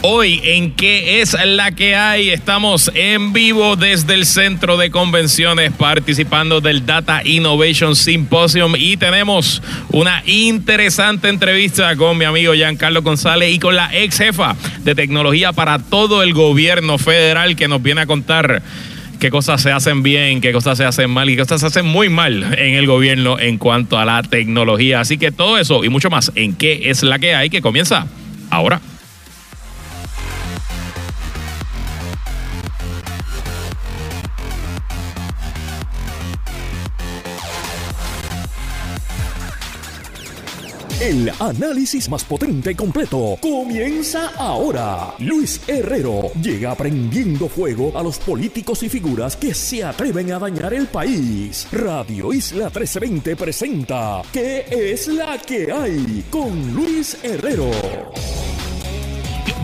Hoy 0.00 0.40
en 0.44 0.70
qué 0.76 1.20
es 1.20 1.36
la 1.44 1.72
que 1.72 1.96
hay, 1.96 2.30
estamos 2.30 2.88
en 2.94 3.32
vivo 3.32 3.74
desde 3.74 4.14
el 4.14 4.26
centro 4.26 4.76
de 4.76 4.92
convenciones 4.92 5.72
participando 5.72 6.60
del 6.60 6.86
Data 6.86 7.22
Innovation 7.24 7.96
Symposium 7.96 8.74
y 8.76 8.96
tenemos 8.96 9.60
una 9.90 10.22
interesante 10.24 11.28
entrevista 11.28 11.96
con 11.96 12.16
mi 12.16 12.26
amigo 12.26 12.54
Giancarlo 12.54 13.02
González 13.02 13.52
y 13.52 13.58
con 13.58 13.74
la 13.74 13.90
ex 13.92 14.18
jefa 14.18 14.54
de 14.84 14.94
tecnología 14.94 15.52
para 15.52 15.80
todo 15.80 16.22
el 16.22 16.32
gobierno 16.32 16.96
federal 16.98 17.56
que 17.56 17.66
nos 17.66 17.82
viene 17.82 18.02
a 18.02 18.06
contar 18.06 18.62
qué 19.18 19.30
cosas 19.30 19.60
se 19.60 19.72
hacen 19.72 20.04
bien, 20.04 20.40
qué 20.40 20.52
cosas 20.52 20.78
se 20.78 20.84
hacen 20.84 21.10
mal 21.10 21.28
y 21.28 21.34
qué 21.34 21.42
cosas 21.42 21.60
se 21.60 21.66
hacen 21.66 21.86
muy 21.86 22.08
mal 22.08 22.56
en 22.56 22.74
el 22.74 22.86
gobierno 22.86 23.40
en 23.40 23.58
cuanto 23.58 23.98
a 23.98 24.04
la 24.04 24.22
tecnología. 24.22 25.00
Así 25.00 25.18
que 25.18 25.32
todo 25.32 25.58
eso 25.58 25.82
y 25.82 25.88
mucho 25.88 26.08
más 26.08 26.30
en 26.36 26.54
qué 26.54 26.82
es 26.84 27.02
la 27.02 27.18
que 27.18 27.34
hay 27.34 27.50
que 27.50 27.60
comienza 27.60 28.06
ahora. 28.48 28.80
El 41.00 41.30
análisis 41.38 42.08
más 42.08 42.24
potente 42.24 42.72
y 42.72 42.74
completo 42.74 43.38
comienza 43.40 44.32
ahora. 44.36 45.14
Luis 45.20 45.60
Herrero 45.68 46.32
llega 46.42 46.74
prendiendo 46.74 47.48
fuego 47.48 47.96
a 47.96 48.02
los 48.02 48.18
políticos 48.18 48.82
y 48.82 48.88
figuras 48.88 49.36
que 49.36 49.54
se 49.54 49.84
atreven 49.84 50.32
a 50.32 50.40
dañar 50.40 50.74
el 50.74 50.88
país. 50.88 51.68
Radio 51.70 52.32
Isla 52.32 52.64
1320 52.64 53.36
presenta 53.36 54.22
¿Qué 54.32 54.64
es 54.68 55.06
la 55.06 55.38
que 55.38 55.70
hay? 55.70 56.24
Con 56.30 56.74
Luis 56.74 57.16
Herrero. 57.22 57.70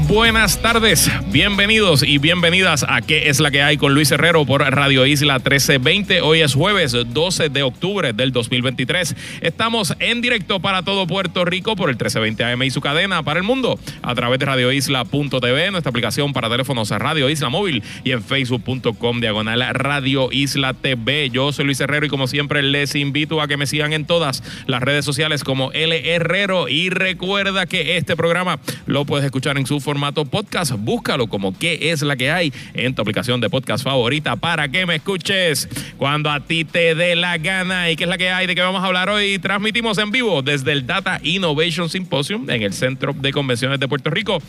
Buenas 0.06 0.60
tardes, 0.60 1.10
bienvenidos 1.32 2.02
y 2.02 2.18
bienvenidas 2.18 2.84
a 2.86 3.00
¿Qué 3.00 3.30
es 3.30 3.40
la 3.40 3.50
que 3.50 3.62
hay 3.62 3.78
con 3.78 3.94
Luis 3.94 4.12
Herrero 4.12 4.44
por 4.44 4.60
Radio 4.60 5.06
Isla 5.06 5.36
1320? 5.36 6.20
Hoy 6.20 6.42
es 6.42 6.54
jueves 6.54 6.92
12 6.92 7.48
de 7.48 7.62
octubre 7.62 8.12
del 8.12 8.30
2023. 8.30 9.16
Estamos 9.40 9.94
en 10.00 10.20
directo 10.20 10.60
para 10.60 10.82
todo 10.82 11.06
Puerto 11.06 11.46
Rico 11.46 11.74
por 11.74 11.88
el 11.88 11.94
1320 11.94 12.44
AM 12.44 12.62
y 12.64 12.70
su 12.70 12.82
cadena 12.82 13.22
para 13.22 13.40
el 13.40 13.46
mundo 13.46 13.78
a 14.02 14.14
través 14.14 14.38
de 14.38 14.44
radioisla.tv, 14.44 15.70
nuestra 15.70 15.90
aplicación 15.90 16.34
para 16.34 16.50
teléfonos 16.50 16.90
Radio 16.90 17.30
Isla 17.30 17.48
Móvil 17.48 17.82
y 18.04 18.12
en 18.12 18.22
facebook.com 18.22 19.20
diagonal 19.20 19.64
Radio 19.74 20.30
Isla 20.30 20.74
TV. 20.74 21.30
Yo 21.30 21.50
soy 21.50 21.64
Luis 21.64 21.80
Herrero 21.80 22.04
y 22.04 22.10
como 22.10 22.26
siempre 22.26 22.62
les 22.62 22.94
invito 22.94 23.40
a 23.40 23.48
que 23.48 23.56
me 23.56 23.66
sigan 23.66 23.94
en 23.94 24.04
todas 24.04 24.42
las 24.66 24.82
redes 24.82 25.06
sociales 25.06 25.44
como 25.44 25.72
L 25.72 26.14
Herrero 26.14 26.68
y 26.68 26.90
recuerda 26.90 27.64
que 27.64 27.96
este 27.96 28.16
programa 28.16 28.60
lo 28.84 29.06
puedes 29.06 29.24
escuchar 29.24 29.56
en 29.56 29.66
su 29.66 29.80
formato 29.80 29.93
podcast. 30.30 30.72
Búscalo 30.78 31.26
como 31.26 31.56
qué 31.56 31.90
es 31.90 32.02
la 32.02 32.16
que 32.16 32.30
hay 32.30 32.52
en 32.74 32.94
tu 32.94 33.02
aplicación 33.02 33.40
de 33.40 33.50
podcast 33.50 33.84
favorita 33.84 34.36
para 34.36 34.68
que 34.68 34.86
me 34.86 34.96
escuches 34.96 35.68
cuando 35.96 36.30
a 36.30 36.40
ti 36.40 36.64
te 36.64 36.94
dé 36.94 37.16
la 37.16 37.38
gana. 37.38 37.90
¿Y 37.90 37.96
qué 37.96 38.04
es 38.04 38.10
la 38.10 38.18
que 38.18 38.30
hay? 38.30 38.46
¿De 38.46 38.54
qué 38.54 38.60
vamos 38.60 38.82
a 38.82 38.86
hablar 38.86 39.08
hoy? 39.08 39.38
Transmitimos 39.38 39.98
en 39.98 40.10
vivo 40.10 40.42
desde 40.42 40.72
el 40.72 40.86
Data 40.86 41.20
Innovation 41.22 41.88
Symposium 41.88 42.48
en 42.50 42.62
el 42.62 42.72
Centro 42.72 43.12
de 43.12 43.32
Convenciones 43.32 43.80
de 43.80 43.88
Puerto 43.88 44.10
Rico. 44.10 44.42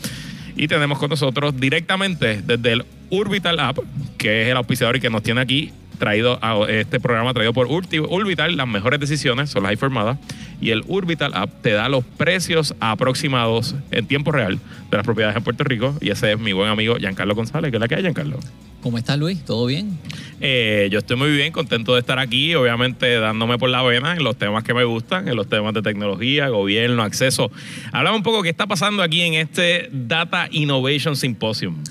Y 0.56 0.68
tenemos 0.68 0.98
con 0.98 1.10
nosotros 1.10 1.58
directamente 1.58 2.40
desde 2.42 2.72
el 2.72 2.84
Urbital 3.10 3.60
App, 3.60 3.78
que 4.16 4.42
es 4.42 4.48
el 4.48 4.56
auspiciador 4.56 4.96
y 4.96 5.00
que 5.00 5.10
nos 5.10 5.22
tiene 5.22 5.40
aquí 5.40 5.72
traído 5.96 6.38
a 6.42 6.70
este 6.70 7.00
programa 7.00 7.34
traído 7.34 7.52
por 7.52 7.66
Urbital, 7.66 8.56
las 8.56 8.68
mejores 8.68 9.00
decisiones 9.00 9.50
son 9.50 9.62
las 9.62 9.72
informadas 9.72 10.18
y 10.60 10.70
el 10.70 10.82
Urbital 10.86 11.32
App 11.34 11.50
te 11.62 11.72
da 11.72 11.88
los 11.88 12.04
precios 12.04 12.74
aproximados 12.80 13.74
en 13.90 14.06
tiempo 14.06 14.32
real 14.32 14.58
de 14.90 14.96
las 14.96 15.04
propiedades 15.04 15.36
en 15.36 15.42
Puerto 15.42 15.64
Rico 15.64 15.94
y 16.00 16.10
ese 16.10 16.32
es 16.32 16.38
mi 16.38 16.52
buen 16.52 16.68
amigo 16.68 16.96
Giancarlo 16.96 17.34
González, 17.34 17.70
que 17.70 17.76
es 17.76 17.80
la 17.80 17.88
que 17.88 17.96
hay 17.96 18.02
Giancarlo. 18.02 18.38
¿Cómo 18.82 18.98
estás 18.98 19.18
Luis? 19.18 19.44
¿Todo 19.44 19.66
bien? 19.66 19.98
Eh, 20.40 20.88
yo 20.92 21.00
estoy 21.00 21.16
muy 21.16 21.30
bien, 21.30 21.50
contento 21.50 21.94
de 21.94 22.00
estar 22.00 22.18
aquí, 22.18 22.54
obviamente 22.54 23.18
dándome 23.18 23.58
por 23.58 23.68
la 23.68 23.82
vena 23.82 24.12
en 24.12 24.22
los 24.22 24.36
temas 24.36 24.62
que 24.62 24.74
me 24.74 24.84
gustan, 24.84 25.26
en 25.26 25.34
los 25.34 25.48
temas 25.48 25.74
de 25.74 25.82
tecnología, 25.82 26.48
gobierno, 26.48 27.02
acceso. 27.02 27.50
Hablamos 27.90 28.18
un 28.18 28.22
poco 28.22 28.42
qué 28.42 28.50
está 28.50 28.66
pasando 28.66 29.02
aquí 29.02 29.22
en 29.22 29.34
este 29.34 29.88
Data 29.92 30.48
Innovation 30.52 31.16
Symposium. 31.16 31.82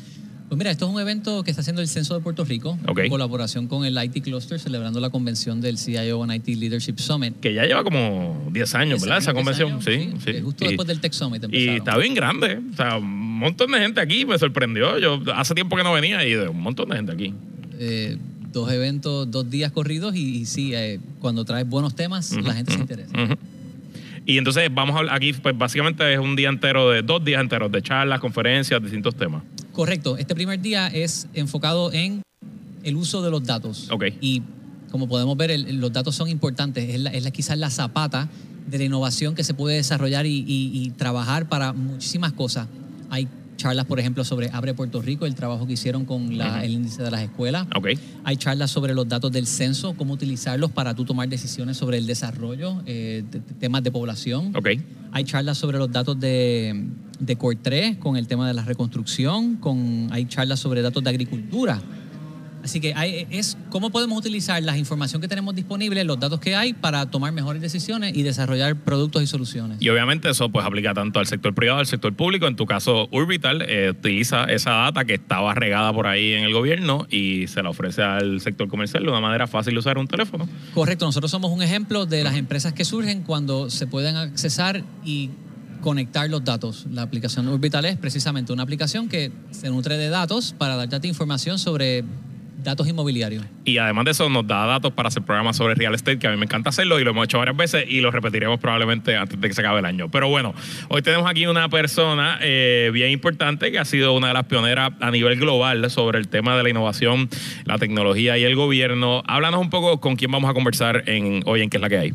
Pues 0.55 0.59
mira, 0.59 0.71
esto 0.71 0.87
es 0.87 0.93
un 0.93 1.01
evento 1.01 1.43
que 1.43 1.51
está 1.51 1.59
haciendo 1.59 1.81
el 1.81 1.89
Censo 1.89 2.15
de 2.15 2.21
Puerto 2.21 2.45
Rico 2.45 2.79
en 2.87 3.09
colaboración 3.09 3.67
con 3.67 3.83
el 3.83 4.01
IT 4.01 4.23
Cluster, 4.23 4.57
celebrando 4.57 5.01
la 5.01 5.09
convención 5.09 5.59
del 5.59 5.77
CIO 5.77 6.23
and 6.23 6.33
IT 6.33 6.57
Leadership 6.57 6.95
Summit. 6.95 7.37
Que 7.41 7.53
ya 7.53 7.65
lleva 7.65 7.83
como 7.83 8.47
10 8.53 8.75
años, 8.75 9.01
¿verdad? 9.01 9.17
Esa 9.17 9.33
convención, 9.33 9.81
sí, 9.81 10.13
sí. 10.23 10.39
Justo 10.41 10.63
después 10.63 10.87
del 10.87 11.01
Tech 11.01 11.11
Summit. 11.11 11.43
Y 11.51 11.67
está 11.67 11.97
bien 11.97 12.13
grande. 12.13 12.61
O 12.71 12.73
sea, 12.73 12.99
un 12.99 13.37
montón 13.37 13.69
de 13.73 13.79
gente 13.79 13.99
aquí 13.99 14.23
me 14.23 14.39
sorprendió. 14.39 14.97
Yo 14.97 15.21
hace 15.35 15.53
tiempo 15.55 15.75
que 15.75 15.83
no 15.83 15.91
venía 15.91 16.25
y 16.25 16.33
un 16.35 16.61
montón 16.61 16.87
de 16.87 16.95
gente 16.95 17.11
aquí. 17.11 17.33
Eh, 17.77 18.17
dos 18.53 18.71
eventos, 18.71 19.29
dos 19.29 19.49
días 19.49 19.73
corridos 19.73 20.15
y, 20.15 20.45
sí, 20.45 20.73
eh, 20.73 21.01
cuando 21.19 21.43
traes 21.43 21.67
buenos 21.67 21.97
temas, 21.97 22.31
la 22.31 22.53
gente 22.53 22.71
se 22.71 22.79
interesa. 22.79 23.11
Y 24.25 24.37
entonces 24.37 24.69
vamos 24.73 24.95
a 24.95 25.13
aquí, 25.13 25.33
pues 25.33 25.57
básicamente 25.57 26.13
es 26.13 26.19
un 26.19 26.35
día 26.35 26.49
entero 26.49 26.89
de, 26.89 27.01
dos 27.03 27.23
días 27.23 27.41
enteros 27.41 27.71
de 27.71 27.81
charlas, 27.81 28.19
conferencias, 28.19 28.81
distintos 28.81 29.15
temas. 29.15 29.43
Correcto. 29.71 30.17
Este 30.17 30.33
primer 30.33 30.59
día 30.61 30.87
es 30.87 31.27
enfocado 31.33 31.93
en 31.93 32.21
el 32.83 32.95
uso 32.95 33.21
de 33.21 33.29
los 33.29 33.43
datos. 33.43 33.89
Ok. 33.91 34.05
Y 34.21 34.41
como 34.89 35.07
podemos 35.07 35.35
ver, 35.35 35.59
los 35.73 35.91
datos 35.91 36.15
son 36.15 36.29
importantes. 36.29 36.89
Es, 36.89 36.99
la, 36.99 37.31
quizás 37.31 37.57
la 37.57 37.69
zapata 37.69 38.29
de 38.65 38.77
la 38.77 38.85
innovación 38.85 39.35
que 39.35 39.43
se 39.43 39.53
puede 39.53 39.75
desarrollar 39.75 40.25
y, 40.25 40.93
trabajar 40.97 41.47
para 41.47 41.73
muchísimas 41.73 42.31
cosas. 42.33 42.67
Hay 43.09 43.27
charlas, 43.55 43.85
por 43.85 43.99
ejemplo, 43.99 44.23
sobre 44.23 44.49
Abre 44.51 44.73
Puerto 44.73 45.01
Rico, 45.01 45.25
el 45.25 45.35
trabajo 45.35 45.65
que 45.67 45.73
hicieron 45.73 46.05
con 46.05 46.31
el 46.31 46.71
índice 46.71 47.03
de 47.03 47.11
las 47.11 47.21
escuelas. 47.21 47.67
Okay. 47.75 47.97
Hay 48.23 48.37
charlas 48.37 48.71
sobre 48.71 48.93
los 48.93 49.07
datos 49.07 49.31
del 49.31 49.47
censo, 49.47 49.95
cómo 49.95 50.13
utilizarlos 50.13 50.71
para 50.71 50.93
tú 50.93 51.05
tomar 51.05 51.29
decisiones 51.29 51.77
sobre 51.77 51.97
el 51.97 52.05
desarrollo, 52.05 52.81
eh, 52.85 53.23
temas 53.59 53.83
de 53.83 53.91
población. 53.91 54.55
Okay. 54.55 54.83
Hay 55.11 55.23
charlas 55.23 55.57
sobre 55.57 55.77
los 55.77 55.91
datos 55.91 56.19
de, 56.19 56.87
de 57.19 57.35
Core 57.35 57.57
3 57.61 57.97
con 57.97 58.17
el 58.17 58.27
tema 58.27 58.47
de 58.47 58.53
la 58.53 58.63
reconstrucción, 58.63 59.55
con, 59.57 60.09
hay 60.11 60.25
charlas 60.25 60.59
sobre 60.59 60.81
datos 60.81 61.03
de 61.03 61.09
agricultura. 61.09 61.81
Así 62.65 62.79
que 62.79 62.95
hay, 62.95 63.27
es 63.29 63.59
cómo 63.69 63.91
podemos 63.91 64.17
utilizar 64.17 64.61
la 64.63 64.75
información 64.75 65.21
que 65.21 65.27
tenemos 65.27 65.53
disponible, 65.53 66.03
los 66.03 66.19
datos 66.19 66.39
que 66.39 66.55
hay, 66.55 66.73
para 66.73 67.05
tomar 67.05 67.31
mejores 67.31 67.61
decisiones 67.61 68.17
y 68.17 68.23
desarrollar 68.23 68.75
productos 68.75 69.21
y 69.21 69.27
soluciones. 69.27 69.77
Y 69.79 69.89
obviamente 69.89 70.31
eso 70.31 70.49
pues 70.49 70.65
aplica 70.65 70.95
tanto 70.95 71.19
al 71.19 71.27
sector 71.27 71.53
privado, 71.53 71.77
al 71.77 71.85
sector 71.85 72.15
público. 72.15 72.47
En 72.47 72.55
tu 72.55 72.65
caso, 72.65 73.07
Urbital 73.11 73.61
eh, 73.61 73.91
utiliza 73.91 74.45
esa 74.45 74.71
data 74.71 75.05
que 75.05 75.13
estaba 75.13 75.53
regada 75.53 75.93
por 75.93 76.07
ahí 76.07 76.33
en 76.33 76.43
el 76.43 76.53
gobierno 76.53 77.05
y 77.11 77.45
se 77.45 77.61
la 77.61 77.69
ofrece 77.69 78.01
al 78.01 78.41
sector 78.41 78.67
comercial 78.67 79.03
de 79.03 79.09
una 79.09 79.21
manera 79.21 79.45
fácil 79.45 79.73
de 79.73 79.79
usar 79.81 79.99
un 79.99 80.07
teléfono. 80.07 80.49
Correcto, 80.73 81.05
nosotros 81.05 81.29
somos 81.29 81.51
un 81.51 81.61
ejemplo 81.61 82.07
de 82.07 82.23
las 82.23 82.35
empresas 82.35 82.73
que 82.73 82.83
surgen 82.83 83.21
cuando 83.21 83.69
se 83.69 83.85
pueden 83.85 84.15
accesar 84.15 84.83
y 85.03 85.29
conectar 85.81 86.27
los 86.31 86.43
datos. 86.43 86.87
La 86.89 87.03
aplicación 87.03 87.47
Urbital 87.47 87.85
es 87.85 87.95
precisamente 87.95 88.51
una 88.51 88.63
aplicación 88.63 89.07
que 89.07 89.31
se 89.51 89.69
nutre 89.69 89.97
de 89.97 90.09
datos 90.09 90.55
para 90.57 90.75
darte 90.87 91.07
información 91.07 91.59
sobre 91.59 92.03
datos 92.65 92.87
inmobiliarios. 92.87 93.45
Y 93.63 93.77
además 93.77 94.05
de 94.05 94.11
eso 94.11 94.29
nos 94.29 94.45
da 94.45 94.65
datos 94.65 94.91
para 94.91 95.07
hacer 95.07 95.23
programas 95.23 95.55
sobre 95.55 95.75
real 95.75 95.95
estate, 95.95 96.19
que 96.19 96.27
a 96.27 96.31
mí 96.31 96.37
me 96.37 96.45
encanta 96.45 96.69
hacerlo 96.69 96.99
y 96.99 97.03
lo 97.03 97.11
hemos 97.11 97.25
hecho 97.25 97.37
varias 97.37 97.55
veces 97.55 97.85
y 97.87 98.01
lo 98.01 98.11
repetiremos 98.11 98.59
probablemente 98.59 99.15
antes 99.15 99.39
de 99.39 99.47
que 99.47 99.53
se 99.53 99.61
acabe 99.61 99.79
el 99.79 99.85
año. 99.85 100.09
Pero 100.11 100.27
bueno, 100.27 100.53
hoy 100.89 101.01
tenemos 101.01 101.29
aquí 101.29 101.47
una 101.47 101.69
persona 101.69 102.39
eh, 102.41 102.89
bien 102.91 103.11
importante 103.11 103.71
que 103.71 103.79
ha 103.79 103.85
sido 103.85 104.13
una 104.13 104.27
de 104.27 104.33
las 104.33 104.45
pioneras 104.45 104.91
a 104.99 105.11
nivel 105.11 105.39
global 105.39 105.89
sobre 105.89 106.19
el 106.19 106.27
tema 106.27 106.57
de 106.57 106.63
la 106.63 106.69
innovación, 106.69 107.29
la 107.63 107.77
tecnología 107.77 108.37
y 108.37 108.43
el 108.43 108.55
gobierno. 108.55 109.23
Háblanos 109.27 109.61
un 109.61 109.69
poco 109.69 110.01
con 110.01 110.15
quién 110.15 110.31
vamos 110.31 110.49
a 110.49 110.53
conversar 110.53 111.07
en, 111.07 111.43
hoy 111.45 111.61
en 111.61 111.69
qué 111.69 111.77
es 111.77 111.81
la 111.81 111.89
que 111.89 111.97
hay. 111.97 112.13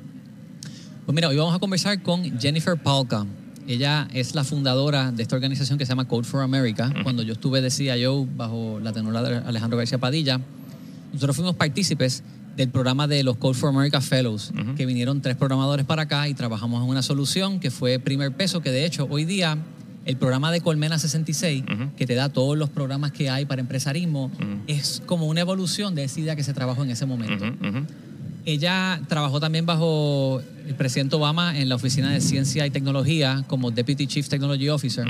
Pues 1.07 1.15
mira, 1.15 1.29
hoy 1.29 1.37
vamos 1.37 1.55
a 1.55 1.59
conversar 1.59 2.03
con 2.03 2.39
Jennifer 2.39 2.77
Palka. 2.77 3.27
Ella 3.71 4.09
es 4.13 4.35
la 4.35 4.43
fundadora 4.43 5.13
de 5.13 5.23
esta 5.23 5.37
organización 5.37 5.79
que 5.79 5.87
se 5.87 5.91
llama 5.91 6.09
Code 6.09 6.25
for 6.25 6.43
America. 6.43 6.93
Cuando 7.05 7.23
yo 7.23 7.35
estuve 7.35 7.61
de 7.61 7.71
CIO 7.71 8.27
bajo 8.27 8.81
la 8.83 8.93
tenora 8.93 9.23
de 9.23 9.37
Alejandro 9.37 9.79
García 9.79 9.99
Padilla, 9.99 10.41
nosotros 11.13 11.37
fuimos 11.37 11.55
partícipes 11.55 12.25
del 12.57 12.71
programa 12.71 13.07
de 13.07 13.23
los 13.23 13.37
Code 13.37 13.55
for 13.55 13.69
America 13.69 14.01
Fellows, 14.01 14.53
que 14.77 14.87
vinieron 14.87 15.21
tres 15.21 15.37
programadores 15.37 15.87
para 15.87 16.03
acá 16.03 16.27
y 16.27 16.35
trabajamos 16.35 16.83
en 16.83 16.89
una 16.89 17.03
solución 17.03 17.61
que 17.61 17.71
fue 17.71 18.01
primer 18.01 18.33
peso, 18.33 18.61
que 18.61 18.73
de 18.73 18.85
hecho 18.85 19.07
hoy 19.09 19.25
día 19.25 19.57
el 20.05 20.17
programa 20.17 20.51
de 20.51 20.63
Colmena 20.63 20.99
66, 20.99 21.63
que 21.97 22.07
te 22.09 22.17
da 22.17 22.29
todos 22.29 22.59
los 22.59 22.71
programas 22.71 23.13
que 23.13 23.31
hay 23.31 23.45
para 23.45 23.61
empresarismo, 23.61 24.33
es 24.67 25.01
como 25.07 25.29
una 25.29 25.43
evolución 25.43 25.95
de 25.95 26.03
esa 26.03 26.19
idea 26.19 26.35
que 26.35 26.43
se 26.43 26.55
trabajó 26.55 26.83
en 26.83 26.91
ese 26.91 27.07
momento. 27.07 27.45
Ella 28.47 29.01
trabajó 29.09 29.39
también 29.41 29.67
bajo 29.67 30.41
el 30.67 30.75
presidente 30.75 31.17
Obama 31.17 31.59
en 31.59 31.69
la 31.69 31.75
Oficina 31.75 32.11
de 32.11 32.21
Ciencia 32.21 32.67
y 32.67 32.71
Tecnología 32.71 33.45
como 33.47 33.71
Deputy 33.71 34.07
Chief 34.07 34.29
Technology 34.29 34.69
Officer 34.69 35.07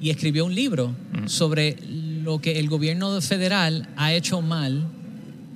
y 0.00 0.10
escribió 0.10 0.44
un 0.44 0.54
libro 0.54 0.94
sobre 1.26 1.76
lo 2.22 2.40
que 2.40 2.58
el 2.58 2.68
gobierno 2.68 3.20
federal 3.20 3.88
ha 3.96 4.12
hecho 4.12 4.42
mal 4.42 4.88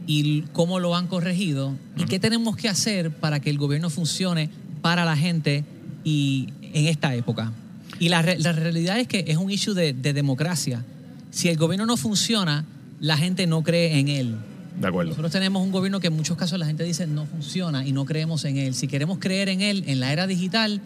y 0.07 0.43
cómo 0.53 0.79
lo 0.81 0.95
han 0.97 1.09
corregido 1.09 1.75
y 1.97 2.05
qué 2.05 2.19
tenemos 2.19 2.57
que 2.57 2.69
hacer 2.69 3.11
para 3.11 3.41
que 3.41 3.51
el 3.51 3.59
gobierno 3.59 3.91
funcione 3.91 4.49
para 4.81 5.05
la 5.05 5.17
gente 5.17 5.65
y 6.05 6.49
en 6.73 6.87
esta 6.87 7.15
época. 7.15 7.53
Y 7.99 8.09
la, 8.09 8.23
re- 8.23 8.39
la 8.39 8.53
realidad 8.53 8.99
es 8.99 9.09
que 9.09 9.25
es 9.29 9.37
un 9.37 9.51
issue 9.51 9.75
de, 9.75 9.93
de 9.93 10.13
democracia. 10.13 10.85
Si 11.31 11.49
el 11.49 11.57
gobierno 11.59 11.85
no 11.87 11.97
funciona, 11.97 12.65
la 13.01 13.17
gente 13.19 13.47
no 13.47 13.63
cree 13.63 13.99
en 13.99 14.09
él. 14.09 14.37
De 14.81 14.89
acuerdo. 14.89 15.11
Nosotros 15.11 15.31
tenemos 15.31 15.63
un 15.63 15.71
gobierno 15.71 16.01
que 16.01 16.07
en 16.07 16.15
muchos 16.15 16.39
casos 16.39 16.59
la 16.59 16.65
gente 16.65 16.85
dice 16.85 17.07
no 17.07 17.27
funciona 17.27 17.87
y 17.87 17.93
no 17.93 18.07
creemos 18.07 18.45
en 18.47 18.57
él. 18.57 18.75
Si 18.75 18.89
queremos 18.89 19.19
creer 19.19 19.51
en 19.51 19.61
él 19.61 19.85
en 19.87 20.01
la 20.01 20.11
era 20.11 20.27
digital, 20.27 20.81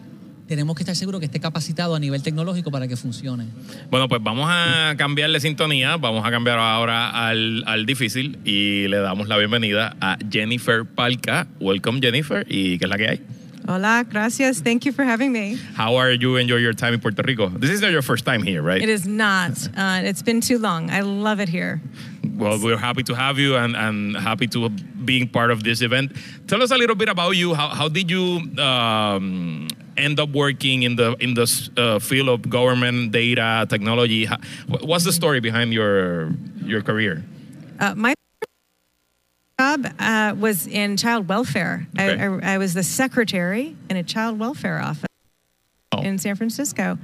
tenemos 0.47 0.75
que 0.75 0.83
estar 0.83 0.95
seguros 0.97 1.19
que 1.19 1.25
esté 1.25 1.39
capacitado 1.39 1.95
a 1.95 1.99
nivel 1.99 2.21
tecnológico 2.21 2.71
para 2.71 2.89
que 2.89 2.97
funcione. 2.97 3.45
Bueno, 3.89 4.09
pues 4.09 4.21
vamos 4.21 4.47
a 4.49 4.95
cambiarle 4.97 5.39
sintonía, 5.39 5.95
vamos 5.95 6.25
a 6.25 6.29
cambiar 6.29 6.59
ahora 6.59 7.09
al, 7.09 7.63
al 7.65 7.85
difícil 7.85 8.37
y 8.43 8.87
le 8.89 8.97
damos 8.97 9.29
la 9.29 9.37
bienvenida 9.37 9.95
a 10.01 10.17
Jennifer 10.29 10.85
Palca. 10.85 11.47
Welcome 11.61 12.01
Jennifer, 12.01 12.45
¿y 12.49 12.77
qué 12.77 12.85
es 12.85 12.89
la 12.89 12.97
que 12.97 13.07
hay? 13.07 13.21
Hola, 13.67 14.05
gracias. 14.07 14.61
Thank 14.61 14.85
you 14.85 14.91
for 14.91 15.03
having 15.03 15.31
me. 15.31 15.57
How 15.73 15.95
are 15.95 16.11
you 16.11 16.35
enjoy 16.35 16.57
your 16.57 16.73
time 16.73 16.93
in 16.93 16.99
Puerto 16.99 17.23
Rico? 17.25 17.49
This 17.49 17.71
is 17.71 17.81
not 17.81 17.91
your 17.91 18.03
first 18.03 18.23
time 18.23 18.43
here, 18.43 18.61
right? 18.61 18.79
It 18.81 18.89
is 18.89 19.07
not. 19.07 19.57
Uh, 19.75 20.01
it's 20.03 20.21
been 20.21 20.39
too 20.39 20.59
long. 20.59 20.91
I 20.91 21.01
love 21.01 21.39
it 21.39 21.49
here. 21.49 21.81
Well, 22.37 22.59
we're 22.61 22.77
happy 22.77 23.01
to 23.03 23.15
have 23.15 23.39
you 23.39 23.55
and, 23.55 23.75
and 23.75 24.17
happy 24.17 24.45
to 24.47 24.69
being 24.69 25.27
part 25.27 25.49
of 25.49 25.63
this 25.63 25.81
event. 25.81 26.11
Tell 26.47 26.61
us 26.61 26.69
a 26.69 26.77
little 26.77 26.95
bit 26.95 27.09
about 27.09 27.31
you. 27.31 27.55
How, 27.55 27.69
how 27.69 27.87
did 27.87 28.11
you 28.11 28.41
um, 28.61 29.67
end 29.97 30.19
up 30.19 30.29
working 30.29 30.83
in 30.83 30.95
the 30.95 31.15
in 31.19 31.33
the 31.33 31.47
uh, 31.77 31.97
field 31.99 32.29
of 32.29 32.47
government 32.47 33.13
data 33.13 33.65
technology? 33.67 34.25
How, 34.25 34.37
what's 34.67 35.05
the 35.05 35.13
story 35.13 35.39
behind 35.39 35.73
your 35.73 36.29
your 36.61 36.81
career? 36.83 37.23
Uh, 37.79 37.95
my 37.95 38.13
job 39.59 39.87
uh, 39.99 40.35
was 40.37 40.67
in 40.67 40.97
child 40.97 41.27
welfare. 41.29 41.87
I, 41.97 42.09
Okay. 42.09 42.23
I, 42.45 42.55
I 42.55 42.57
was 42.57 42.73
the 42.73 42.83
secretary 42.83 43.75
in 43.89 43.97
a 43.97 44.03
child 44.03 44.39
welfare 44.39 44.79
office 44.81 45.05
Oh. 45.91 46.01
in 46.01 46.17
San 46.17 46.35
Francisco. 46.35 46.97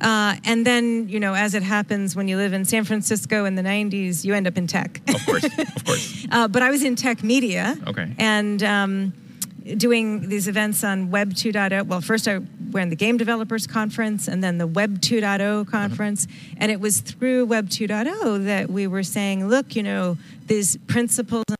Uh, 0.00 0.36
and 0.44 0.64
then, 0.64 1.08
you 1.08 1.18
know, 1.18 1.34
as 1.34 1.54
it 1.54 1.62
happens 1.62 2.14
when 2.14 2.28
you 2.28 2.36
live 2.36 2.52
in 2.52 2.64
San 2.64 2.84
Francisco 2.84 3.44
in 3.44 3.54
the 3.56 3.62
90s, 3.62 4.24
you 4.24 4.34
end 4.34 4.46
up 4.46 4.56
in 4.56 4.66
tech. 4.66 5.00
Of 5.08 5.26
course, 5.26 5.44
of 5.44 5.84
course. 5.84 6.26
Uh, 6.30 6.46
but 6.48 6.62
I 6.62 6.70
was 6.70 6.82
in 6.84 6.94
tech 6.96 7.22
media. 7.24 7.76
Okay. 7.88 8.14
And 8.18 8.62
um, 8.62 9.12
doing 9.76 10.28
these 10.28 10.46
events 10.48 10.84
on 10.84 11.10
Web 11.10 11.34
2.0. 11.34 11.86
Well, 11.86 12.00
first 12.00 12.28
I 12.28 12.34
in 12.72 12.88
the 12.88 12.96
Game 12.96 13.16
Developers 13.16 13.66
Conference 13.66 14.28
and 14.28 14.44
then 14.44 14.58
the 14.58 14.66
Web 14.66 15.00
2.0 15.00 15.68
conference. 15.68 16.28
And 16.56 16.70
it 16.70 16.78
was 16.80 17.00
through 17.00 17.46
Web 17.46 17.68
2.0 17.68 18.44
that 18.44 18.70
we 18.70 18.86
were 18.86 19.02
saying, 19.02 19.48
look, 19.48 19.74
you 19.74 19.82
know, 19.82 20.16
these 20.46 20.76
principles 20.86 21.44
and 21.48 21.56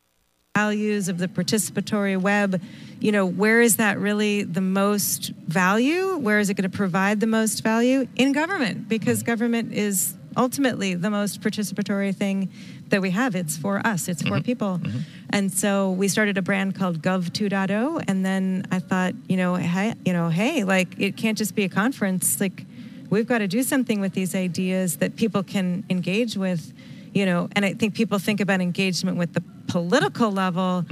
values 0.60 1.08
of 1.08 1.16
the 1.16 1.26
participatory 1.26 2.20
web, 2.20 2.60
you 3.00 3.12
know, 3.12 3.24
where 3.24 3.62
is 3.62 3.76
that 3.76 3.98
really 3.98 4.42
the 4.42 4.60
most 4.60 5.32
value? 5.48 6.18
Where 6.18 6.38
is 6.38 6.50
it 6.50 6.54
going 6.54 6.70
to 6.70 6.76
provide 6.76 7.20
the 7.20 7.26
most 7.26 7.62
value? 7.62 8.06
In 8.16 8.32
government, 8.32 8.86
because 8.86 9.22
government 9.22 9.72
is 9.72 10.14
ultimately 10.36 10.94
the 10.94 11.10
most 11.10 11.40
participatory 11.40 12.14
thing 12.14 12.50
that 12.88 13.00
we 13.00 13.10
have. 13.10 13.34
It's 13.34 13.56
for 13.56 13.74
us, 13.86 14.06
it's 14.06 14.22
for 14.22 14.36
mm-hmm. 14.36 14.50
people. 14.50 14.80
Mm-hmm. 14.82 14.98
And 15.30 15.50
so 15.50 15.92
we 15.92 16.08
started 16.08 16.36
a 16.36 16.42
brand 16.42 16.74
called 16.74 17.00
Gov 17.00 17.30
2.0 17.30 18.04
and 18.06 18.24
then 18.24 18.66
I 18.70 18.80
thought, 18.80 19.14
you 19.28 19.38
know, 19.38 19.54
hey, 19.54 19.94
you 20.04 20.12
know, 20.12 20.28
hey, 20.28 20.64
like 20.64 20.88
it 20.98 21.16
can't 21.16 21.38
just 21.38 21.54
be 21.54 21.64
a 21.64 21.68
conference. 21.70 22.38
Like 22.38 22.66
we've 23.08 23.26
got 23.26 23.38
to 23.38 23.48
do 23.48 23.62
something 23.62 23.98
with 23.98 24.12
these 24.12 24.34
ideas 24.34 24.98
that 24.98 25.16
people 25.16 25.42
can 25.42 25.84
engage 25.88 26.36
with 26.36 26.72
you 27.14 27.26
know 27.26 27.48
and 27.52 27.64
i 27.64 27.72
think 27.74 27.94
people 27.94 28.18
think 28.18 28.40
about 28.40 28.60
engagement 28.60 29.16
with 29.16 29.32
the 29.34 29.42
political 29.66 30.30
level 30.32 30.84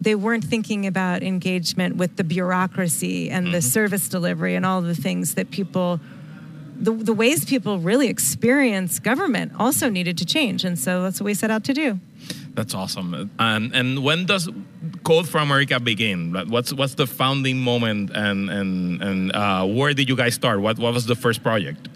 they 0.00 0.14
weren't 0.14 0.44
thinking 0.44 0.86
about 0.86 1.22
engagement 1.22 1.96
with 1.96 2.16
the 2.16 2.24
bureaucracy 2.24 3.30
and 3.30 3.52
the 3.54 3.62
service 3.62 4.08
delivery 4.08 4.54
and 4.56 4.66
all 4.66 4.80
the 4.82 4.94
things 4.94 5.34
that 5.34 5.50
people 5.50 6.00
the, 6.76 6.90
the 6.90 7.12
ways 7.12 7.44
people 7.44 7.78
really 7.78 8.08
experience 8.08 8.98
government 8.98 9.52
also 9.58 9.88
needed 9.88 10.18
to 10.18 10.24
change 10.24 10.64
and 10.64 10.76
so 10.78 11.02
that's 11.02 11.20
what 11.20 11.26
we 11.26 11.34
set 11.34 11.50
out 11.50 11.62
to 11.64 11.72
do 11.72 11.98
That's 12.54 12.74
awesome. 12.74 13.30
And 13.38 13.74
and 13.74 14.04
when 14.04 14.26
does 14.26 14.48
Code 15.02 15.26
for 15.28 15.38
America 15.38 15.80
begin? 15.80 16.32
What's 16.54 16.72
what's 16.72 16.94
the 16.94 17.06
founding 17.06 17.58
moment 17.58 18.10
and 18.14 18.48
and 18.48 19.02
and 19.02 19.32
uh, 19.34 19.66
where 19.66 19.92
did 19.94 20.08
you 20.08 20.16
guys 20.16 20.34
start? 20.34 20.60
What 20.60 20.78
what 20.78 20.94
was 20.94 21.04
the 21.06 21.16
first 21.16 21.42
project? 21.42 21.88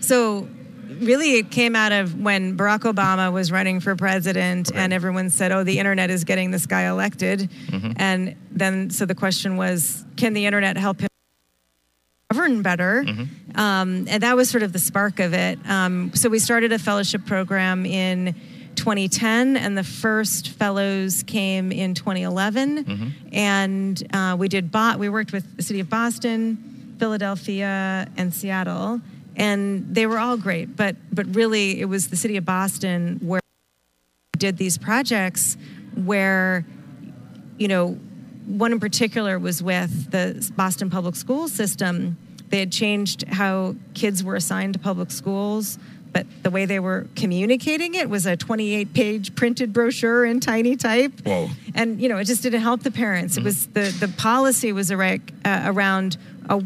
So 0.00 0.48
really 1.00 1.38
it 1.38 1.50
came 1.50 1.74
out 1.74 1.92
of 1.92 2.20
when 2.20 2.56
Barack 2.56 2.80
Obama 2.80 3.32
was 3.32 3.50
running 3.50 3.80
for 3.80 3.96
president 3.96 4.70
and 4.74 4.92
everyone 4.92 5.30
said, 5.30 5.52
"Oh, 5.52 5.64
the 5.64 5.78
internet 5.78 6.10
is 6.10 6.24
getting 6.24 6.50
this 6.50 6.66
guy 6.66 6.82
elected." 6.82 7.48
And 7.96 8.36
then 8.50 8.90
so 8.90 9.06
the 9.06 9.14
question 9.14 9.56
was, 9.56 10.04
can 10.16 10.32
the 10.34 10.46
internet 10.46 10.76
help 10.76 11.00
him 11.00 11.08
govern 12.30 12.62
better? 12.62 13.04
Um, 13.54 14.06
and 14.08 14.22
that 14.22 14.36
was 14.36 14.48
sort 14.50 14.62
of 14.62 14.72
the 14.72 14.78
spark 14.78 15.18
of 15.20 15.34
it. 15.34 15.58
Um, 15.68 16.12
so 16.14 16.28
we 16.28 16.38
started 16.38 16.72
a 16.72 16.78
fellowship 16.78 17.26
program 17.26 17.84
in 17.86 18.34
2010, 18.76 19.56
and 19.56 19.76
the 19.76 19.82
first 19.84 20.50
fellows 20.50 21.22
came 21.24 21.72
in 21.72 21.94
2011. 21.94 23.14
And 23.32 24.02
uh, 24.14 24.36
we 24.38 24.48
did 24.48 24.70
bot. 24.70 24.98
We 24.98 25.08
worked 25.08 25.32
with 25.32 25.56
the 25.56 25.62
city 25.62 25.80
of 25.80 25.90
Boston, 25.90 26.94
Philadelphia, 26.98 28.08
and 28.16 28.32
Seattle, 28.32 29.00
and 29.36 29.94
they 29.94 30.06
were 30.06 30.18
all 30.18 30.36
great. 30.36 30.76
But 30.76 30.96
but 31.12 31.34
really, 31.34 31.80
it 31.80 31.86
was 31.86 32.08
the 32.08 32.16
city 32.16 32.36
of 32.36 32.44
Boston 32.44 33.18
where 33.22 33.40
we 34.34 34.38
did 34.38 34.56
these 34.56 34.78
projects 34.78 35.56
where 35.94 36.64
you 37.60 37.68
know, 37.68 37.90
one 38.46 38.72
in 38.72 38.80
particular 38.80 39.38
was 39.38 39.62
with 39.62 40.10
the 40.10 40.50
Boston 40.56 40.90
public 40.90 41.14
school 41.14 41.46
system. 41.46 42.16
They 42.48 42.58
had 42.58 42.72
changed 42.72 43.28
how 43.28 43.76
kids 43.94 44.24
were 44.24 44.34
assigned 44.34 44.72
to 44.72 44.80
public 44.80 45.10
schools, 45.10 45.78
but 46.12 46.26
the 46.42 46.50
way 46.50 46.64
they 46.64 46.80
were 46.80 47.06
communicating 47.14 47.94
it 47.94 48.08
was 48.08 48.24
a 48.24 48.36
28 48.36 48.94
page 48.94 49.34
printed 49.34 49.74
brochure 49.74 50.24
in 50.24 50.40
tiny 50.40 50.74
type. 50.74 51.12
Whoa. 51.20 51.50
And, 51.74 52.00
you 52.00 52.08
know, 52.08 52.16
it 52.16 52.24
just 52.24 52.42
didn't 52.42 52.62
help 52.62 52.82
the 52.82 52.90
parents. 52.90 53.36
It 53.36 53.44
was 53.44 53.66
the, 53.68 53.94
the 54.00 54.08
policy 54.08 54.72
was 54.72 54.90
uh, 54.90 55.18
around 55.44 56.16
a, 56.48 56.64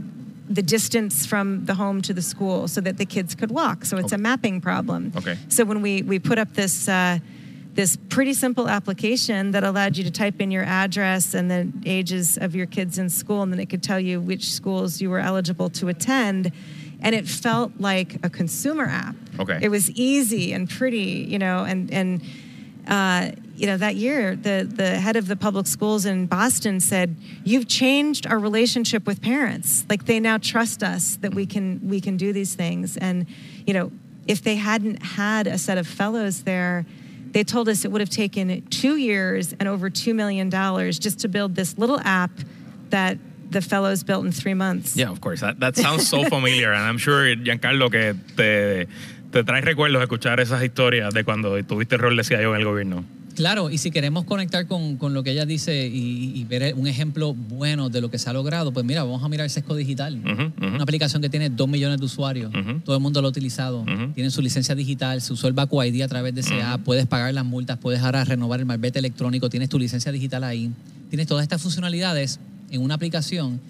the 0.48 0.62
distance 0.62 1.24
from 1.24 1.64
the 1.64 1.74
home 1.74 2.02
to 2.02 2.12
the 2.12 2.22
school 2.22 2.68
so 2.68 2.80
that 2.80 2.98
the 2.98 3.06
kids 3.06 3.34
could 3.34 3.50
walk. 3.50 3.84
So 3.84 3.96
it's 3.96 4.12
a 4.12 4.18
mapping 4.18 4.60
problem. 4.60 5.12
Okay. 5.16 5.38
So 5.48 5.64
when 5.64 5.80
we, 5.80 6.02
we 6.02 6.18
put 6.18 6.38
up 6.38 6.52
this 6.54 6.88
uh, 6.88 7.18
this 7.74 7.96
pretty 8.08 8.34
simple 8.34 8.68
application 8.68 9.50
that 9.50 9.64
allowed 9.64 9.96
you 9.96 10.04
to 10.04 10.10
type 10.10 10.40
in 10.40 10.52
your 10.52 10.62
address 10.62 11.34
and 11.34 11.50
the 11.50 11.72
ages 11.84 12.38
of 12.38 12.54
your 12.54 12.66
kids 12.66 12.98
in 12.98 13.08
school, 13.08 13.42
and 13.42 13.52
then 13.52 13.58
it 13.58 13.66
could 13.66 13.82
tell 13.82 13.98
you 13.98 14.20
which 14.20 14.52
schools 14.52 15.00
you 15.00 15.10
were 15.10 15.18
eligible 15.18 15.68
to 15.70 15.88
attend. 15.88 16.52
And 17.00 17.14
it 17.14 17.26
felt 17.26 17.72
like 17.80 18.24
a 18.24 18.30
consumer 18.30 18.84
app. 18.84 19.16
Okay. 19.40 19.58
It 19.60 19.70
was 19.70 19.90
easy 19.90 20.52
and 20.52 20.70
pretty, 20.70 21.26
you 21.28 21.38
know, 21.38 21.64
and 21.64 21.90
and 21.90 22.22
uh, 22.88 23.30
you 23.56 23.66
know 23.66 23.76
that 23.76 23.96
year 23.96 24.36
the 24.36 24.68
the 24.70 24.96
head 24.98 25.16
of 25.16 25.26
the 25.26 25.36
public 25.36 25.66
schools 25.66 26.04
in 26.04 26.26
Boston 26.26 26.80
said, 26.80 27.16
"You've 27.44 27.68
changed 27.68 28.26
our 28.26 28.38
relationship 28.38 29.06
with 29.06 29.22
parents. 29.22 29.84
Like 29.88 30.06
they 30.06 30.20
now 30.20 30.38
trust 30.38 30.82
us 30.82 31.16
that 31.16 31.34
we 31.34 31.46
can 31.46 31.80
we 31.88 32.00
can 32.00 32.16
do 32.16 32.32
these 32.32 32.54
things." 32.54 32.96
And 32.96 33.26
you 33.66 33.74
know, 33.74 33.92
if 34.26 34.42
they 34.42 34.56
hadn't 34.56 35.02
had 35.02 35.46
a 35.46 35.58
set 35.58 35.78
of 35.78 35.86
fellows 35.86 36.42
there, 36.42 36.84
they 37.30 37.44
told 37.44 37.68
us 37.68 37.84
it 37.84 37.92
would 37.92 38.00
have 38.00 38.10
taken 38.10 38.66
two 38.68 38.96
years 38.96 39.54
and 39.58 39.68
over 39.68 39.88
two 39.88 40.14
million 40.14 40.48
dollars 40.50 40.98
just 40.98 41.20
to 41.20 41.28
build 41.28 41.54
this 41.54 41.78
little 41.78 42.00
app 42.00 42.32
that 42.90 43.18
the 43.50 43.62
fellows 43.62 44.02
built 44.02 44.24
in 44.24 44.32
three 44.32 44.54
months. 44.54 44.96
Yeah, 44.96 45.10
of 45.10 45.20
course. 45.20 45.40
That, 45.40 45.60
that 45.60 45.76
sounds 45.76 46.08
so 46.08 46.24
familiar, 46.28 46.72
and 46.72 46.82
I'm 46.82 46.98
sure 46.98 47.34
Giancarlo 47.34 47.90
que 47.90 48.14
te 48.36 48.86
te 49.34 49.42
trae 49.42 49.60
recuerdos 49.62 50.00
escuchar 50.00 50.38
esas 50.38 50.62
historias 50.62 51.12
de 51.12 51.24
cuando 51.24 51.60
tuviste 51.64 51.96
el 51.96 52.00
rol 52.00 52.16
de 52.16 52.22
CIO 52.22 52.54
en 52.54 52.60
el 52.60 52.64
gobierno. 52.64 53.04
Claro, 53.34 53.68
y 53.68 53.78
si 53.78 53.90
queremos 53.90 54.22
conectar 54.22 54.68
con, 54.68 54.96
con 54.96 55.12
lo 55.12 55.24
que 55.24 55.32
ella 55.32 55.44
dice 55.44 55.88
y, 55.88 56.30
y 56.36 56.44
ver 56.44 56.72
un 56.76 56.86
ejemplo 56.86 57.34
bueno 57.34 57.90
de 57.90 58.00
lo 58.00 58.12
que 58.12 58.18
se 58.20 58.30
ha 58.30 58.32
logrado, 58.32 58.72
pues 58.72 58.86
mira, 58.86 59.02
vamos 59.02 59.24
a 59.24 59.28
mirar 59.28 59.50
Sesco 59.50 59.74
Digital. 59.74 60.22
Ujú, 60.24 60.42
ujú. 60.66 60.74
Una 60.76 60.84
aplicación 60.84 61.20
que 61.20 61.28
tiene 61.28 61.50
2 61.50 61.68
millones 61.68 61.98
de 61.98 62.04
usuarios. 62.06 62.52
Todo 62.84 62.94
el 62.94 63.02
mundo 63.02 63.20
lo 63.20 63.26
ha 63.26 63.30
utilizado. 63.30 63.84
Tienen 64.14 64.30
su 64.30 64.40
licencia 64.40 64.76
digital, 64.76 65.20
se 65.20 65.32
usó 65.32 65.48
el 65.48 65.52
Bacu 65.52 65.82
ID 65.82 66.02
a 66.02 66.08
través 66.08 66.32
de 66.32 66.62
app, 66.62 66.82
puedes 66.84 67.08
pagar 67.08 67.34
las 67.34 67.44
multas, 67.44 67.76
puedes 67.78 68.00
ahora 68.02 68.24
renovar 68.24 68.60
el 68.60 68.66
malvete 68.66 69.00
electrónico, 69.00 69.50
tienes 69.50 69.68
tu 69.68 69.80
licencia 69.80 70.12
digital 70.12 70.44
ahí. 70.44 70.70
Tienes 71.10 71.26
todas 71.26 71.42
estas 71.42 71.60
funcionalidades 71.60 72.38
en 72.70 72.82
una 72.82 72.94
aplicación 72.94 73.60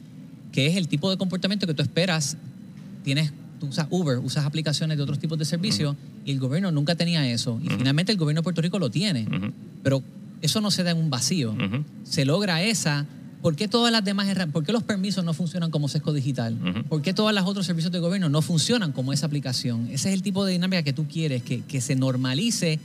que 0.53 0.67
es 0.67 0.77
el 0.77 0.89
tipo 0.89 1.11
de 1.11 1.17
comportamiento 1.17 1.67
que 1.67 1.73
tú 1.73 1.81
esperas. 1.81 2.37
Tienes, 3.03 3.33
tú 3.65 3.71
usas 3.71 3.87
Uber, 3.91 4.19
usas 4.19 4.45
aplicaciones 4.45 4.97
de 4.97 5.03
otros 5.03 5.19
tipos 5.19 5.39
de 5.39 5.45
servicios 5.45 5.97
y 6.25 6.33
el 6.33 6.39
gobierno 6.39 6.71
nunca 6.71 6.95
tenía 6.95 7.29
eso. 7.29 7.59
Y 7.63 7.69
finalmente 7.71 8.13
el 8.13 8.19
gobierno 8.19 8.41
de 8.41 8.45
Puerto 8.45 8.63
Rico 8.63 8.79
lo 8.79 8.91
tiene. 8.91 9.27
Pero 9.83 10.03
eso 10.43 10.61
no 10.61 10.71
se 10.71 10.83
da 10.83 10.91
en 10.91 10.99
un 10.99 11.11
vacío. 11.11 11.55
Se 12.05 12.25
logra 12.25 12.63
esa. 12.63 13.07
¿Por 13.43 13.57
qué 13.57 13.69
todas 13.69 13.93
las 13.93 14.03
demás 14.03 14.27
herra- 14.29 14.47
¿Por 14.47 14.65
qué 14.65 14.73
los 14.73 14.83
permisos 14.83 15.23
no 15.23 15.35
funcionan 15.35 15.71
como 15.71 15.89
Sesco 15.89 16.13
Digital? 16.15 16.57
¿Por 16.89 17.03
qué 17.03 17.13
todos 17.13 17.33
los 17.35 17.45
otros 17.45 17.67
servicios 17.67 17.93
de 17.93 17.99
gobierno 17.99 18.29
no 18.31 18.41
funcionan 18.41 18.93
como 18.93 19.13
esa 19.13 19.27
aplicación? 19.27 19.87
Ese 19.91 20.09
es 20.09 20.15
el 20.15 20.23
tipo 20.23 20.45
de 20.47 20.53
dinámica 20.53 20.83
que 20.83 20.93
tú 20.95 21.07
quieres, 21.07 21.43
que, 21.43 21.61
que 21.63 21.81
se 21.83 21.95
normalice 21.95 22.79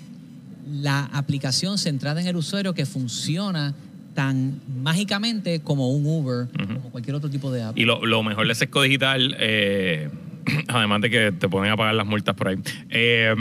la 0.69 1.05
aplicación 1.05 1.77
centrada 1.77 2.19
en 2.21 2.27
el 2.27 2.35
usuario 2.35 2.73
que 2.73 2.85
funciona 2.85 3.73
tan 4.13 4.59
mágicamente 4.83 5.61
como 5.61 5.89
un 5.91 6.05
Uber, 6.05 6.47
como 6.51 6.89
cualquier 6.91 7.15
otro 7.15 7.29
tipo 7.29 7.51
de 7.51 7.61
app. 7.63 7.77
Y 7.77 7.85
lo, 7.85 8.05
lo 8.05 8.21
mejor 8.21 8.47
de 8.47 8.53
Sesco 8.55 8.81
Digital, 8.81 9.35
eh, 9.39 10.09
además 10.67 11.01
de 11.01 11.09
que 11.09 11.31
te 11.31 11.49
ponen 11.49 11.71
a 11.71 11.77
pagar 11.77 11.95
las 11.95 12.05
multas 12.05 12.35
por 12.35 12.49
ahí, 12.49 12.57
eh, 12.89 13.35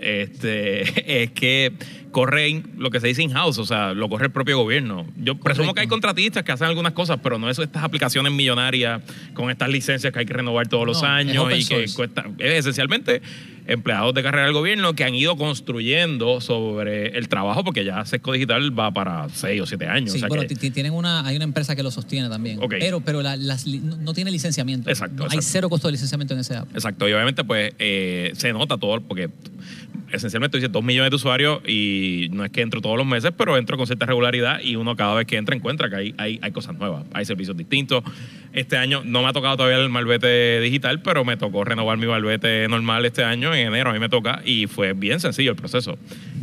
este, 0.00 1.22
es 1.22 1.30
que 1.32 1.72
corre 2.10 2.62
lo 2.78 2.90
que 2.90 3.00
se 3.00 3.08
dice 3.08 3.22
in-house, 3.22 3.58
o 3.58 3.66
sea, 3.66 3.92
lo 3.92 4.08
corre 4.08 4.26
el 4.26 4.32
propio 4.32 4.56
gobierno. 4.56 5.06
Yo 5.16 5.34
presumo 5.34 5.74
que 5.74 5.80
hay 5.80 5.86
contratistas 5.86 6.44
que 6.44 6.52
hacen 6.52 6.66
algunas 6.66 6.92
cosas, 6.92 7.18
pero 7.22 7.38
no 7.38 7.50
es 7.50 7.58
estas 7.58 7.84
aplicaciones 7.84 8.32
millonarias 8.32 9.02
con 9.34 9.50
estas 9.50 9.68
licencias 9.68 10.12
que 10.12 10.20
hay 10.20 10.26
que 10.26 10.32
renovar 10.32 10.66
todos 10.66 10.86
los 10.86 11.02
No, 11.02 11.08
años 11.08 11.46
y 11.54 11.66
que 11.66 11.86
cuesta. 11.94 12.24
Es 12.38 12.60
esencialmente 12.60 13.20
empleados 13.66 14.14
de 14.14 14.22
carrera 14.22 14.44
del 14.44 14.52
gobierno 14.52 14.94
que 14.94 15.04
han 15.04 15.14
ido 15.14 15.36
construyendo 15.36 16.40
sobre 16.40 17.16
el 17.18 17.28
trabajo, 17.28 17.64
porque 17.64 17.84
ya 17.84 18.04
Sesco 18.04 18.32
Digital 18.32 18.78
va 18.78 18.92
para 18.92 19.28
seis 19.30 19.60
o 19.60 19.66
siete 19.66 19.86
años. 19.86 20.12
Sí, 20.12 20.18
o 20.18 20.20
sea 20.20 20.28
bueno, 20.28 20.44
que- 20.46 20.70
tienen 20.70 20.92
una, 20.92 21.26
hay 21.26 21.36
una 21.36 21.44
empresa 21.44 21.74
que 21.76 21.82
lo 21.82 21.90
sostiene 21.90 22.28
también. 22.28 22.58
Pero, 22.68 23.00
pero 23.00 23.22
la- 23.22 23.36
las 23.36 23.66
no, 23.66 23.96
no 23.96 24.14
tiene 24.14 24.30
licenciamiento. 24.30 24.88
Exacto, 24.90 25.24
No, 25.24 25.30
Hay 25.30 25.38
cero 25.42 25.68
costo 25.68 25.88
de 25.88 25.92
licenciamiento 25.92 26.34
en 26.34 26.40
ese 26.40 26.56
app. 26.56 26.68
Exacto, 26.74 27.08
y 27.08 27.12
obviamente 27.12 27.44
pues 27.44 27.72
eh, 27.78 28.32
se 28.36 28.52
nota 28.52 28.76
todo, 28.78 29.00
porque 29.00 29.28
esencialmente 30.12 30.58
dices 30.58 30.72
dos 30.72 30.84
millones 30.84 31.10
de 31.10 31.16
usuarios 31.16 31.60
y 31.66 32.28
no 32.32 32.44
es 32.44 32.50
que 32.50 32.60
entro 32.60 32.80
todos 32.80 32.96
los 32.96 33.06
meses, 33.06 33.32
pero 33.36 33.56
entro 33.56 33.76
con 33.76 33.86
cierta 33.86 34.06
regularidad 34.06 34.60
y 34.60 34.76
uno 34.76 34.96
cada 34.96 35.14
vez 35.14 35.26
que 35.26 35.36
entra 35.36 35.54
encuentra 35.54 35.88
que 35.90 35.96
hay, 35.96 36.14
hay, 36.18 36.38
hay 36.42 36.52
cosas 36.52 36.76
nuevas, 36.76 37.04
hay 37.12 37.24
servicios 37.24 37.56
distintos. 37.56 38.04
Este 38.52 38.76
año 38.76 39.02
no 39.04 39.22
me 39.22 39.28
ha 39.28 39.32
tocado 39.32 39.56
todavía 39.56 39.78
el 39.78 39.88
malvete 39.90 40.60
digital, 40.60 41.02
pero 41.02 41.24
me 41.24 41.36
tocó 41.36 41.64
renovar 41.64 41.98
mi 41.98 42.06
malvete 42.06 42.68
normal 42.68 43.04
este 43.04 43.24
año, 43.24 43.54
en 43.54 43.68
enero 43.68 43.90
a 43.90 43.92
mí 43.92 43.98
me 43.98 44.08
toca 44.08 44.42
y 44.44 44.66
fue 44.66 44.92
bien 44.92 45.20
sencillo 45.20 45.50
el 45.50 45.56
proceso. 45.56 45.98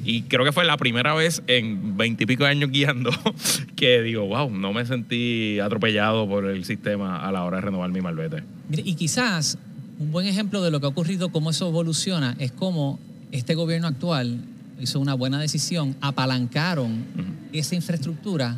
Y 0.05 0.23
creo 0.23 0.43
que 0.43 0.51
fue 0.51 0.65
la 0.65 0.77
primera 0.77 1.13
vez 1.13 1.41
en 1.47 1.95
veintipico 1.97 2.45
años 2.45 2.69
guiando 2.71 3.11
que 3.75 4.01
digo, 4.01 4.27
wow, 4.27 4.49
no 4.49 4.73
me 4.73 4.85
sentí 4.85 5.59
atropellado 5.59 6.27
por 6.27 6.45
el 6.45 6.65
sistema 6.65 7.25
a 7.25 7.31
la 7.31 7.43
hora 7.43 7.57
de 7.57 7.61
renovar 7.61 7.89
mi 7.89 8.01
malvete. 8.01 8.43
Y 8.71 8.95
quizás 8.95 9.57
un 9.99 10.11
buen 10.11 10.27
ejemplo 10.27 10.61
de 10.61 10.71
lo 10.71 10.79
que 10.79 10.85
ha 10.85 10.89
ocurrido, 10.89 11.29
cómo 11.29 11.51
eso 11.51 11.67
evoluciona, 11.69 12.35
es 12.39 12.51
cómo 12.51 12.99
este 13.33 13.55
gobierno 13.55 13.87
actual 13.87 14.39
hizo 14.79 14.99
una 14.99 15.13
buena 15.13 15.39
decisión, 15.39 15.95
apalancaron 16.01 17.03
esa 17.51 17.75
infraestructura 17.75 18.57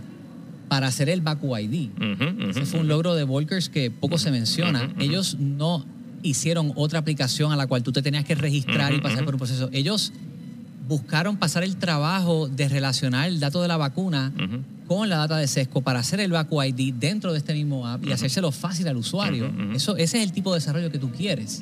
para 0.68 0.88
hacer 0.88 1.10
el 1.10 1.22
Baku 1.22 1.56
ID. 1.58 1.90
Ujú, 1.98 2.50
Ese 2.50 2.66
fue 2.66 2.80
un 2.82 2.88
logro 2.88 3.16
de 3.16 3.24
Volkers 3.24 3.70
que 3.70 3.90
poco 3.92 4.18
se 4.18 4.32
menciona. 4.32 4.90
Ellos 5.00 5.38
no 5.40 5.86
hicieron 6.24 6.72
otra 6.76 7.00
aplicación 7.00 7.52
a 7.52 7.56
la 7.56 7.68
cual 7.68 7.84
tú 7.84 7.92
te 7.92 8.02
tenías 8.02 8.26
que 8.26 8.36
registrar 8.36 8.94
y 8.94 9.00
pasar 9.02 9.26
por 9.26 9.36
un 9.36 9.40
proceso. 9.40 9.70
Ellos 9.72 10.12
buscaron 10.88 11.38
pasar 11.38 11.64
el 11.64 11.78
trabajo 11.78 12.48
de 12.48 12.68
relacionar 12.70 13.28
el 13.28 13.40
dato 13.40 13.62
de 13.62 13.68
la 13.68 13.78
vacuna 13.78 14.32
con 14.88 15.10
la 15.10 15.18
data 15.18 15.38
de 15.38 15.48
Sesco 15.48 15.82
para 15.82 16.00
hacer 16.00 16.20
el 16.20 16.32
Baku 16.32 16.62
ID 16.64 16.94
dentro 16.94 17.32
de 17.32 17.40
este 17.40 17.54
mismo 17.54 17.88
app 17.88 18.06
y 18.06 18.12
hacérselo 18.12 18.52
fácil 18.52 18.88
al 18.88 18.98
usuario. 18.98 19.52
Eso, 19.74 19.96
ese 19.98 20.18
es 20.18 20.24
el 20.24 20.32
tipo 20.32 20.52
de 20.54 20.58
desarrollo 20.60 20.92
que 20.92 21.00
tú 21.00 21.12
quieres. 21.12 21.62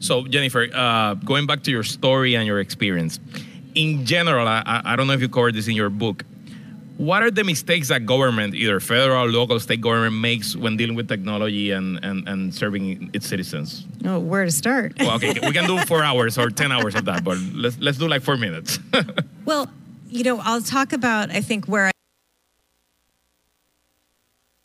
So, 0.00 0.26
Jennifer, 0.26 0.68
uh, 0.72 1.14
going 1.14 1.46
back 1.46 1.62
to 1.64 1.70
your 1.70 1.82
story 1.82 2.34
and 2.34 2.46
your 2.46 2.60
experience, 2.60 3.18
in 3.74 4.04
general, 4.06 4.46
I, 4.46 4.62
I 4.66 4.92
I 4.92 4.96
don't 4.96 5.06
know 5.06 5.14
if 5.14 5.20
you 5.20 5.28
covered 5.28 5.54
this 5.54 5.68
in 5.68 5.74
your 5.74 5.90
book. 5.90 6.24
What 6.96 7.24
are 7.24 7.30
the 7.30 7.42
mistakes 7.42 7.88
that 7.88 8.06
government, 8.06 8.54
either 8.54 8.78
federal, 8.78 9.26
local, 9.26 9.58
state 9.58 9.80
government, 9.80 10.14
makes 10.14 10.54
when 10.54 10.76
dealing 10.76 10.94
with 10.94 11.08
technology 11.08 11.72
and, 11.72 11.98
and, 12.04 12.28
and 12.28 12.54
serving 12.54 13.10
its 13.12 13.26
citizens? 13.26 13.84
Oh, 14.04 14.20
where 14.20 14.44
to 14.44 14.52
start? 14.52 14.94
Well, 15.00 15.16
okay, 15.16 15.34
we 15.42 15.50
can 15.52 15.66
do 15.66 15.76
four 15.86 16.04
hours 16.04 16.38
or 16.38 16.50
10 16.50 16.70
hours 16.70 16.94
of 16.94 17.04
that, 17.06 17.24
but 17.24 17.36
let's, 17.52 17.76
let's 17.80 17.98
do 17.98 18.06
like 18.06 18.22
four 18.22 18.36
minutes. 18.36 18.78
Well, 19.44 19.68
you 20.08 20.24
know, 20.24 20.38
I'll 20.40 20.62
talk 20.62 20.94
about 20.94 21.30
I 21.30 21.42
think 21.42 21.66
where 21.66 21.90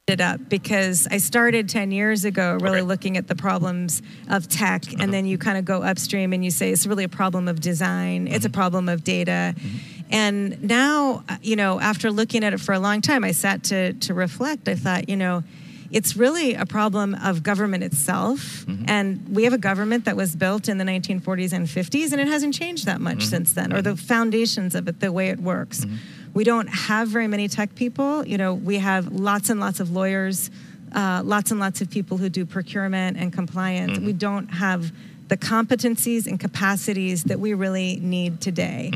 I 0.10 0.13
ended 0.13 0.25
up 0.25 0.50
because 0.50 1.08
I 1.12 1.18
started 1.18 1.70
10 1.70 1.92
years 1.92 2.25
ago 2.25 2.58
really 2.60 2.80
Okay. 2.80 2.88
looking 2.88 3.18
at 3.18 3.28
the 3.28 3.36
problems 3.36 4.01
of 4.28 4.48
tech 4.48 4.92
and 4.92 5.01
uh-huh. 5.01 5.12
then 5.12 5.25
you 5.25 5.38
kind 5.38 5.58
of 5.58 5.66
go 5.66 5.84
upstream 5.84 6.34
and 6.34 6.44
you 6.44 6.50
say 6.51 6.72
it's 6.72 6.88
really 6.88 7.04
a 7.04 7.10
problem 7.10 7.48
of 7.48 7.60
design, 7.60 8.28
it's 8.28 8.46
a 8.46 8.48
uh-huh. 8.48 8.54
problem 8.54 8.89
of 8.89 9.04
data. 9.04 9.54
Mm-hmm. 9.56 9.78
And 10.12 10.63
now, 10.63 11.24
you 11.44 11.56
know, 11.56 11.80
after 11.80 12.10
looking 12.10 12.44
at 12.44 12.54
it 12.54 12.60
for 12.60 12.74
a 12.74 12.80
long 12.80 13.01
time, 13.01 13.24
I 13.24 13.32
sat 13.32 13.63
to 13.66 13.94
to 13.94 14.13
reflect. 14.16 14.68
I 14.68 14.74
thought, 14.74 15.08
you 15.08 15.16
know, 15.16 15.44
it's 15.92 16.16
really 16.16 16.56
a 16.56 16.66
problem 16.66 17.13
of 17.13 17.44
government 17.44 17.84
itself. 17.84 18.66
Mm-hmm. 18.66 18.86
And 18.88 19.30
we 19.30 19.44
have 19.44 19.54
a 19.54 19.60
government 19.60 20.06
that 20.06 20.16
was 20.16 20.36
built 20.36 20.68
in 20.68 20.80
the 20.80 20.86
1940s 20.86 21.54
and 21.54 21.68
50s, 21.68 22.12
and 22.12 22.20
it 22.20 22.28
hasn't 22.28 22.56
changed 22.56 22.88
that 22.88 23.00
much 23.00 23.18
mm-hmm. 23.18 23.30
since 23.30 23.54
then, 23.54 23.72
or 23.72 23.84
the 23.84 23.96
foundations 23.96 24.74
of 24.74 24.88
it, 24.88 25.00
the 25.00 25.12
way 25.12 25.30
it 25.30 25.39
works. 25.39 25.86
We 26.34 26.44
don't 26.44 26.68
have 26.68 27.08
very 27.08 27.28
many 27.28 27.48
tech 27.48 27.76
people. 27.76 28.26
You 28.26 28.38
know, 28.38 28.54
we 28.54 28.78
have 28.78 29.12
lots 29.12 29.50
and 29.50 29.60
lots 29.60 29.80
of 29.80 29.92
lawyers, 29.92 30.52
uh, 30.94 31.22
lots 31.24 31.52
and 31.52 31.60
lots 31.60 31.82
of 31.82 31.90
people 31.90 32.18
who 32.18 32.30
do 32.30 32.46
procurement 32.46 33.18
and 33.18 33.34
compliance. 33.34 34.00
We 34.00 34.14
don't 34.14 34.48
have 34.48 34.92
the 35.28 35.38
competencies 35.38 36.28
and 36.28 36.40
capacities 36.40 37.24
that 37.26 37.40
we 37.40 37.54
really 37.54 37.98
need 38.02 38.42
today. 38.42 38.92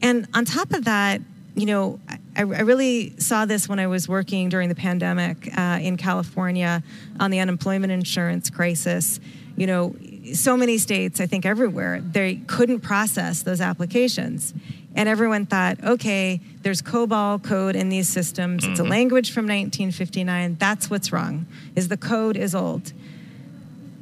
And 0.00 0.26
on 0.34 0.44
top 0.44 0.72
of 0.72 0.84
that, 0.84 1.20
you 1.54 1.66
know, 1.66 2.00
I, 2.36 2.40
I 2.40 2.42
really 2.42 3.14
saw 3.18 3.44
this 3.44 3.68
when 3.68 3.78
I 3.78 3.86
was 3.86 4.08
working 4.08 4.48
during 4.48 4.68
the 4.68 4.74
pandemic 4.74 5.48
uh, 5.56 5.78
in 5.82 5.96
California 5.96 6.82
on 7.20 7.30
the 7.30 7.40
unemployment 7.40 7.92
insurance 7.92 8.48
crisis. 8.48 9.20
You 9.56 9.66
know, 9.66 9.94
so 10.32 10.56
many 10.56 10.78
states, 10.78 11.20
I 11.20 11.26
think 11.26 11.44
everywhere, 11.44 12.00
they 12.00 12.36
couldn't 12.46 12.80
process 12.80 13.42
those 13.42 13.60
applications. 13.60 14.54
And 14.94 15.08
everyone 15.08 15.46
thought, 15.46 15.82
okay, 15.82 16.40
there's 16.62 16.82
COBOL 16.82 17.42
code 17.42 17.76
in 17.76 17.88
these 17.88 18.08
systems. 18.08 18.64
It's 18.64 18.78
a 18.78 18.82
mm-hmm. 18.82 18.90
language 18.90 19.32
from 19.32 19.44
1959. 19.44 20.56
That's 20.58 20.90
what's 20.90 21.12
wrong, 21.12 21.46
is 21.74 21.88
the 21.88 21.96
code 21.96 22.36
is 22.36 22.54
old. 22.54 22.92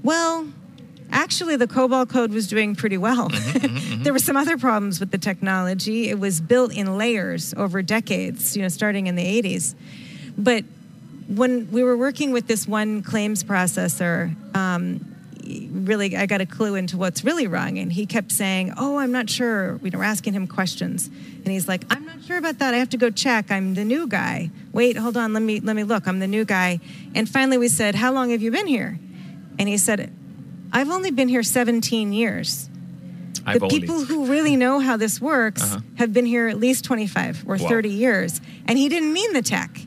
Well, 0.02 0.48
actually, 1.12 1.56
the 1.56 1.68
COBOL 1.68 2.08
code 2.08 2.32
was 2.32 2.48
doing 2.48 2.74
pretty 2.74 2.98
well. 2.98 3.28
Mm-hmm, 3.28 3.66
mm-hmm, 3.66 4.02
there 4.02 4.12
were 4.12 4.18
some 4.18 4.36
other 4.36 4.58
problems 4.58 4.98
with 4.98 5.10
the 5.10 5.18
technology. 5.18 6.08
It 6.08 6.18
was 6.18 6.40
built 6.40 6.74
in 6.74 6.98
layers 6.98 7.54
over 7.54 7.82
decades, 7.82 8.56
you 8.56 8.62
know, 8.62 8.68
starting 8.68 9.06
in 9.06 9.14
the 9.14 9.42
80s. 9.42 9.74
But 10.36 10.64
when 11.28 11.70
we 11.70 11.84
were 11.84 11.96
working 11.96 12.32
with 12.32 12.48
this 12.48 12.66
one 12.66 13.02
claims 13.02 13.44
processor, 13.44 14.34
um, 14.56 15.09
really, 15.70 16.16
I 16.16 16.26
got 16.26 16.40
a 16.40 16.46
clue 16.46 16.74
into 16.74 16.96
what's 16.96 17.24
really 17.24 17.46
wrong. 17.46 17.78
And 17.78 17.92
he 17.92 18.06
kept 18.06 18.30
saying, 18.32 18.72
Oh, 18.76 18.98
I'm 18.98 19.12
not 19.12 19.28
sure. 19.28 19.76
We 19.76 19.90
were 19.90 20.04
asking 20.04 20.32
him 20.34 20.46
questions. 20.46 21.06
And 21.08 21.46
he's 21.48 21.66
like, 21.68 21.84
I'm 21.90 22.04
not 22.04 22.22
sure 22.22 22.36
about 22.38 22.58
that. 22.58 22.74
I 22.74 22.78
have 22.78 22.90
to 22.90 22.96
go 22.96 23.10
check. 23.10 23.50
I'm 23.50 23.74
the 23.74 23.84
new 23.84 24.06
guy. 24.06 24.50
Wait, 24.72 24.96
hold 24.96 25.16
on. 25.16 25.32
Let 25.32 25.42
me, 25.42 25.60
let 25.60 25.74
me 25.76 25.84
look. 25.84 26.06
I'm 26.06 26.18
the 26.18 26.26
new 26.28 26.44
guy. 26.44 26.80
And 27.14 27.28
finally, 27.28 27.58
we 27.58 27.68
said, 27.68 27.94
How 27.94 28.12
long 28.12 28.30
have 28.30 28.42
you 28.42 28.50
been 28.50 28.66
here? 28.66 28.98
And 29.58 29.68
he 29.68 29.76
said, 29.78 30.12
I've 30.72 30.88
only 30.90 31.10
been 31.10 31.28
here 31.28 31.42
17 31.42 32.12
years. 32.12 32.68
I've 33.46 33.58
the 33.60 33.64
only- 33.66 33.80
people 33.80 34.04
who 34.04 34.26
really 34.26 34.54
know 34.56 34.78
how 34.80 34.96
this 34.96 35.20
works 35.20 35.62
Uh-huh. 35.62 35.80
have 35.96 36.12
been 36.12 36.26
here 36.26 36.46
at 36.48 36.58
least 36.58 36.84
25 36.84 37.44
or 37.46 37.56
Wow. 37.56 37.68
30 37.68 37.88
years. 37.88 38.40
And 38.66 38.78
he 38.78 38.88
didn't 38.88 39.12
mean 39.12 39.32
the 39.32 39.42
tech. 39.42 39.80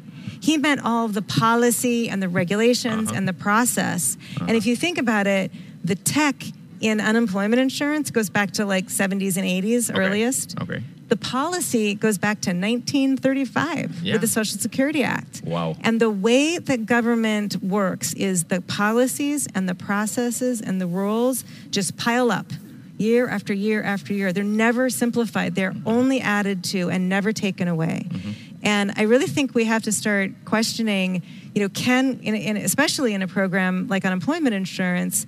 He 0.44 0.58
meant 0.58 0.82
all 0.84 1.06
of 1.06 1.14
the 1.14 1.22
policy 1.22 2.10
and 2.10 2.22
the 2.22 2.28
regulations 2.28 3.08
Uh-huh. 3.08 3.18
and 3.18 3.26
the 3.26 3.34
process. 3.34 4.18
And 4.34 4.50
uh-huh. 4.50 4.58
if 4.58 4.66
you 4.66 4.76
think 4.76 4.98
about 4.98 5.26
it, 5.26 5.52
the 5.86 5.96
tech 5.96 6.36
in 6.82 7.00
unemployment 7.00 7.62
insurance 7.62 8.12
goes 8.12 8.30
back 8.30 8.52
to 8.58 8.66
like 8.66 8.88
70s 8.90 9.38
and 9.38 9.46
80s 9.48 9.90
Okay. 9.90 9.98
earliest. 10.02 10.60
Okay. 10.62 10.84
The 11.08 11.16
policy 11.16 11.96
goes 11.96 12.18
back 12.18 12.42
to 12.42 12.50
1935 12.52 14.02
Yeah. 14.04 14.14
with 14.14 14.22
the 14.22 14.28
Social 14.28 14.58
Security 14.60 15.02
Act. 15.02 15.42
Wow. 15.46 15.78
And 15.82 16.02
the 16.02 16.10
way 16.10 16.58
that 16.58 16.86
government 16.86 17.64
works 17.64 18.14
is 18.16 18.46
the 18.46 18.60
policies 18.60 19.48
and 19.56 19.70
the 19.70 19.76
processes 19.76 20.60
and 20.60 20.82
the 20.82 20.88
rules 20.88 21.46
just 21.72 21.96
pile 21.96 22.32
up 22.32 22.52
year 22.98 23.30
after 23.30 23.54
year 23.54 23.82
after 23.82 24.14
year. 24.14 24.34
They're 24.34 24.44
never 24.44 24.90
simplified, 24.90 25.56
they're 25.56 25.72
mm-hmm. 25.72 25.88
only 25.88 26.20
added 26.20 26.66
to 26.66 26.90
and 26.90 27.08
never 27.08 27.32
taken 27.32 27.70
away. 27.70 28.08
Mm-hmm. 28.10 28.32
And 28.64 28.94
I 28.96 29.04
really 29.04 29.28
think 29.28 29.54
we 29.54 29.66
have 29.66 29.84
to 29.84 29.92
start 29.92 30.32
questioning, 30.46 31.22
you 31.54 31.62
know, 31.62 31.70
can, 31.70 32.20
in, 32.24 32.34
in, 32.34 32.58
especially 32.58 33.14
in 33.14 33.22
a 33.22 33.28
program 33.28 33.88
like 33.88 34.06
unemployment 34.06 34.56
insurance, 34.56 35.28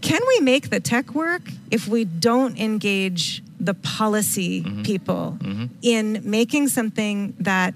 can 0.00 0.20
we 0.26 0.40
make 0.40 0.70
the 0.70 0.80
tech 0.80 1.14
work 1.14 1.42
if 1.70 1.88
we 1.88 2.04
don't 2.04 2.58
engage 2.58 3.42
the 3.60 3.74
policy 3.74 4.62
mm-hmm. 4.62 4.82
people 4.82 5.36
mm-hmm. 5.40 5.66
in 5.82 6.20
making 6.24 6.68
something 6.68 7.34
that 7.40 7.74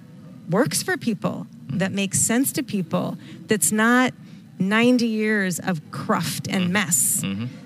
works 0.51 0.83
for 0.83 0.97
people, 0.97 1.47
mm-hmm. 1.67 1.79
that 1.79 1.93
makes 1.93 2.21
sense 2.21 2.53
to 2.53 2.63
people, 2.63 3.17
that's 3.47 3.73
not 3.73 4.13
90 4.59 5.07
years 5.07 5.59
of 5.59 5.81
cruft 5.91 6.49
and 6.49 6.73
mess? 6.73 7.25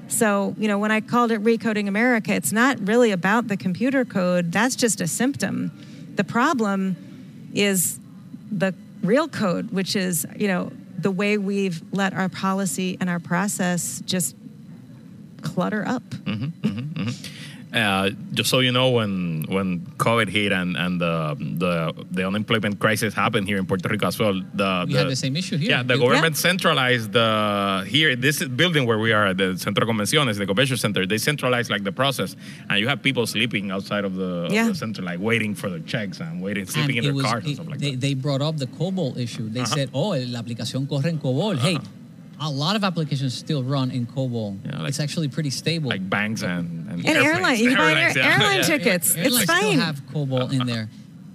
So, 0.08 0.54
you 0.56 0.68
know, 0.68 0.78
when 0.78 0.90
I 0.90 1.00
called 1.00 1.32
it 1.32 1.42
Recoding 1.42 1.88
America, 1.88 2.32
it's 2.32 2.52
not 2.52 2.78
really 2.86 3.10
about 3.10 3.48
the 3.48 3.56
computer 3.56 4.04
code, 4.04 4.52
that's 4.52 4.76
just 4.76 5.00
a 5.00 5.06
symptom. 5.06 5.72
The 6.14 6.24
problem 6.24 6.96
is 7.56 7.98
the 8.50 8.74
real 9.02 9.28
code, 9.28 9.70
which 9.70 9.96
is, 9.96 10.26
you 10.36 10.48
know, 10.48 10.70
the 10.98 11.10
way 11.10 11.38
we've 11.38 11.82
let 11.92 12.14
our 12.14 12.28
policy 12.28 12.96
and 13.00 13.10
our 13.10 13.20
process 13.20 14.02
just 14.06 14.34
clutter 15.42 15.84
up. 15.86 16.02
Mm-hmm, 16.02 16.44
mm-hmm, 16.44 17.02
mm-hmm. 17.02 17.55
Uh, 17.76 18.08
just 18.32 18.48
so 18.48 18.60
you 18.60 18.72
know, 18.72 18.88
when 18.88 19.44
when 19.56 19.80
COVID 19.98 20.28
hit 20.30 20.50
and 20.50 20.76
and 20.78 20.98
the 20.98 21.36
the, 21.62 21.92
the 22.10 22.26
unemployment 22.26 22.78
crisis 22.80 23.12
happened 23.12 23.46
here 23.46 23.58
in 23.58 23.66
Puerto 23.66 23.86
Rico 23.90 24.06
as 24.06 24.18
well, 24.18 24.32
the 24.54 24.86
We 24.88 24.94
had 24.94 25.08
the 25.08 25.16
same 25.24 25.36
issue 25.36 25.58
here. 25.58 25.70
Yeah, 25.72 25.82
the 25.82 25.94
You- 25.94 26.00
government 26.00 26.36
centralized 26.38 27.12
the 27.12 27.84
here 27.86 28.16
this 28.16 28.42
building 28.60 28.86
where 28.88 28.98
we 28.98 29.12
are, 29.12 29.34
the 29.34 29.58
Centro 29.58 29.84
de 29.84 29.92
Convenciones, 29.92 30.38
the 30.38 30.46
convention 30.46 30.78
center. 30.78 31.04
They 31.06 31.18
centralized 31.18 31.68
like 31.74 31.84
the 31.84 31.92
process, 31.92 32.34
and 32.70 32.80
you 32.80 32.88
have 32.88 33.02
people 33.02 33.26
sleeping 33.26 33.70
outside 33.70 34.04
of 34.06 34.14
the, 34.14 34.30
of 34.46 34.50
the 34.72 34.74
center, 34.74 35.02
like 35.02 35.20
waiting 35.20 35.54
for 35.54 35.68
their 35.68 35.80
checks 35.92 36.20
and 36.20 36.40
waiting, 36.40 36.62
And 36.62 36.70
sleeping 36.70 36.96
in 36.96 37.04
it 37.04 37.06
their 37.08 37.14
was- 37.14 37.26
cars 37.26 37.44
and 37.44 37.54
stuff 37.56 37.68
like 37.68 37.80
they, 37.80 37.90
that. 37.90 38.00
they 38.00 38.14
brought 38.14 38.40
up 38.40 38.56
the 38.56 38.68
COBOL 38.78 39.18
issue. 39.18 39.50
They 39.50 39.66
said, 39.66 39.90
oh, 39.92 40.10
la 40.16 40.40
aplicación 40.40 40.88
corre 40.88 41.10
en 41.10 41.18
COBOL. 41.18 41.58
Hey, 41.58 41.76
a 42.40 42.50
lot 42.50 42.76
of 42.76 42.84
applications 42.84 43.34
still 43.34 43.62
run 43.62 43.90
in 43.90 44.06
COBOL. 44.06 44.58
Yeah, 44.64 44.78
like- 44.80 44.88
it's 44.90 45.00
actually 45.00 45.28
pretty 45.28 45.50
stable. 45.50 45.88
Like 45.90 46.08
banks 46.08 46.42
and 46.42 46.88
and, 46.90 47.04
And 47.06 47.16
airline, 47.18 47.58
you 47.58 47.70
can 47.70 47.78
buy 47.78 47.92
air, 47.92 47.96
Airlines, 47.96 48.16
yeah. 48.16 48.32
airline 48.32 48.56
Yeah. 48.58 48.62
tickets. 48.62 49.14
Airlines 49.16 49.34
it's 49.42 49.42
still 49.52 49.60
fine. 49.70 49.78
have 49.78 50.00
COBOL 50.12 50.52
in 50.52 50.66
there. 50.66 50.88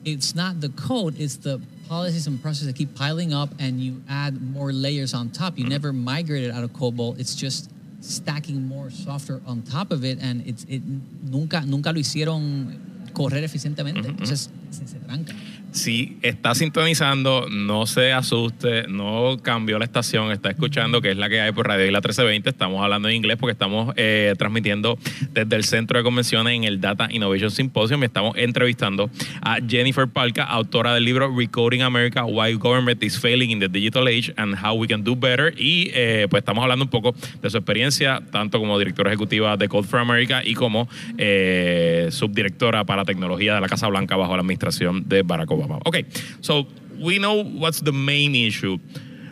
It's 0.05 0.33
not 0.35 0.59
the 0.61 0.69
code, 0.69 1.19
it's 1.19 1.35
the 1.37 1.59
policies 1.87 2.25
and 2.27 2.41
processes 2.41 2.67
that 2.67 2.75
keep 2.75 2.95
piling 2.95 3.33
up 3.33 3.49
and 3.59 3.79
you 3.81 4.01
add 4.09 4.41
more 4.41 4.71
layers 4.71 5.13
on 5.13 5.29
top. 5.29 5.53
Mm-hmm. 5.53 5.63
You 5.63 5.69
never 5.69 5.91
migrated 5.93 6.51
out 6.51 6.63
of 6.63 6.71
COBOL. 6.73 7.19
It's 7.19 7.35
just 7.35 7.69
stacking 7.99 8.65
more 8.67 8.89
software 8.89 9.41
on 9.45 9.61
top 9.61 9.91
of 9.91 10.03
it 10.03 10.17
and 10.21 10.41
it's 10.47 10.63
it 10.69 10.81
nunca 11.23 11.61
nunca 11.65 11.91
lo 11.91 11.99
hicieron 11.99 13.11
correr 13.13 13.43
eficientemente. 13.43 14.05
Entonces 14.07 14.49
se, 14.71 14.87
se 14.87 14.97
tranca. 14.99 15.33
Si 15.71 16.17
está 16.21 16.55
sintonizando, 16.55 17.47
no 17.49 17.85
se 17.85 18.11
asuste, 18.11 18.87
no 18.87 19.37
cambió 19.41 19.79
la 19.79 19.85
estación, 19.85 20.31
está 20.31 20.49
escuchando 20.49 21.01
que 21.01 21.11
es 21.11 21.17
la 21.17 21.29
que 21.29 21.41
hay 21.41 21.51
por 21.51 21.67
Radio 21.67 21.85
Isla 21.85 21.99
1320. 21.99 22.49
Estamos 22.49 22.83
hablando 22.83 23.09
en 23.09 23.15
inglés 23.15 23.37
porque 23.39 23.53
estamos 23.53 23.93
eh, 23.97 24.33
transmitiendo 24.37 24.97
desde 25.31 25.55
el 25.55 25.63
centro 25.63 25.97
de 25.97 26.03
convenciones 26.03 26.55
en 26.55 26.63
el 26.63 26.81
Data 26.81 27.07
Innovation 27.11 27.51
Symposium 27.51 28.03
estamos 28.03 28.35
entrevistando 28.37 29.09
a 29.41 29.57
Jennifer 29.65 30.07
Palca, 30.07 30.43
autora 30.43 30.93
del 30.93 31.05
libro 31.05 31.33
Recoding 31.35 31.81
America, 31.81 32.25
Why 32.25 32.53
Government 32.53 33.01
is 33.03 33.19
Failing 33.19 33.51
in 33.51 33.59
the 33.59 33.69
Digital 33.69 34.07
Age 34.07 34.33
and 34.37 34.55
How 34.55 34.75
We 34.75 34.87
Can 34.87 35.03
Do 35.03 35.15
Better. 35.15 35.53
Y 35.57 35.91
eh, 35.93 36.27
pues 36.29 36.41
estamos 36.41 36.61
hablando 36.63 36.85
un 36.85 36.91
poco 36.91 37.15
de 37.41 37.49
su 37.49 37.57
experiencia, 37.57 38.21
tanto 38.31 38.59
como 38.59 38.77
directora 38.77 39.09
ejecutiva 39.09 39.57
de 39.57 39.67
Code 39.67 39.87
for 39.87 39.99
America 39.99 40.41
y 40.43 40.53
como 40.53 40.87
eh, 41.17 42.09
subdirectora 42.11 42.83
para 42.83 43.05
tecnología 43.05 43.55
de 43.55 43.61
la 43.61 43.67
Casa 43.67 43.87
Blanca 43.87 44.15
bajo 44.15 44.35
la 44.35 44.41
administración 44.41 45.07
de 45.07 45.21
Barack 45.23 45.51
Obama. 45.51 45.60
Okay, 45.85 46.05
so 46.41 46.65
we 46.99 47.19
know 47.19 47.43
what's 47.43 47.81
the 47.81 47.91
main 47.91 48.35
issue 48.35 48.77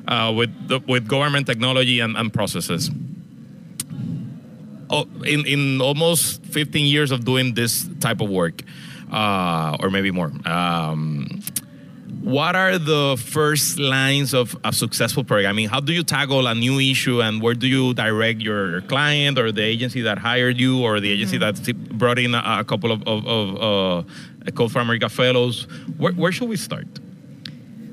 uh, 0.08 0.34
with 0.36 0.68
the, 0.68 0.80
with 0.88 1.08
government 1.08 1.48
technology 1.48 2.00
and, 2.00 2.18
and 2.18 2.34
processes. 2.34 2.90
Oh, 4.92 5.06
in 5.24 5.46
in 5.46 5.82
almost 5.82 6.44
15 6.46 6.86
years 6.88 7.12
of 7.12 7.24
doing 7.24 7.54
this 7.54 7.88
type 8.00 8.22
of 8.22 8.30
work, 8.30 8.64
uh, 9.12 9.78
or 9.80 9.92
maybe 9.92 10.10
more. 10.10 10.32
Um, 10.46 11.44
what 12.22 12.56
are 12.56 12.78
the 12.78 13.16
first 13.24 13.80
lines 13.80 14.34
of 14.34 14.56
a 14.64 14.74
successful 14.74 15.24
program? 15.24 15.50
I 15.50 15.54
mean, 15.54 15.70
how 15.70 15.80
do 15.80 15.94
you 15.94 16.04
tackle 16.04 16.48
a 16.48 16.56
new 16.56 16.80
issue 16.80 17.22
and 17.22 17.42
where 17.42 17.54
do 17.54 17.68
you 17.68 17.94
direct 17.94 18.42
your 18.42 18.82
client 18.82 19.38
or 19.40 19.52
the 19.52 19.64
agency 19.64 20.02
that 20.02 20.18
hired 20.18 20.60
you 20.60 20.84
or 20.84 21.00
the 21.00 21.12
agency 21.12 21.38
that 21.38 21.56
brought 21.98 22.20
in 22.20 22.36
a, 22.36 22.44
a 22.60 22.64
couple 22.64 22.92
of, 22.92 23.02
of, 23.08 23.26
of 23.26 24.04
uh, 24.48 24.52
Code 24.52 24.72
for 24.72 24.80
America 24.80 25.08
fellows? 25.10 25.64
Where, 25.98 26.14
where 26.14 26.32
should 26.32 26.50
we 26.50 26.58
start? 26.58 26.88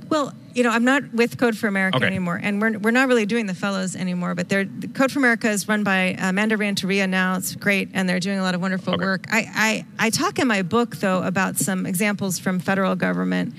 Well, 0.08 0.32
you 0.54 0.62
know, 0.62 0.70
I'm 0.70 0.84
not 0.84 1.12
with 1.12 1.36
Code 1.36 1.56
for 1.56 1.66
America 1.66 1.96
Okay. 1.98 2.06
anymore, 2.06 2.40
and 2.42 2.60
we're, 2.62 2.78
we're 2.78 2.90
not 2.92 3.08
really 3.08 3.26
doing 3.26 3.46
the 3.46 3.54
fellows 3.54 3.94
anymore. 3.94 4.34
But 4.34 4.48
they're 4.48 4.64
Code 4.94 5.12
for 5.12 5.18
America 5.18 5.50
is 5.50 5.68
run 5.68 5.84
by 5.84 6.16
Amanda 6.18 6.56
Renteria 6.56 7.06
now. 7.06 7.36
It's 7.36 7.54
great, 7.54 7.90
and 7.92 8.08
they're 8.08 8.20
doing 8.20 8.38
a 8.38 8.42
lot 8.42 8.54
of 8.54 8.60
wonderful 8.62 8.94
Okay. 8.94 9.04
work. 9.04 9.26
I, 9.30 9.84
I 9.98 10.06
I 10.06 10.10
talk 10.10 10.38
in 10.38 10.46
my 10.48 10.62
book 10.62 10.96
though 10.96 11.22
about 11.22 11.56
some 11.56 11.84
examples 11.86 12.38
from 12.38 12.58
federal 12.60 12.94
government, 12.96 13.52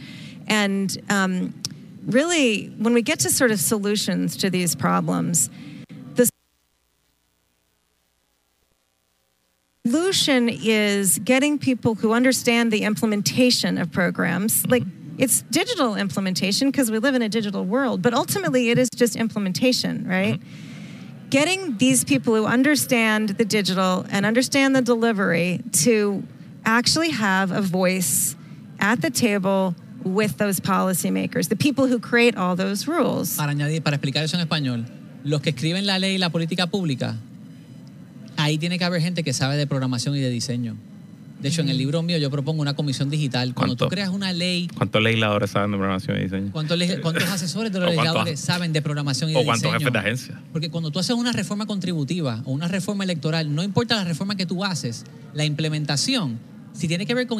and 0.47 0.97
um, 1.09 1.53
really 2.05 2.67
when 2.77 2.93
we 2.93 3.01
get 3.01 3.19
to 3.19 3.29
sort 3.29 3.51
of 3.51 3.59
solutions 3.59 4.37
to 4.37 4.49
these 4.49 4.75
problems, 4.75 5.49
the 6.15 6.29
solution 9.85 10.49
is 10.49 11.19
getting 11.19 11.59
people 11.59 11.95
who 11.95 12.13
understand 12.13 12.71
the 12.71 12.83
implementation 12.83 13.77
of 13.77 13.91
programs. 13.91 14.65
Like 14.67 14.83
it's 15.17 15.41
digital 15.43 15.95
implementation 15.95 16.69
because 16.69 16.91
we 16.91 16.99
live 16.99 17.15
in 17.15 17.21
a 17.21 17.29
digital 17.29 17.65
world 17.65 18.01
but 18.01 18.13
ultimately 18.13 18.69
it 18.69 18.77
is 18.77 18.89
just 18.95 19.15
implementation 19.15 20.07
right? 20.07 20.39
Getting 21.29 21.77
these 21.77 22.03
people 22.03 22.35
who 22.35 22.45
understand 22.45 23.29
the 23.29 23.43
digital 23.43 24.05
and 24.09 24.25
understand 24.25 24.75
the 24.75 24.81
delivery 24.81 25.61
to 25.83 26.23
actually 26.65 27.09
have 27.09 27.51
a 27.51 27.61
voice 27.61 28.35
at 28.79 29.01
the 29.01 29.09
table 29.09 29.75
with 30.07 30.37
those 30.37 30.61
policymakers 30.61 31.49
the 31.49 31.55
people 31.55 31.85
who 31.85 31.99
create 31.99 32.37
all 32.37 32.55
those 32.55 32.87
rules 32.87 33.35
Para 33.35 33.51
añadir, 33.51 33.81
para 33.81 33.95
explicar 33.97 34.23
eso 34.23 34.35
en 34.37 34.41
español, 34.41 34.85
los 35.23 35.41
que 35.41 35.49
escriben 35.51 35.85
la 35.85 35.99
ley 35.99 36.15
y 36.15 36.17
la 36.17 36.29
política 36.29 36.67
pública, 36.67 37.15
ahí 38.37 38.57
tiene 38.57 38.77
que 38.77 38.85
haber 38.85 39.01
gente 39.01 39.23
que 39.23 39.33
sabe 39.33 39.57
de 39.57 39.67
programación 39.67 40.15
y 40.15 40.19
de 40.19 40.29
diseño. 40.29 40.75
De 41.41 41.49
hecho, 41.49 41.61
en 41.61 41.69
el 41.69 41.77
libro 41.77 42.01
mío 42.01 42.17
yo 42.17 42.31
propongo 42.31 42.63
una 42.63 42.75
comisión 42.75 43.11
digital. 43.11 43.53
Cuando 43.53 43.75
tú 43.75 43.87
creas 43.89 44.09
una 44.09 44.33
ley, 44.33 44.67
¿Cuántos 44.75 45.03
legisladores 45.03 45.51
saben 45.51 45.69
de 45.71 45.77
programación 45.77 46.17
y 46.17 46.23
diseño? 46.23 46.51
¿cuántos, 46.51 46.79
cuántos 47.01 47.29
asesores 47.29 47.71
de 47.71 47.79
los 47.79 47.89
O 47.89 47.91
legisladores 47.91 48.39
saben 48.39 48.73
de 48.73 48.81
programación 48.81 49.29
y 49.29 49.35
o 49.35 49.39
de 49.39 49.45
cuántos 49.45 49.71
diseño? 49.71 49.79
jefes 49.79 49.93
de 49.93 49.99
agencia. 49.99 50.41
Porque 50.51 50.71
cuando 50.71 50.89
tú 50.89 50.97
haces 50.97 51.15
una 51.15 51.33
reforma 51.33 51.67
contributiva 51.67 52.41
o 52.45 52.51
una 52.51 52.67
reforma 52.67 53.03
electoral, 53.03 53.53
no 53.53 53.61
importa 53.61 53.95
la 53.95 54.03
reforma 54.03 54.35
que 54.35 54.47
tú 54.47 54.65
haces, 54.65 55.05
la 55.35 55.45
implementación, 55.45 56.39
si 56.73 56.87
tiene 56.87 57.05
que 57.05 57.13
ver 57.13 57.27
con 57.27 57.39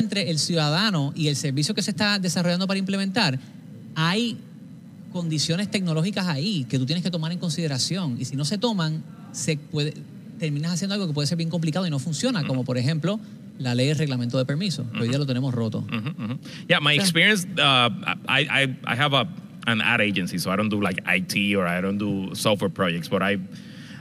entre 0.00 0.30
el 0.30 0.38
ciudadano 0.38 1.12
y 1.14 1.28
el 1.28 1.36
servicio 1.36 1.74
que 1.74 1.82
se 1.82 1.92
está 1.92 2.18
desarrollando 2.18 2.66
para 2.66 2.78
implementar, 2.78 3.38
hay 3.94 4.36
condiciones 5.12 5.70
tecnológicas 5.70 6.26
ahí 6.26 6.64
que 6.68 6.78
tú 6.78 6.86
tienes 6.86 7.04
que 7.04 7.10
tomar 7.10 7.32
en 7.32 7.38
consideración 7.38 8.16
y 8.18 8.24
si 8.24 8.36
no 8.36 8.44
se 8.44 8.58
toman, 8.58 9.02
se 9.32 9.56
puede, 9.56 9.94
terminas 10.38 10.72
haciendo 10.72 10.94
algo 10.94 11.06
que 11.06 11.12
puede 11.12 11.26
ser 11.26 11.36
bien 11.36 11.50
complicado 11.50 11.86
y 11.86 11.90
no 11.90 11.98
funciona, 11.98 12.44
como 12.46 12.64
por 12.64 12.78
ejemplo 12.78 13.20
la 13.58 13.74
ley 13.74 13.88
de 13.88 13.94
reglamento 13.94 14.38
de 14.38 14.44
permiso, 14.46 14.86
hoy 14.98 15.08
día 15.08 15.18
lo 15.18 15.26
tenemos 15.26 15.52
roto. 15.52 15.82
Mhm, 15.82 16.14
mhm. 16.16 16.38
Yeah, 16.68 16.80
my 16.80 16.94
experience. 16.94 17.46
Uh, 17.58 17.90
I, 18.26 18.46
I 18.48 18.76
I 18.86 18.96
have 18.96 19.14
a 19.14 19.28
an 19.66 19.82
ad 19.82 20.00
agency, 20.00 20.38
so 20.38 20.50
I 20.50 20.56
don't 20.56 20.70
do 20.70 20.80
like 20.80 21.02
IT 21.06 21.56
or 21.56 21.66
I 21.66 21.82
don't 21.82 21.98
do 21.98 22.34
software 22.34 22.70
projects, 22.70 23.08
but 23.08 23.22
I 23.22 23.38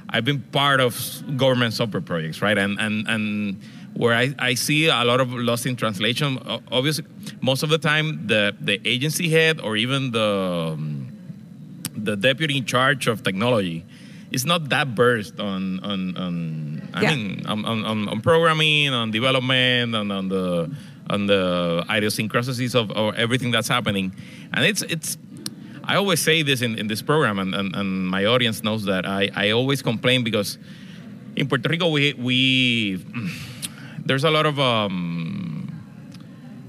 I've 0.09 0.23
been 0.23 0.41
part 0.51 0.79
of 0.79 0.95
government 1.37 1.73
software 1.73 2.01
projects, 2.01 2.41
right? 2.41 2.57
And 2.57 2.79
and 2.79 3.07
and 3.07 3.57
where 3.95 4.13
I, 4.15 4.33
I 4.39 4.53
see 4.53 4.87
a 4.87 5.03
lot 5.03 5.19
of 5.19 5.31
loss 5.33 5.65
in 5.65 5.75
translation. 5.75 6.39
Obviously, 6.71 7.05
most 7.41 7.63
of 7.63 7.69
the 7.69 7.77
time, 7.77 8.27
the 8.27 8.55
the 8.59 8.79
agency 8.87 9.29
head 9.29 9.59
or 9.61 9.75
even 9.77 10.11
the 10.11 10.73
um, 10.73 11.11
the 11.95 12.15
deputy 12.15 12.57
in 12.57 12.65
charge 12.65 13.07
of 13.07 13.23
technology 13.23 13.85
is 14.31 14.45
not 14.45 14.69
that 14.69 14.87
versed 14.89 15.39
on 15.39 15.79
on, 15.83 16.15
on 16.17 16.81
I 16.93 17.01
Yeah. 17.03 17.15
mean 17.15 17.45
on, 17.45 17.65
on, 17.65 17.85
on, 17.85 18.07
on 18.09 18.21
programming, 18.21 18.89
on 18.93 19.11
development, 19.11 19.95
and 19.95 20.11
on 20.11 20.29
the 20.29 20.69
on 21.09 21.25
the 21.25 21.83
idiosyncrasies 21.89 22.75
of, 22.75 22.91
of 22.91 23.15
everything 23.15 23.51
that's 23.51 23.67
happening. 23.67 24.13
And 24.53 24.63
it's 24.65 24.81
it's 24.83 25.17
I 25.83 25.95
always 25.95 26.21
say 26.21 26.43
this 26.43 26.61
in, 26.61 26.77
in 26.77 26.85
this 26.87 27.01
program 27.01 27.39
and, 27.39 27.55
and, 27.55 27.75
and 27.75 28.07
my 28.07 28.25
audience 28.25 28.61
knows 28.63 28.85
that 28.85 29.07
I, 29.07 29.31
I 29.35 29.49
always 29.51 29.81
complain 29.81 30.23
because 30.23 30.59
in 31.35 31.47
Puerto 31.47 31.67
Rico 31.67 31.89
we 31.89 32.13
we 32.13 33.03
there's 34.09 34.23
a 34.23 34.31
lot 34.37 34.45
of 34.51 34.59
um, 34.59 35.69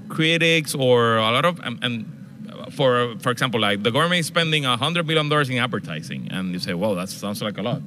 critics 0.09 0.75
or 0.75 1.17
a 1.17 1.31
lot 1.37 1.45
of 1.45 1.59
and, 1.61 1.75
and 1.85 2.73
for 2.77 3.15
for 3.19 3.31
example 3.31 3.59
like 3.59 3.81
the 3.83 3.91
government 3.91 4.19
is 4.19 4.27
spending 4.27 4.63
a 4.65 4.77
hundred 4.77 5.07
billion 5.07 5.27
dollars 5.29 5.49
in 5.49 5.57
advertising 5.57 6.27
and 6.31 6.53
you 6.53 6.59
say 6.59 6.73
well 6.73 6.93
that 6.95 7.09
sounds 7.09 7.41
like 7.41 7.57
a 7.57 7.61
lot 7.61 7.81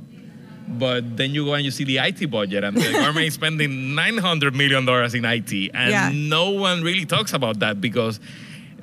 but 0.67 1.17
then 1.19 1.35
you 1.35 1.45
go 1.45 1.53
and 1.55 1.65
you 1.65 1.71
see 1.71 1.85
the 1.85 1.99
IT 1.99 2.31
budget 2.31 2.65
and 2.65 2.77
the 2.77 2.93
government 2.93 3.27
is 3.27 3.35
spending 3.43 3.95
900 3.95 4.55
million 4.55 4.85
dollars 4.87 5.15
in 5.15 5.25
IT 5.25 5.53
and 5.75 5.91
Yeah. 5.91 6.11
no 6.13 6.51
one 6.51 6.83
really 6.83 7.05
talks 7.05 7.33
about 7.35 7.59
that 7.61 7.81
because 7.81 8.19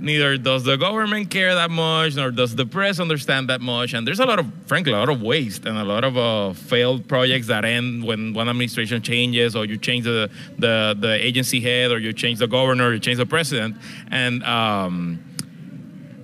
neither 0.01 0.37
does 0.37 0.63
the 0.63 0.75
government 0.77 1.29
care 1.29 1.53
that 1.55 1.69
much 1.69 2.15
nor 2.15 2.31
does 2.31 2.55
the 2.55 2.65
press 2.65 2.99
understand 2.99 3.49
that 3.49 3.61
much. 3.61 3.93
And 3.93 4.05
there's 4.05 4.19
a 4.19 4.25
lot 4.25 4.39
of 4.39 4.51
frankly 4.65 4.91
a 4.91 4.97
lot 4.97 5.09
of 5.09 5.21
waste 5.21 5.65
and 5.65 5.77
a 5.77 5.83
lot 5.83 6.03
of 6.03 6.17
uh, 6.17 6.53
failed 6.53 7.07
projects 7.07 7.47
that 7.47 7.63
end 7.63 8.03
when 8.03 8.33
one 8.33 8.49
administration 8.49 9.01
changes 9.01 9.55
or 9.55 9.65
you 9.65 9.77
change 9.77 10.05
the, 10.05 10.29
the, 10.57 10.95
the 10.99 11.13
agency 11.25 11.61
head 11.61 11.91
or 11.91 11.99
you 11.99 12.13
change 12.13 12.39
the 12.39 12.47
governor 12.47 12.89
or 12.89 12.93
you 12.93 12.99
change 12.99 13.17
the 13.17 13.25
president. 13.25 13.77
And 14.09 14.43
um, 14.43 15.23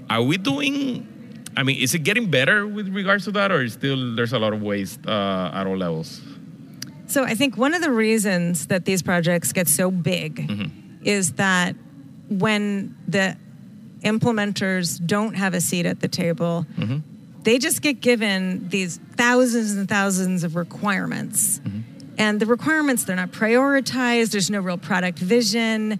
are 0.10 0.24
we 0.24 0.38
doing 0.38 1.14
i 1.58 1.64
mean 1.64 1.82
is 1.82 1.96
it 1.96 2.00
getting 2.00 2.30
better 2.30 2.68
with 2.68 2.88
regards 2.90 3.26
to 3.26 3.32
that 3.32 3.52
or 3.52 3.64
is 3.64 3.74
still 3.74 4.16
there's 4.16 4.32
a 4.32 4.38
lot 4.38 4.54
of 4.54 4.62
waste 4.62 5.06
uh, 5.06 5.52
at 5.54 5.68
all 5.68 5.78
levels? 5.78 6.22
So 7.08 7.24
I 7.24 7.36
think 7.36 7.58
one 7.58 7.74
of 7.74 7.82
the 7.82 7.92
reasons 7.92 8.68
that 8.68 8.84
these 8.86 9.02
projects 9.02 9.54
get 9.54 9.70
so 9.70 9.90
big 9.90 10.52
is 11.04 11.34
that 11.34 11.74
when 12.30 12.96
the 13.08 13.38
implementers 14.02 15.06
don't 15.06 15.36
have 15.36 15.54
a 15.54 15.62
seat 15.62 15.86
at 15.86 16.00
the 16.00 16.08
table, 16.08 16.66
mm-hmm. 16.78 17.00
they 17.44 17.58
just 17.58 17.82
get 17.82 18.02
given 18.02 18.70
these 18.70 19.00
thousands 19.16 19.74
and 19.74 19.88
thousands 19.90 20.44
of 20.44 20.56
requirements. 20.56 21.60
Mm-hmm. 21.60 21.80
And 22.18 22.40
the 22.40 22.46
requirements, 22.46 23.04
they're 23.04 23.16
not 23.16 23.32
prioritized, 23.32 24.32
there's 24.32 24.50
no 24.50 24.60
real 24.60 24.78
product 24.78 25.20
vision. 25.20 26.00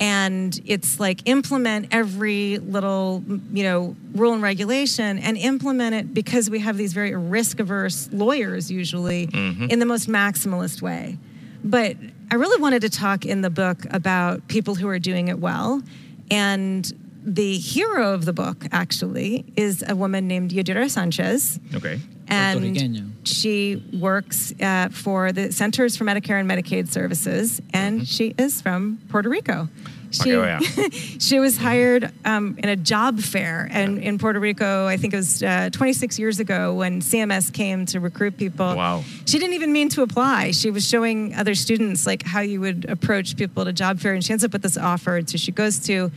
And 0.00 0.58
it's 0.64 1.00
like 1.00 1.28
implement 1.28 1.88
every 1.90 2.58
little, 2.58 3.22
you 3.52 3.64
know, 3.64 3.96
rule 4.12 4.32
and 4.32 4.42
regulation 4.42 5.18
and 5.18 5.36
implement 5.36 5.94
it 5.96 6.14
because 6.14 6.48
we 6.48 6.60
have 6.60 6.76
these 6.76 6.92
very 6.92 7.16
risk 7.16 7.58
averse 7.58 8.08
lawyers 8.12 8.70
usually 8.70 9.26
mm-hmm. 9.26 9.64
in 9.64 9.80
the 9.80 9.86
most 9.86 10.08
maximalist 10.08 10.80
way. 10.80 11.18
But 11.64 11.96
I 12.30 12.36
really 12.36 12.60
wanted 12.60 12.82
to 12.82 12.90
talk 12.90 13.24
in 13.26 13.40
the 13.40 13.50
book 13.50 13.86
about 13.90 14.46
people 14.46 14.76
who 14.76 14.88
are 14.88 15.00
doing 15.00 15.28
it 15.28 15.40
well. 15.40 15.82
And 16.30 17.07
the 17.34 17.58
hero 17.58 18.14
of 18.14 18.24
the 18.24 18.32
book, 18.32 18.64
actually, 18.72 19.44
is 19.56 19.84
a 19.86 19.94
woman 19.94 20.26
named 20.26 20.50
Yadira 20.50 20.90
Sanchez. 20.90 21.60
Okay. 21.74 22.00
And 22.30 23.16
she 23.24 23.82
works 23.92 24.52
uh, 24.60 24.88
for 24.90 25.32
the 25.32 25.50
Centers 25.52 25.96
for 25.96 26.04
Medicare 26.04 26.40
and 26.40 26.50
Medicaid 26.50 26.88
Services, 26.88 27.60
and 27.72 28.06
she 28.06 28.34
is 28.36 28.60
from 28.60 28.98
Puerto 29.08 29.28
Rico. 29.28 29.68
She, 30.10 30.34
Okay, 30.34 30.58
oh, 30.78 30.88
she 31.18 31.38
was 31.38 31.58
hired 31.58 32.10
um, 32.24 32.56
in 32.58 32.68
a 32.70 32.76
job 32.76 33.20
fair 33.20 33.68
and 33.70 33.98
in 33.98 34.18
Puerto 34.18 34.40
Rico. 34.40 34.86
I 34.86 34.96
think 34.96 35.12
it 35.12 35.18
was 35.18 35.42
uh, 35.42 35.68
26 35.70 36.18
years 36.18 36.40
ago 36.40 36.74
when 36.74 37.00
CMS 37.02 37.52
came 37.52 37.84
to 37.86 38.00
recruit 38.00 38.38
people. 38.38 38.74
Wow. 38.74 39.04
She 39.26 39.38
didn't 39.38 39.54
even 39.54 39.72
mean 39.72 39.90
to 39.90 40.02
apply. 40.02 40.52
She 40.52 40.70
was 40.70 40.88
showing 40.88 41.34
other 41.34 41.54
students 41.54 42.06
like 42.06 42.22
how 42.22 42.40
you 42.40 42.60
would 42.60 42.86
approach 42.88 43.36
people 43.36 43.62
at 43.62 43.68
a 43.68 43.72
job 43.72 43.98
fair, 44.00 44.14
and 44.14 44.24
she 44.24 44.32
ends 44.32 44.44
up 44.44 44.52
with 44.52 44.62
this 44.62 44.78
offer. 44.78 45.16
And 45.16 45.28
so 45.28 45.36
she 45.36 45.52
goes 45.52 45.78
to 45.80 46.10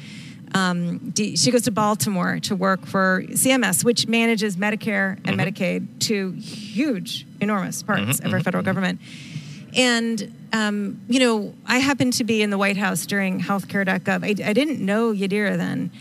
um, 0.53 1.11
D- 1.11 1.35
she 1.35 1.51
goes 1.51 1.63
to 1.63 1.71
Baltimore 1.71 2.39
to 2.41 2.55
work 2.55 2.85
for 2.85 3.23
CMS, 3.29 3.83
which 3.83 4.07
manages 4.07 4.57
Medicare 4.57 5.17
and 5.25 5.39
Medicaid, 5.39 5.99
two 5.99 6.31
huge, 6.31 7.25
enormous 7.39 7.83
parts 7.83 8.19
of 8.19 8.33
our 8.33 8.41
federal 8.41 8.63
government. 8.63 8.99
And 9.75 10.35
um, 10.53 11.01
you 11.07 11.19
know, 11.19 11.53
I 11.65 11.77
happened 11.77 12.13
to 12.13 12.23
be 12.23 12.41
in 12.41 12.49
the 12.49 12.57
White 12.57 12.77
House 12.77 13.05
during 13.05 13.39
healthcare.gov. 13.39 14.23
I, 14.23 14.49
I 14.49 14.53
didn't 14.53 14.79
know 14.85 15.13
Yadira 15.13 15.57
then. 15.57 15.91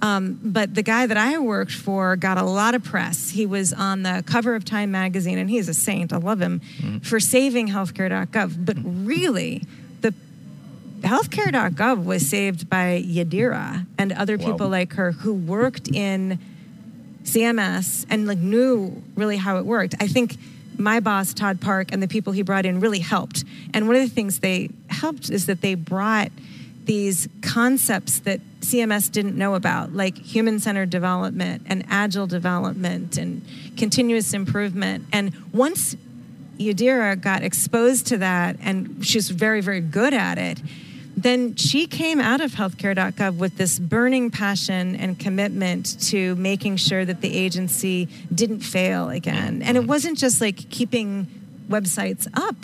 Um, 0.00 0.38
but 0.42 0.74
the 0.74 0.82
guy 0.82 1.06
that 1.06 1.16
I 1.16 1.38
worked 1.38 1.72
for 1.72 2.14
got 2.16 2.38
a 2.38 2.44
lot 2.44 2.74
of 2.74 2.84
press. 2.84 3.30
He 3.30 3.46
was 3.46 3.72
on 3.72 4.04
the 4.04 4.22
cover 4.26 4.54
of 4.54 4.64
Time 4.64 4.92
magazine, 4.92 5.38
and 5.38 5.50
he's 5.50 5.68
a 5.68 5.74
saint. 5.74 6.12
I 6.12 6.18
love 6.18 6.40
him 6.40 6.60
for 7.02 7.18
saving 7.18 7.68
healthcare.gov. 7.68 8.64
But 8.64 8.76
really, 8.82 9.58
the 9.58 9.87
healthcare.gov 11.00 12.04
was 12.04 12.28
saved 12.28 12.68
by 12.68 13.02
Yadira 13.06 13.86
and 13.98 14.12
other 14.12 14.36
Wow. 14.36 14.46
people 14.52 14.68
like 14.68 14.94
her 14.94 15.12
who 15.12 15.32
worked 15.32 15.88
in 15.88 16.38
CMS 17.24 18.06
and 18.08 18.26
like 18.26 18.38
knew 18.38 19.02
really 19.14 19.36
how 19.36 19.58
it 19.58 19.66
worked. 19.66 19.94
I 20.00 20.06
think 20.06 20.36
my 20.78 21.00
boss 21.00 21.34
Todd 21.34 21.60
Park 21.60 21.88
and 21.92 22.02
the 22.02 22.08
people 22.08 22.32
he 22.32 22.42
brought 22.42 22.64
in 22.64 22.80
really 22.80 23.00
helped. 23.00 23.44
And 23.74 23.86
one 23.86 23.96
of 23.96 24.02
the 24.02 24.08
things 24.08 24.40
they 24.40 24.70
helped 24.88 25.28
is 25.28 25.46
that 25.46 25.60
they 25.60 25.74
brought 25.74 26.30
these 26.84 27.28
concepts 27.42 28.20
that 28.20 28.40
CMS 28.60 29.10
didn't 29.12 29.36
know 29.36 29.54
about, 29.54 29.92
like 29.92 30.16
human-centered 30.16 30.88
development 30.88 31.62
and 31.66 31.84
agile 31.90 32.26
development 32.26 33.18
and 33.18 33.42
continuous 33.76 34.32
improvement. 34.32 35.04
And 35.12 35.34
once 35.52 35.96
Yadira 36.58 37.20
got 37.20 37.42
exposed 37.42 38.06
to 38.06 38.16
that 38.18 38.56
and 38.62 39.04
she's 39.04 39.28
very, 39.28 39.60
very 39.60 39.80
good 39.80 40.14
at 40.14 40.38
it, 40.38 40.60
then 41.22 41.56
she 41.56 41.86
came 41.86 42.20
out 42.20 42.40
of 42.40 42.52
healthcare.gov 42.52 43.38
with 43.38 43.56
this 43.56 43.78
burning 43.78 44.30
passion 44.30 44.94
and 44.94 45.18
commitment 45.18 46.00
to 46.08 46.36
making 46.36 46.76
sure 46.76 47.04
that 47.04 47.20
the 47.20 47.34
agency 47.34 48.08
didn't 48.32 48.60
fail 48.60 49.10
again. 49.10 49.62
And 49.62 49.76
it 49.76 49.80
mm-hmm. 49.80 49.88
wasn't 49.88 50.18
just 50.18 50.40
like 50.40 50.70
keeping 50.70 51.26
websites 51.68 52.28
up, 52.34 52.56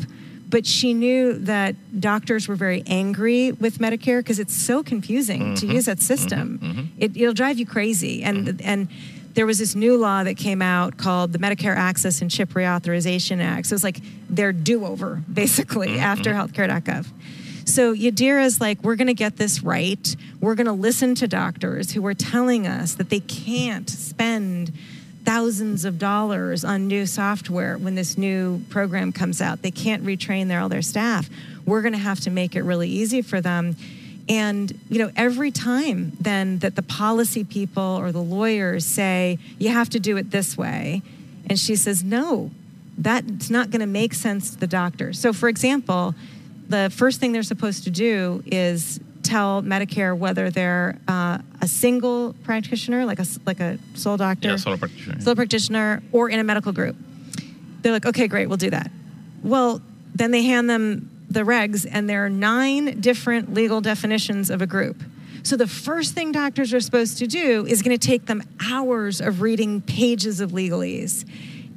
but 0.48 0.66
she 0.66 0.94
knew 0.94 1.32
that 1.32 1.74
doctors 2.00 2.46
were 2.46 2.54
very 2.54 2.84
angry 2.86 3.50
with 3.50 3.78
Medicare 3.78 4.20
because 4.20 4.38
it's 4.38 4.54
so 4.54 4.84
confusing 4.84 5.56
to 5.56 5.66
mm-hmm. 5.66 5.74
use 5.74 5.86
that 5.86 6.00
system. 6.00 6.60
Mm-hmm. 6.62 6.82
It, 6.98 7.16
it'll 7.16 7.34
drive 7.34 7.58
you 7.58 7.66
crazy. 7.66 8.22
And, 8.22 8.60
and 8.62 8.88
there 9.34 9.46
was 9.46 9.58
this 9.58 9.74
new 9.74 9.96
law 9.96 10.22
that 10.22 10.36
came 10.36 10.62
out 10.62 10.96
called 10.96 11.32
the 11.32 11.38
Medicare 11.38 11.74
Access 11.74 12.22
and 12.22 12.30
Chip 12.30 12.50
Reauthorization 12.50 13.42
Act. 13.42 13.66
So 13.66 13.74
it's 13.74 13.82
like 13.82 13.98
their 14.30 14.52
do 14.52 14.84
over, 14.84 15.22
basically, 15.32 15.98
after 15.98 16.32
healthcare.gov. 16.32 17.06
So 17.66 17.94
Yadira's 17.94 18.60
like, 18.60 18.82
we're 18.82 18.96
going 18.96 19.08
to 19.08 19.14
get 19.14 19.36
this 19.36 19.62
right. 19.62 20.16
We're 20.40 20.54
going 20.54 20.66
to 20.66 20.72
listen 20.72 21.14
to 21.16 21.28
doctors 21.28 21.92
who 21.92 22.04
are 22.06 22.14
telling 22.14 22.66
us 22.66 22.94
that 22.94 23.10
they 23.10 23.20
can't 23.20 23.88
spend 23.88 24.72
thousands 25.24 25.84
of 25.84 25.98
dollars 25.98 26.64
on 26.64 26.86
new 26.86 27.06
software 27.06 27.78
when 27.78 27.94
this 27.94 28.18
new 28.18 28.60
program 28.68 29.12
comes 29.12 29.40
out. 29.40 29.62
They 29.62 29.70
can't 29.70 30.04
retrain 30.04 30.48
their 30.48 30.60
all 30.60 30.68
their 30.68 30.82
staff. 30.82 31.30
We're 31.64 31.80
going 31.80 31.94
to 31.94 31.98
have 31.98 32.20
to 32.20 32.30
make 32.30 32.54
it 32.54 32.62
really 32.62 32.88
easy 32.88 33.22
for 33.22 33.40
them. 33.40 33.76
And 34.28 34.78
you 34.88 34.98
know, 34.98 35.10
every 35.16 35.50
time 35.50 36.12
then 36.20 36.58
that 36.58 36.76
the 36.76 36.82
policy 36.82 37.44
people 37.44 37.82
or 37.82 38.12
the 38.12 38.22
lawyers 38.22 38.84
say 38.84 39.38
you 39.58 39.70
have 39.70 39.90
to 39.90 40.00
do 40.00 40.16
it 40.16 40.30
this 40.30 40.56
way, 40.56 41.02
and 41.48 41.58
she 41.58 41.76
says 41.76 42.02
no, 42.02 42.50
that's 42.96 43.50
not 43.50 43.70
going 43.70 43.80
to 43.80 43.86
make 43.86 44.14
sense 44.14 44.50
to 44.50 44.58
the 44.58 44.66
doctor. 44.66 45.12
So, 45.12 45.32
for 45.32 45.48
example, 45.48 46.14
the 46.68 46.90
first 46.94 47.20
thing 47.20 47.32
they're 47.32 47.42
supposed 47.42 47.84
to 47.84 47.90
do 47.90 48.42
is 48.46 49.00
tell 49.22 49.62
Medicare 49.62 50.16
whether 50.16 50.50
they're 50.50 50.98
uh, 51.08 51.38
a 51.60 51.66
single 51.68 52.34
practitioner, 52.44 53.04
like 53.04 53.18
a 53.18 53.26
like 53.46 53.60
a 53.60 53.78
sole 53.94 54.16
doctor, 54.16 54.48
Yeah, 54.48 54.56
solo 54.56 54.76
practitioner. 54.76 55.20
sole 55.20 55.34
practitioner, 55.34 56.02
or 56.12 56.28
in 56.30 56.38
a 56.38 56.44
medical 56.44 56.72
group. 56.72 56.96
They're 57.82 57.92
like, 57.92 58.06
okay, 58.06 58.28
great, 58.28 58.48
we'll 58.48 58.56
do 58.56 58.70
that. 58.70 58.90
Well, 59.42 59.82
then 60.14 60.30
they 60.30 60.42
hand 60.42 60.70
them 60.70 61.10
the 61.28 61.40
regs, 61.40 61.86
and 61.90 62.08
there 62.08 62.24
are 62.24 62.30
nine 62.30 63.00
different 63.00 63.52
legal 63.52 63.80
definitions 63.80 64.48
of 64.50 64.62
a 64.62 64.66
group. 64.66 65.02
So 65.42 65.56
the 65.56 65.66
first 65.66 66.14
thing 66.14 66.32
doctors 66.32 66.72
are 66.72 66.80
supposed 66.80 67.18
to 67.18 67.26
do 67.26 67.66
is 67.66 67.82
going 67.82 67.98
to 67.98 68.06
take 68.06 68.24
them 68.26 68.42
hours 68.70 69.20
of 69.20 69.42
reading 69.42 69.82
pages 69.82 70.40
of 70.40 70.52
legalese. 70.52 71.28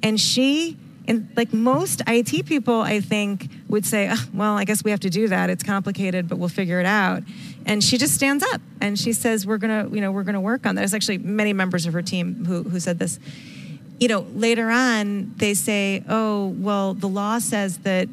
And 0.02 0.18
she, 0.20 0.78
and 1.08 1.28
like 1.36 1.52
most 1.54 2.02
IT 2.08 2.46
people, 2.46 2.80
I 2.82 3.02
think, 3.02 3.50
would 3.70 3.86
say, 3.86 4.08
"Ah, 4.10 4.26
well, 4.34 4.56
I 4.56 4.64
guess 4.64 4.84
we 4.84 4.92
have 4.92 5.02
to 5.02 5.10
do 5.10 5.28
that. 5.28 5.50
It's 5.50 5.64
complicated, 5.64 6.28
but 6.30 6.38
we'll 6.38 6.50
figure 6.50 6.80
it 6.80 6.86
out. 6.86 7.24
And 7.66 7.84
she 7.84 7.98
just 7.98 8.14
stands 8.14 8.44
up 8.54 8.62
and 8.80 8.98
she 8.98 9.12
says, 9.12 9.46
we're 9.46 9.58
going 9.58 9.90
to, 9.90 9.94
you 9.94 10.00
know, 10.00 10.12
we're 10.12 10.24
going 10.24 10.36
to 10.36 10.40
work 10.40 10.66
on 10.66 10.76
that. 10.76 10.82
There's 10.82 10.94
actually 10.94 11.18
many 11.18 11.52
members 11.52 11.86
of 11.86 11.94
her 11.94 12.02
team 12.02 12.46
who, 12.46 12.64
who 12.64 12.80
said 12.80 12.98
this 12.98 13.20
you 14.00 14.08
know, 14.08 14.26
later 14.34 14.70
on 14.70 15.34
they 15.38 15.54
say, 15.54 16.04
oh, 16.08 16.48
well, 16.48 16.94
the 16.94 17.08
law 17.08 17.40
says 17.40 17.80
that 17.80 18.08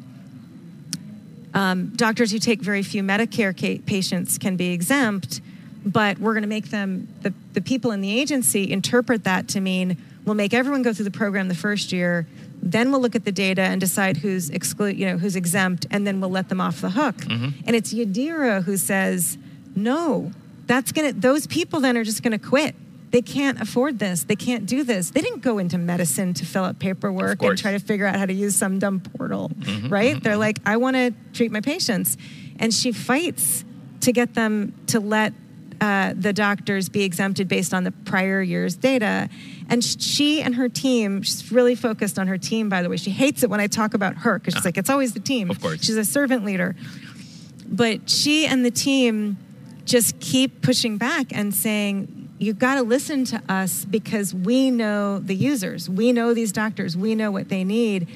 um, 1.53 1.93
doctors 1.95 2.31
who 2.31 2.39
take 2.39 2.61
very 2.61 2.83
few 2.83 3.03
Medicare 3.03 3.57
ca- 3.57 3.79
patients 3.79 4.37
can 4.37 4.57
be 4.57 4.73
exempt, 4.73 5.41
but 5.85 6.17
we're 6.19 6.33
going 6.33 6.43
to 6.43 6.49
make 6.49 6.69
them, 6.69 7.07
the, 7.21 7.33
the 7.53 7.61
people 7.61 7.91
in 7.91 8.01
the 8.01 8.19
agency 8.19 8.71
interpret 8.71 9.23
that 9.23 9.47
to 9.49 9.61
mean 9.61 9.97
we'll 10.25 10.35
make 10.35 10.53
everyone 10.53 10.81
go 10.81 10.91
through 10.91 11.05
the 11.05 11.11
program 11.11 11.47
the 11.47 11.55
first 11.55 11.91
year, 11.91 12.25
then 12.61 12.91
we'll 12.91 13.01
look 13.01 13.15
at 13.15 13.25
the 13.25 13.31
data 13.31 13.61
and 13.61 13.79
decide 13.79 14.17
who's 14.17 14.49
exclude, 14.49 14.97
you 14.97 15.05
know, 15.05 15.17
who's 15.17 15.35
exempt, 15.35 15.85
and 15.91 16.05
then 16.05 16.19
we'll 16.19 16.31
let 16.31 16.49
them 16.49 16.59
off 16.59 16.81
the 16.81 16.89
hook. 16.89 17.17
Mm-hmm. 17.17 17.49
And 17.65 17.75
it's 17.75 17.93
Yadira 17.93 18.63
who 18.63 18.77
says, 18.77 19.37
no, 19.75 20.31
that's 20.65 20.91
gonna, 20.91 21.13
those 21.13 21.47
people 21.47 21.79
then 21.79 21.97
are 21.97 22.03
just 22.03 22.23
going 22.23 22.31
to 22.31 22.39
quit. 22.39 22.75
They 23.11 23.21
can't 23.21 23.61
afford 23.61 23.99
this. 23.99 24.23
They 24.23 24.35
can't 24.35 24.65
do 24.65 24.83
this. 24.83 25.11
They 25.11 25.21
didn't 25.21 25.41
go 25.41 25.57
into 25.57 25.77
medicine 25.77 26.33
to 26.33 26.45
fill 26.45 26.65
out 26.65 26.79
paperwork 26.79 27.41
and 27.41 27.57
try 27.57 27.71
to 27.71 27.79
figure 27.79 28.05
out 28.05 28.17
how 28.17 28.25
to 28.25 28.33
use 28.33 28.55
some 28.55 28.77
dumb 28.77 28.99
portal, 28.99 29.49
mm-hmm. 29.49 29.87
right? 29.87 30.15
Mm-hmm. 30.15 30.23
They're 30.23 30.35
like, 30.35 30.59
I 30.65 30.77
want 30.77 30.95
to 30.97 31.13
treat 31.33 31.51
my 31.51 31.61
patients. 31.61 32.17
And 32.59 32.73
she 32.73 32.91
fights 32.91 33.63
to 34.01 34.11
get 34.11 34.33
them 34.33 34.73
to 34.87 34.99
let 34.99 35.33
uh, 35.79 36.13
the 36.15 36.33
doctors 36.33 36.89
be 36.89 37.03
exempted 37.03 37.47
based 37.47 37.73
on 37.73 37.83
the 37.83 37.91
prior 37.91 38.41
year's 38.41 38.75
data. 38.75 39.29
And 39.69 39.83
she 39.83 40.41
and 40.41 40.55
her 40.55 40.69
team, 40.69 41.23
she's 41.23 41.51
really 41.51 41.75
focused 41.75 42.19
on 42.19 42.27
her 42.27 42.37
team, 42.37 42.69
by 42.69 42.83
the 42.83 42.89
way. 42.89 42.97
She 42.97 43.09
hates 43.09 43.43
it 43.43 43.49
when 43.49 43.59
I 43.59 43.67
talk 43.67 43.93
about 43.93 44.15
her 44.17 44.39
because 44.39 44.53
she's 44.53 44.65
ah. 44.65 44.67
like, 44.67 44.77
it's 44.77 44.89
always 44.89 45.13
the 45.13 45.19
team. 45.19 45.49
Of 45.49 45.61
course. 45.61 45.83
She's 45.83 45.97
a 45.97 46.05
servant 46.05 46.45
leader. 46.45 46.75
But 47.67 48.09
she 48.09 48.45
and 48.45 48.63
the 48.63 48.71
team 48.71 49.37
just 49.85 50.19
keep 50.19 50.61
pushing 50.61 50.97
back 50.97 51.27
and 51.31 51.53
saying, 51.53 52.29
you've 52.37 52.59
got 52.59 52.75
to 52.75 52.83
listen 52.83 53.25
to 53.25 53.41
us 53.49 53.85
because 53.85 54.33
we 54.33 54.71
know 54.71 55.19
the 55.19 55.35
users. 55.35 55.89
We 55.89 56.11
know 56.11 56.33
these 56.33 56.51
doctors. 56.51 56.97
We 56.97 57.15
know 57.15 57.31
what 57.31 57.49
they 57.49 57.63
need. 57.63 58.07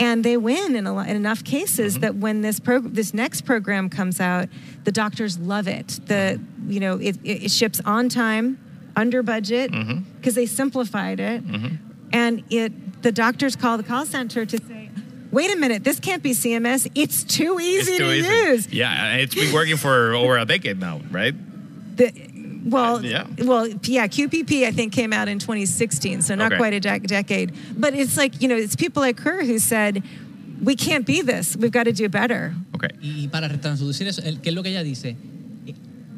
And 0.00 0.24
they 0.24 0.36
win 0.36 0.76
in, 0.76 0.86
a 0.86 0.94
lot, 0.94 1.08
in 1.08 1.16
enough 1.16 1.42
cases 1.42 1.94
mm-hmm. 1.94 2.02
that 2.02 2.14
when 2.16 2.40
this 2.42 2.60
prog- 2.60 2.94
this 2.94 3.12
next 3.12 3.42
program 3.42 3.88
comes 3.90 4.20
out, 4.20 4.48
the 4.84 4.92
doctors 4.92 5.38
love 5.38 5.66
it. 5.66 6.00
The 6.06 6.40
you 6.68 6.78
know 6.78 6.98
it, 6.98 7.18
it 7.24 7.50
ships 7.50 7.80
on 7.84 8.08
time, 8.08 8.58
under 8.98 9.22
budget, 9.22 9.70
mm-hmm. 9.70 10.00
because 10.16 10.34
they 10.34 10.46
simplified 10.46 11.20
it, 11.20 11.46
mm-hmm. 11.46 11.76
and 12.12 12.42
it 12.50 12.72
the 13.02 13.12
doctors 13.12 13.54
call 13.56 13.76
the 13.76 13.84
call 13.84 14.04
center 14.06 14.44
to 14.44 14.58
say, 14.58 14.90
"Wait 15.30 15.50
a 15.52 15.56
minute, 15.56 15.84
this 15.84 16.00
can't 16.00 16.22
be 16.22 16.32
CMS. 16.32 16.90
It's 16.94 17.22
too 17.24 17.58
easy 17.60 17.92
It's 17.92 17.98
too 17.98 18.04
to 18.04 18.12
easy. 18.12 18.28
use." 18.52 18.72
Yeah, 18.72 19.16
it's 19.22 19.34
been 19.34 19.52
working 19.54 19.76
for 19.76 20.12
over 20.22 20.36
a 20.36 20.44
decade 20.44 20.78
now, 20.80 21.00
right? 21.10 21.34
the, 21.96 22.10
Well, 22.68 22.96
uh, 22.96 23.02
Yeah. 23.02 23.26
well, 23.50 23.66
yeah. 23.84 24.08
QPP 24.08 24.66
I 24.66 24.72
think 24.72 24.92
came 24.92 25.12
out 25.12 25.28
in 25.28 25.38
2016, 25.38 26.22
so 26.22 26.34
not 26.34 26.52
Okay. 26.52 26.58
quite 26.58 26.74
a 26.74 26.80
dec- 26.80 27.06
decade. 27.06 27.52
But 27.76 27.94
it's 27.94 28.16
like 28.16 28.42
you 28.42 28.48
know, 28.48 28.56
it's 28.56 28.74
people 28.76 29.00
like 29.00 29.20
her 29.20 29.44
who 29.44 29.58
said, 29.58 30.02
"We 30.60 30.74
can't 30.74 31.06
be 31.06 31.22
this. 31.22 31.56
We've 31.56 31.70
got 31.78 31.84
to 31.84 31.92
do 31.92 32.08
better." 32.08 32.52
Ok. 32.74 32.84
Y, 33.00 33.22
y 33.24 33.28
para 33.30 33.48
transducir 33.48 34.06
eso, 34.08 34.22
el- 34.22 34.38
¿qué 34.42 34.48
es 34.50 34.54
lo 34.54 34.62
que 34.62 34.70
ella 34.70 34.82
dice? 34.82 35.16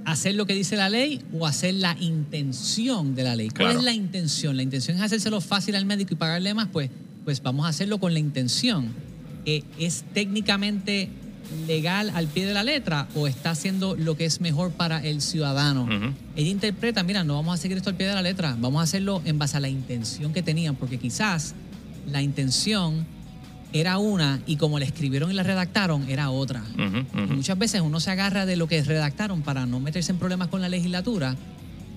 ¿Hacer 0.04 0.34
lo 0.34 0.46
que 0.46 0.54
dice 0.54 0.76
la 0.76 0.88
ley 0.88 1.20
o 1.38 1.46
hacer 1.46 1.74
la 1.74 1.96
intención 2.00 3.14
de 3.14 3.22
la 3.24 3.36
ley? 3.36 3.48
¿Cuál 3.48 3.56
Claro. 3.58 3.78
es 3.80 3.84
la 3.84 3.92
intención? 3.92 4.56
La 4.56 4.62
intención 4.62 4.96
es 4.96 5.02
hacérselo 5.02 5.40
fácil 5.40 5.76
al 5.76 5.84
médico 5.86 6.14
y 6.14 6.16
pagarle 6.16 6.52
más, 6.54 6.68
pues, 6.72 6.90
pues 7.24 7.42
vamos 7.42 7.66
a 7.66 7.68
hacerlo 7.68 7.98
con 7.98 8.12
la 8.12 8.18
intención. 8.18 8.88
Eh, 9.46 9.62
¿Es 9.78 10.04
técnicamente 10.14 11.08
legal 11.66 12.10
al 12.14 12.26
pie 12.28 12.46
de 12.46 12.54
la 12.54 12.62
letra 12.64 13.08
o 13.14 13.26
está 13.26 13.50
haciendo 13.50 13.96
lo 13.96 14.16
que 14.16 14.24
es 14.24 14.40
mejor 14.40 14.70
para 14.72 15.04
el 15.04 15.20
ciudadano? 15.20 15.88
Ella 16.36 16.48
interpreta, 16.50 17.02
mira, 17.02 17.24
no 17.24 17.34
vamos 17.34 17.58
a 17.58 17.62
seguir 17.62 17.76
esto 17.76 17.90
al 17.90 17.96
pie 17.96 18.06
de 18.06 18.14
la 18.14 18.22
letra, 18.22 18.56
vamos 18.58 18.80
a 18.80 18.84
hacerlo 18.84 19.20
en 19.24 19.38
base 19.38 19.56
a 19.56 19.60
la 19.60 19.68
intención 19.68 20.32
que 20.32 20.42
tenían, 20.42 20.76
porque 20.76 20.98
quizás 20.98 21.54
la 22.10 22.22
intención 22.22 23.04
era 23.72 23.98
una 23.98 24.40
y 24.46 24.56
como 24.56 24.78
la 24.78 24.84
escribieron 24.84 25.30
y 25.30 25.34
la 25.34 25.42
redactaron 25.42 26.08
era 26.08 26.30
otra. 26.30 26.62
Y 26.76 27.32
muchas 27.34 27.58
veces 27.58 27.80
uno 27.80 28.00
se 28.00 28.10
agarra 28.10 28.46
de 28.46 28.56
lo 28.56 28.66
que 28.66 28.82
redactaron 28.82 29.42
para 29.42 29.66
no 29.66 29.80
meterse 29.80 30.12
en 30.12 30.18
problemas 30.18 30.48
con 30.48 30.60
la 30.60 30.68
legislatura, 30.68 31.36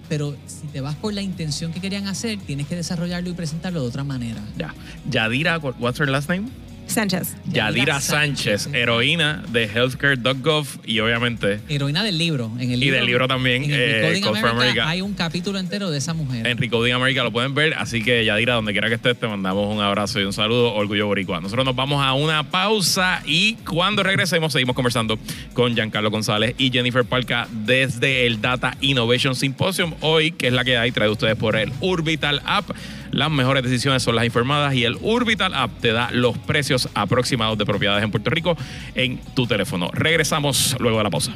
pero 0.10 0.36
si 0.46 0.68
te 0.68 0.82
vas 0.82 0.96
por 0.96 1.14
la 1.14 1.22
intención 1.22 1.72
que 1.74 1.80
querían 1.80 2.08
hacer, 2.08 2.38
tienes 2.40 2.68
que 2.68 2.76
desarrollarlo 2.76 3.30
y 3.30 3.34
presentarlo 3.34 3.82
de 3.82 3.88
otra 3.88 4.04
manera. 4.04 4.42
Ya. 4.58 4.74
Yadira, 5.10 5.58
what's 5.58 6.00
her 6.00 6.10
last 6.10 6.30
name? 6.30 6.50
Sánchez. 6.88 7.36
Yadira 7.46 7.54
Yadira 7.70 8.02
Sánchez, 8.02 8.62
Sánchez. 8.64 8.74
heroína 8.82 9.44
de 9.52 9.64
healthcare.gov 9.66 10.68
y 10.86 11.00
obviamente 11.00 11.60
Heroína 11.70 12.04
del 12.04 12.18
libro. 12.18 12.52
En 12.60 12.72
el 12.72 12.78
Y 12.78 12.86
libro 12.86 12.98
del 12.98 13.06
libro 13.06 13.28
también, 13.28 13.64
En 13.64 13.72
eh, 13.74 14.02
America, 14.06 14.50
America. 14.50 14.90
hay 14.90 15.02
un 15.02 15.14
capítulo 15.14 15.60
entero 15.60 15.90
de 15.92 15.98
esa 15.98 16.14
mujer. 16.14 16.46
en 16.46 16.58
Recoding 16.58 16.94
America 16.94 17.24
lo 17.24 17.32
pueden 17.32 17.54
ver. 17.56 17.74
Así 17.76 18.04
que 18.04 18.24
Yadira, 18.26 18.56
donde 18.56 18.72
quiera 18.74 18.90
que 18.90 18.96
estés, 18.96 19.18
te 19.20 19.28
mandamos 19.28 19.74
un 19.74 19.82
abrazo 19.82 20.20
y 20.20 20.24
un 20.24 20.34
saludo. 20.34 20.74
Orgullo 20.74 21.08
Boricua. 21.08 21.42
Nosotros 21.42 21.66
nos 21.66 21.76
vamos 21.76 22.04
a 22.04 22.14
una 22.14 22.44
pausa 22.44 23.22
y 23.26 23.56
cuando 23.56 24.04
regresemos 24.04 24.54
seguimos 24.54 24.76
conversando 24.76 25.18
con 25.54 25.74
Giancarlo 25.74 26.12
González 26.12 26.56
y 26.58 26.72
Jennifer 26.72 27.06
Palca 27.06 27.48
desde 27.52 28.26
el 28.28 28.42
Data 28.42 28.76
Innovation 28.82 29.36
Symposium. 29.36 29.94
Hoy, 30.02 30.32
que 30.32 30.48
es 30.48 30.54
la 30.54 30.64
que 30.64 30.78
hay, 30.78 30.92
trae 30.92 31.10
ustedes 31.10 31.36
por 31.36 31.56
el 31.56 31.72
Urbital 31.82 32.42
App. 32.46 32.70
Las 33.12 33.30
mejores 33.30 33.62
decisiones 33.64 34.02
son 34.02 34.16
las 34.16 34.26
informadas 34.26 34.74
y 34.74 34.86
el 34.86 34.96
Urbital 35.00 35.54
App 35.54 35.70
te 35.82 35.92
da 35.92 36.10
los 36.12 36.36
precios 36.40 36.73
aproximados 36.94 37.58
de 37.58 37.66
propiedades 37.66 38.04
en 38.04 38.12
Puerto 38.12 38.30
Rico 38.30 38.56
en 38.96 39.18
tu 39.34 39.48
teléfono. 39.48 39.90
Regresamos 39.94 40.76
luego 40.80 40.98
de 40.98 41.04
la 41.04 41.10
pausa. 41.10 41.34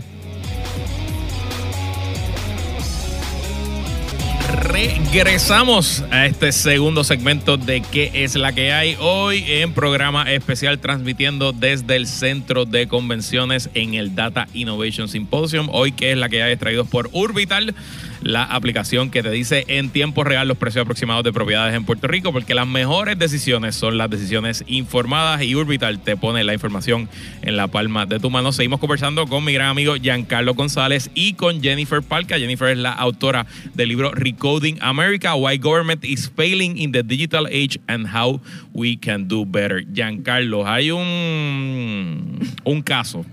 Regresamos 5.12 6.04
a 6.12 6.26
este 6.26 6.52
segundo 6.52 7.04
segmento 7.04 7.58
de 7.58 7.82
¿Qué 7.82 8.12
es 8.14 8.36
la 8.36 8.54
que 8.54 8.72
hay? 8.72 8.98
Hoy 9.00 9.44
en 9.48 9.74
programa 9.74 10.32
especial 10.32 10.80
transmitiendo 10.80 11.52
desde 11.52 11.96
el 11.96 12.08
Centro 12.08 12.66
de 12.66 12.88
Convenciones 12.88 13.70
en 13.74 13.94
el 13.94 14.16
Data 14.16 14.48
Innovation 14.54 15.10
Symposium. 15.10 15.70
Hoy 15.72 15.92
¿Qué 15.92 16.12
es 16.12 16.18
la 16.18 16.30
que 16.30 16.44
hay? 16.44 16.56
Traídos 16.58 16.88
por 16.88 17.10
Urbital, 17.12 17.76
la 18.22 18.44
aplicación 18.44 19.10
que 19.10 19.24
te 19.24 19.32
dice 19.32 19.66
en 19.68 19.90
tiempo 19.90 20.24
real 20.24 20.48
los 20.48 20.58
precios 20.58 20.84
aproximados 20.84 21.24
de 21.24 21.34
propiedades 21.34 21.76
en 21.76 21.86
Puerto 21.86 22.08
Rico, 22.08 22.32
porque 22.32 22.54
las 22.54 22.68
mejores 22.68 23.18
decisiones 23.18 23.76
son 23.76 23.98
las 23.98 24.10
decisiones 24.10 24.64
informadas 24.68 25.42
y 25.42 25.56
Urbital 25.56 26.00
te 26.00 26.18
pone 26.18 26.44
la 26.44 26.54
información 26.54 27.10
en 27.42 27.58
la 27.58 27.68
palma 27.68 28.06
de 28.06 28.20
tu 28.20 28.30
mano. 28.30 28.52
Seguimos 28.52 28.80
conversando 28.80 29.28
con 29.28 29.44
mi 29.44 29.54
gran 29.54 29.70
amigo 29.70 29.96
Giancarlo 29.96 30.54
González 30.54 31.10
y 31.14 31.34
con 31.34 31.62
Jennifer 31.62 32.02
Palca. 32.02 32.38
Jennifer 32.38 32.70
es 32.70 32.78
la 32.78 32.92
autora 32.92 33.46
del 33.74 33.90
libro 33.90 34.12
Recoding 34.12 34.78
America, 34.82 35.36
Why 35.36 35.58
Government 35.58 36.04
is 36.04 36.30
Failing 36.30 36.78
in 36.78 36.92
the 36.92 37.04
Digital 37.04 37.46
Age 37.48 37.80
and 37.88 38.08
How 38.14 38.42
We 38.74 38.98
Can 38.98 39.28
Do 39.28 39.46
Better. 39.46 39.86
Giancarlo, 39.92 40.68
hay 40.68 40.92
un, 40.92 42.40
un 42.64 42.82
caso 42.82 43.26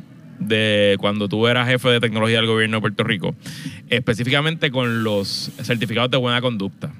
de 0.46 0.96
cuando 0.98 1.28
tú 1.28 1.46
eras 1.46 1.68
jefe 1.68 1.88
de 1.88 2.00
tecnología 2.00 2.38
del 2.38 2.46
gobierno 2.46 2.78
de 2.78 2.80
Puerto 2.80 3.04
Rico, 3.04 3.34
específicamente 3.88 4.70
con 4.70 5.04
los 5.04 5.50
certificados 5.62 6.10
de 6.10 6.16
buena 6.16 6.40
conducta. 6.40 6.92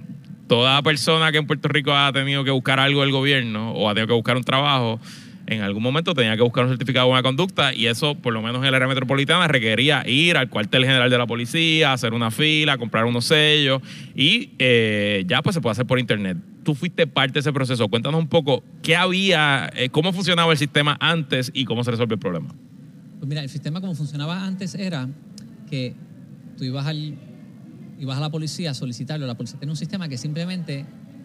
Toda 0.47 0.83
persona 0.83 1.33
que 1.33 1.39
en 1.39 1.47
Puerto 1.47 1.69
Rico 1.69 1.93
ha 1.93 2.13
tenido 2.13 2.45
que 2.45 2.51
buscar 2.51 2.79
algo 2.79 3.01
del 3.01 3.13
gobierno 3.13 3.73
o 3.73 3.89
ha 3.89 3.95
tenido 3.95 4.09
que 4.09 4.15
buscar 4.15 4.37
un 4.37 4.45
trabajo, 4.45 5.01
en 5.47 5.61
algún 5.61 5.83
momento 5.83 6.15
tenía 6.15 6.37
que 6.37 6.43
buscar 6.43 6.65
un 6.65 6.71
certificado 6.71 7.07
de 7.07 7.11
buena 7.11 7.23
conducta 7.23 7.75
y 7.75 7.87
eso, 7.87 8.15
por 8.15 8.33
lo 8.33 8.41
menos 8.41 8.63
en 8.63 8.69
el 8.69 8.75
área 8.75 8.89
metropolitana, 8.89 9.47
requería 9.47 10.03
ir 10.07 10.37
al 10.37 10.49
cuartel 10.49 10.85
general 10.85 11.11
de 11.11 11.19
la 11.19 11.27
policía, 11.27 11.93
hacer 11.93 12.15
una 12.15 12.31
fila, 12.31 12.79
comprar 12.79 13.05
unos 13.05 13.27
sellos 13.27 13.83
y 14.15 14.51
eh, 14.59 15.25
ya 15.27 15.43
pues 15.43 15.55
se 15.55 15.61
puede 15.61 15.73
hacer 15.73 15.87
por 15.87 15.99
internet. 15.99 16.39
Tú 16.65 16.75
fuiste 16.75 17.07
parte 17.07 17.35
de 17.35 17.41
ese 17.41 17.53
proceso. 17.53 17.89
Cuéntanos 17.89 18.19
un 18.21 18.29
poco 18.29 18.65
qué 18.83 18.97
había, 18.97 19.71
eh, 19.75 19.91
cómo 19.91 20.13
funcionaba 20.13 20.53
el 20.53 20.59
sistema 20.59 20.97
antes 20.99 21.51
y 21.53 21.67
cómo 21.67 21.85
se 21.85 21.91
resolvió 21.91 22.15
el 22.15 22.21
problema. 22.21 22.55
Pues 23.25 23.31
mira, 23.31 23.43
el 23.43 23.49
sistema 23.49 23.81
como 23.81 23.95
funcionaba 23.95 24.45
antes 24.45 24.75
era 24.75 25.09
que 25.71 25.95
tú 26.59 26.65
ibas, 26.65 26.85
al, 26.87 27.15
ibas 27.99 28.19
a 28.19 28.21
la 28.21 28.29
policía 28.31 28.73
a 28.73 28.75
solicitarlo. 28.75 29.27
La 29.27 29.35
policía 29.35 29.59
tenía 29.59 29.73
un 29.73 29.79
sistema 29.79 30.11
que 30.11 30.19
simplemente 30.19 30.85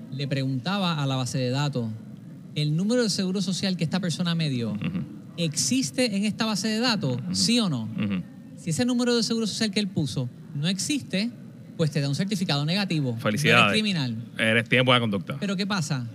le 0.10 0.26
preguntaba 0.26 1.04
a 1.04 1.06
la 1.06 1.18
base 1.18 1.40
de 1.40 1.50
datos 1.50 1.90
el 2.56 2.78
número 2.78 3.04
de 3.04 3.10
seguro 3.10 3.42
social 3.42 3.76
que 3.76 3.84
esta 3.84 4.00
persona 4.00 4.34
me 4.34 4.50
dio. 4.50 4.78
¿Existe 5.36 6.16
en 6.16 6.24
esta 6.24 6.46
base 6.46 6.70
de 6.70 6.80
datos? 6.80 7.20
¿Sí 7.34 7.60
o 7.60 7.68
no? 7.68 7.90
Si 8.56 8.70
ese 8.70 8.86
número 8.86 9.14
de 9.14 9.22
seguro 9.22 9.46
social 9.46 9.70
que 9.70 9.82
él 9.82 9.90
puso 9.90 10.30
no 10.56 10.70
existe, 10.70 11.32
pues 11.76 11.92
te 11.92 12.00
da 12.00 12.08
un 12.08 12.16
certificado 12.16 12.64
negativo. 12.64 13.12
No 13.12 13.20
Felicidades. 13.20 13.62
eres 13.64 13.74
criminal. 13.74 14.16
Eres 14.38 14.70
tiene 14.70 14.86
buena 14.86 15.02
conducta. 15.02 15.36
Pero 15.38 15.58
¿qué 15.58 15.68
pasa? 15.68 16.08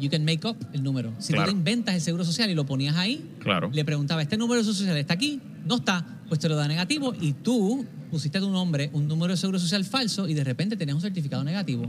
You 0.00 0.10
can 0.10 0.24
make 0.24 0.46
up 0.46 0.56
el 0.72 0.82
número. 0.82 1.12
Si 1.18 1.32
Claro. 1.32 1.46
tú 1.48 1.52
te 1.52 1.58
inventas 1.58 1.94
el 1.94 2.00
seguro 2.00 2.24
social 2.24 2.48
y 2.50 2.54
lo 2.54 2.64
ponías 2.66 2.96
ahí, 2.96 3.24
Claro. 3.40 3.70
le 3.72 3.84
preguntaba, 3.84 4.22
¿este 4.22 4.36
número 4.36 4.58
de 4.58 4.64
seguro 4.64 4.78
social 4.78 4.96
está 4.96 5.14
aquí? 5.14 5.40
No 5.66 5.76
está, 5.76 6.04
pues 6.28 6.40
te 6.40 6.48
lo 6.48 6.56
da 6.56 6.66
negativo 6.66 7.14
y 7.20 7.32
tú 7.34 7.84
pusiste 8.10 8.40
tu 8.40 8.50
nombre, 8.50 8.90
un 8.92 9.06
número 9.06 9.32
de 9.32 9.36
seguro 9.36 9.58
social 9.58 9.84
falso 9.84 10.26
y 10.28 10.34
de 10.34 10.42
repente 10.42 10.76
tenías 10.76 10.94
un 10.96 11.00
certificado 11.02 11.44
negativo. 11.44 11.86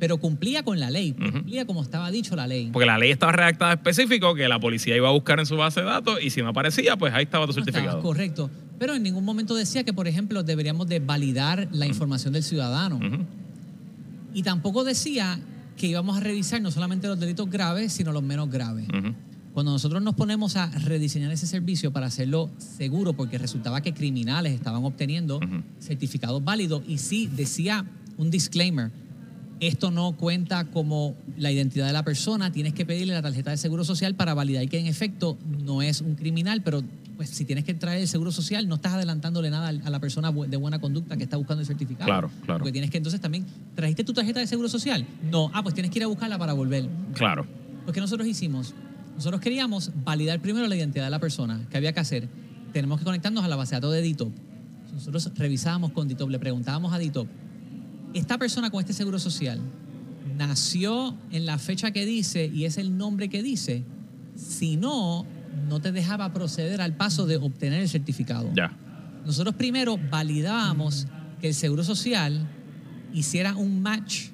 Pero 0.00 0.16
cumplía 0.18 0.64
con 0.64 0.80
la 0.80 0.90
ley, 0.90 1.14
Ujú. 1.18 1.30
cumplía 1.32 1.64
como 1.66 1.80
estaba 1.82 2.10
dicho 2.10 2.34
la 2.34 2.46
ley. 2.48 2.70
Porque 2.72 2.86
la 2.86 2.98
ley 2.98 3.10
estaba 3.12 3.30
redactada 3.32 3.74
específico 3.74 4.34
que 4.34 4.48
la 4.48 4.58
policía 4.58 4.96
iba 4.96 5.08
a 5.08 5.12
buscar 5.12 5.38
en 5.38 5.46
su 5.46 5.56
base 5.56 5.80
de 5.80 5.86
datos 5.86 6.18
y 6.22 6.30
si 6.30 6.42
no 6.42 6.48
aparecía, 6.48 6.96
pues 6.96 7.14
ahí 7.14 7.24
estaba 7.24 7.46
tu 7.46 7.52
No 7.52 7.58
estaba 7.60 7.72
certificado. 7.72 8.02
correcto. 8.02 8.50
Pero 8.78 8.94
en 8.96 9.04
ningún 9.04 9.24
momento 9.24 9.54
decía 9.54 9.84
que, 9.84 9.92
por 9.92 10.08
ejemplo, 10.08 10.42
deberíamos 10.42 10.88
de 10.88 10.98
validar 10.98 11.68
la 11.70 11.86
información 11.86 12.32
del 12.32 12.42
ciudadano. 12.42 12.98
Y 14.34 14.42
tampoco 14.42 14.82
decía 14.82 15.38
que 15.76 15.86
íbamos 15.86 16.16
a 16.16 16.20
revisar 16.20 16.60
no 16.60 16.70
solamente 16.70 17.06
los 17.06 17.18
delitos 17.18 17.50
graves, 17.50 17.92
sino 17.92 18.12
los 18.12 18.22
menos 18.22 18.50
graves. 18.50 18.86
Cuando 19.52 19.70
nosotros 19.70 20.02
nos 20.02 20.14
ponemos 20.14 20.56
a 20.56 20.66
rediseñar 20.66 21.30
ese 21.30 21.46
servicio 21.46 21.92
para 21.92 22.06
hacerlo 22.06 22.50
seguro, 22.58 23.12
porque 23.12 23.38
resultaba 23.38 23.80
que 23.80 23.94
criminales 23.94 24.52
estaban 24.52 24.84
obteniendo 24.84 25.40
certificados 25.80 26.42
válidos, 26.42 26.82
y 26.88 26.98
sí 26.98 27.28
decía 27.34 27.86
un 28.16 28.30
disclaimer, 28.30 28.90
esto 29.60 29.90
no 29.90 30.16
cuenta 30.16 30.64
como 30.64 31.14
la 31.36 31.52
identidad 31.52 31.86
de 31.86 31.92
la 31.92 32.02
persona, 32.02 32.50
tienes 32.50 32.74
que 32.74 32.84
pedirle 32.84 33.14
la 33.14 33.22
tarjeta 33.22 33.50
de 33.50 33.56
seguro 33.56 33.84
social 33.84 34.14
para 34.14 34.34
validar 34.34 34.68
que 34.68 34.78
en 34.78 34.86
efecto 34.86 35.38
no 35.64 35.82
es 35.82 36.00
un 36.00 36.16
criminal, 36.16 36.62
pero 36.62 36.82
pues 37.16 37.30
si 37.30 37.44
tienes 37.44 37.64
que 37.64 37.74
traer 37.74 38.00
el 38.00 38.08
seguro 38.08 38.32
social, 38.32 38.68
no 38.68 38.76
estás 38.76 38.94
adelantándole 38.94 39.50
nada 39.50 39.68
a 39.68 39.90
la 39.90 40.00
persona 40.00 40.32
de 40.32 40.56
buena 40.56 40.80
conducta 40.80 41.16
que 41.16 41.24
está 41.24 41.36
buscando 41.36 41.60
el 41.60 41.66
certificado. 41.66 42.06
Claro, 42.06 42.30
claro. 42.44 42.58
Porque 42.58 42.72
tienes 42.72 42.90
que 42.90 42.96
entonces 42.96 43.20
también, 43.20 43.46
¿trajiste 43.74 44.04
tu 44.04 44.12
tarjeta 44.12 44.40
de 44.40 44.46
seguro 44.46 44.68
social? 44.68 45.06
No, 45.30 45.50
ah, 45.54 45.62
pues 45.62 45.74
tienes 45.74 45.90
que 45.90 45.98
ir 45.98 46.04
a 46.04 46.08
buscarla 46.08 46.38
para 46.38 46.52
volver. 46.52 46.88
Claro. 47.14 47.46
Pues, 47.84 47.94
¿qué 47.94 48.00
nosotros 48.00 48.26
hicimos? 48.26 48.74
Nosotros 49.14 49.40
queríamos 49.40 49.92
validar 50.04 50.40
primero 50.40 50.66
la 50.66 50.74
identidad 50.74 51.04
de 51.04 51.10
la 51.10 51.20
persona. 51.20 51.60
¿Qué 51.70 51.76
había 51.76 51.92
que 51.92 52.00
hacer? 52.00 52.28
Tenemos 52.72 52.98
que 52.98 53.04
conectarnos 53.04 53.44
a 53.44 53.48
la 53.48 53.56
base 53.56 53.74
de 53.74 53.76
datos 53.76 53.92
de 53.92 54.02
DITOP. 54.02 54.32
Nosotros 54.92 55.30
revisábamos 55.36 55.92
con 55.92 56.08
DITOP, 56.08 56.30
le 56.30 56.38
preguntábamos 56.38 56.92
a 56.92 56.98
DITOP, 56.98 57.28
¿esta 58.14 58.38
persona 58.38 58.70
con 58.70 58.80
este 58.80 58.92
seguro 58.92 59.18
social 59.18 59.60
nació 60.36 61.16
en 61.30 61.46
la 61.46 61.58
fecha 61.58 61.92
que 61.92 62.04
dice 62.06 62.50
y 62.52 62.64
es 62.64 62.78
el 62.78 62.96
nombre 62.96 63.28
que 63.28 63.42
dice? 63.42 63.84
Si 64.36 64.76
no, 64.76 65.26
no 65.68 65.80
te 65.80 65.92
dejaba 65.92 66.32
proceder 66.32 66.80
al 66.80 66.94
paso 66.94 67.26
de 67.26 67.36
obtener 67.36 67.80
el 67.80 67.88
certificado. 67.88 68.50
Ya. 68.54 68.72
Nosotros 69.24 69.54
primero 69.54 69.98
validábamos 70.10 71.06
que 71.40 71.48
el 71.48 71.54
Seguro 71.54 71.84
Social 71.84 72.46
hiciera 73.12 73.56
un 73.56 73.82
match 73.82 74.26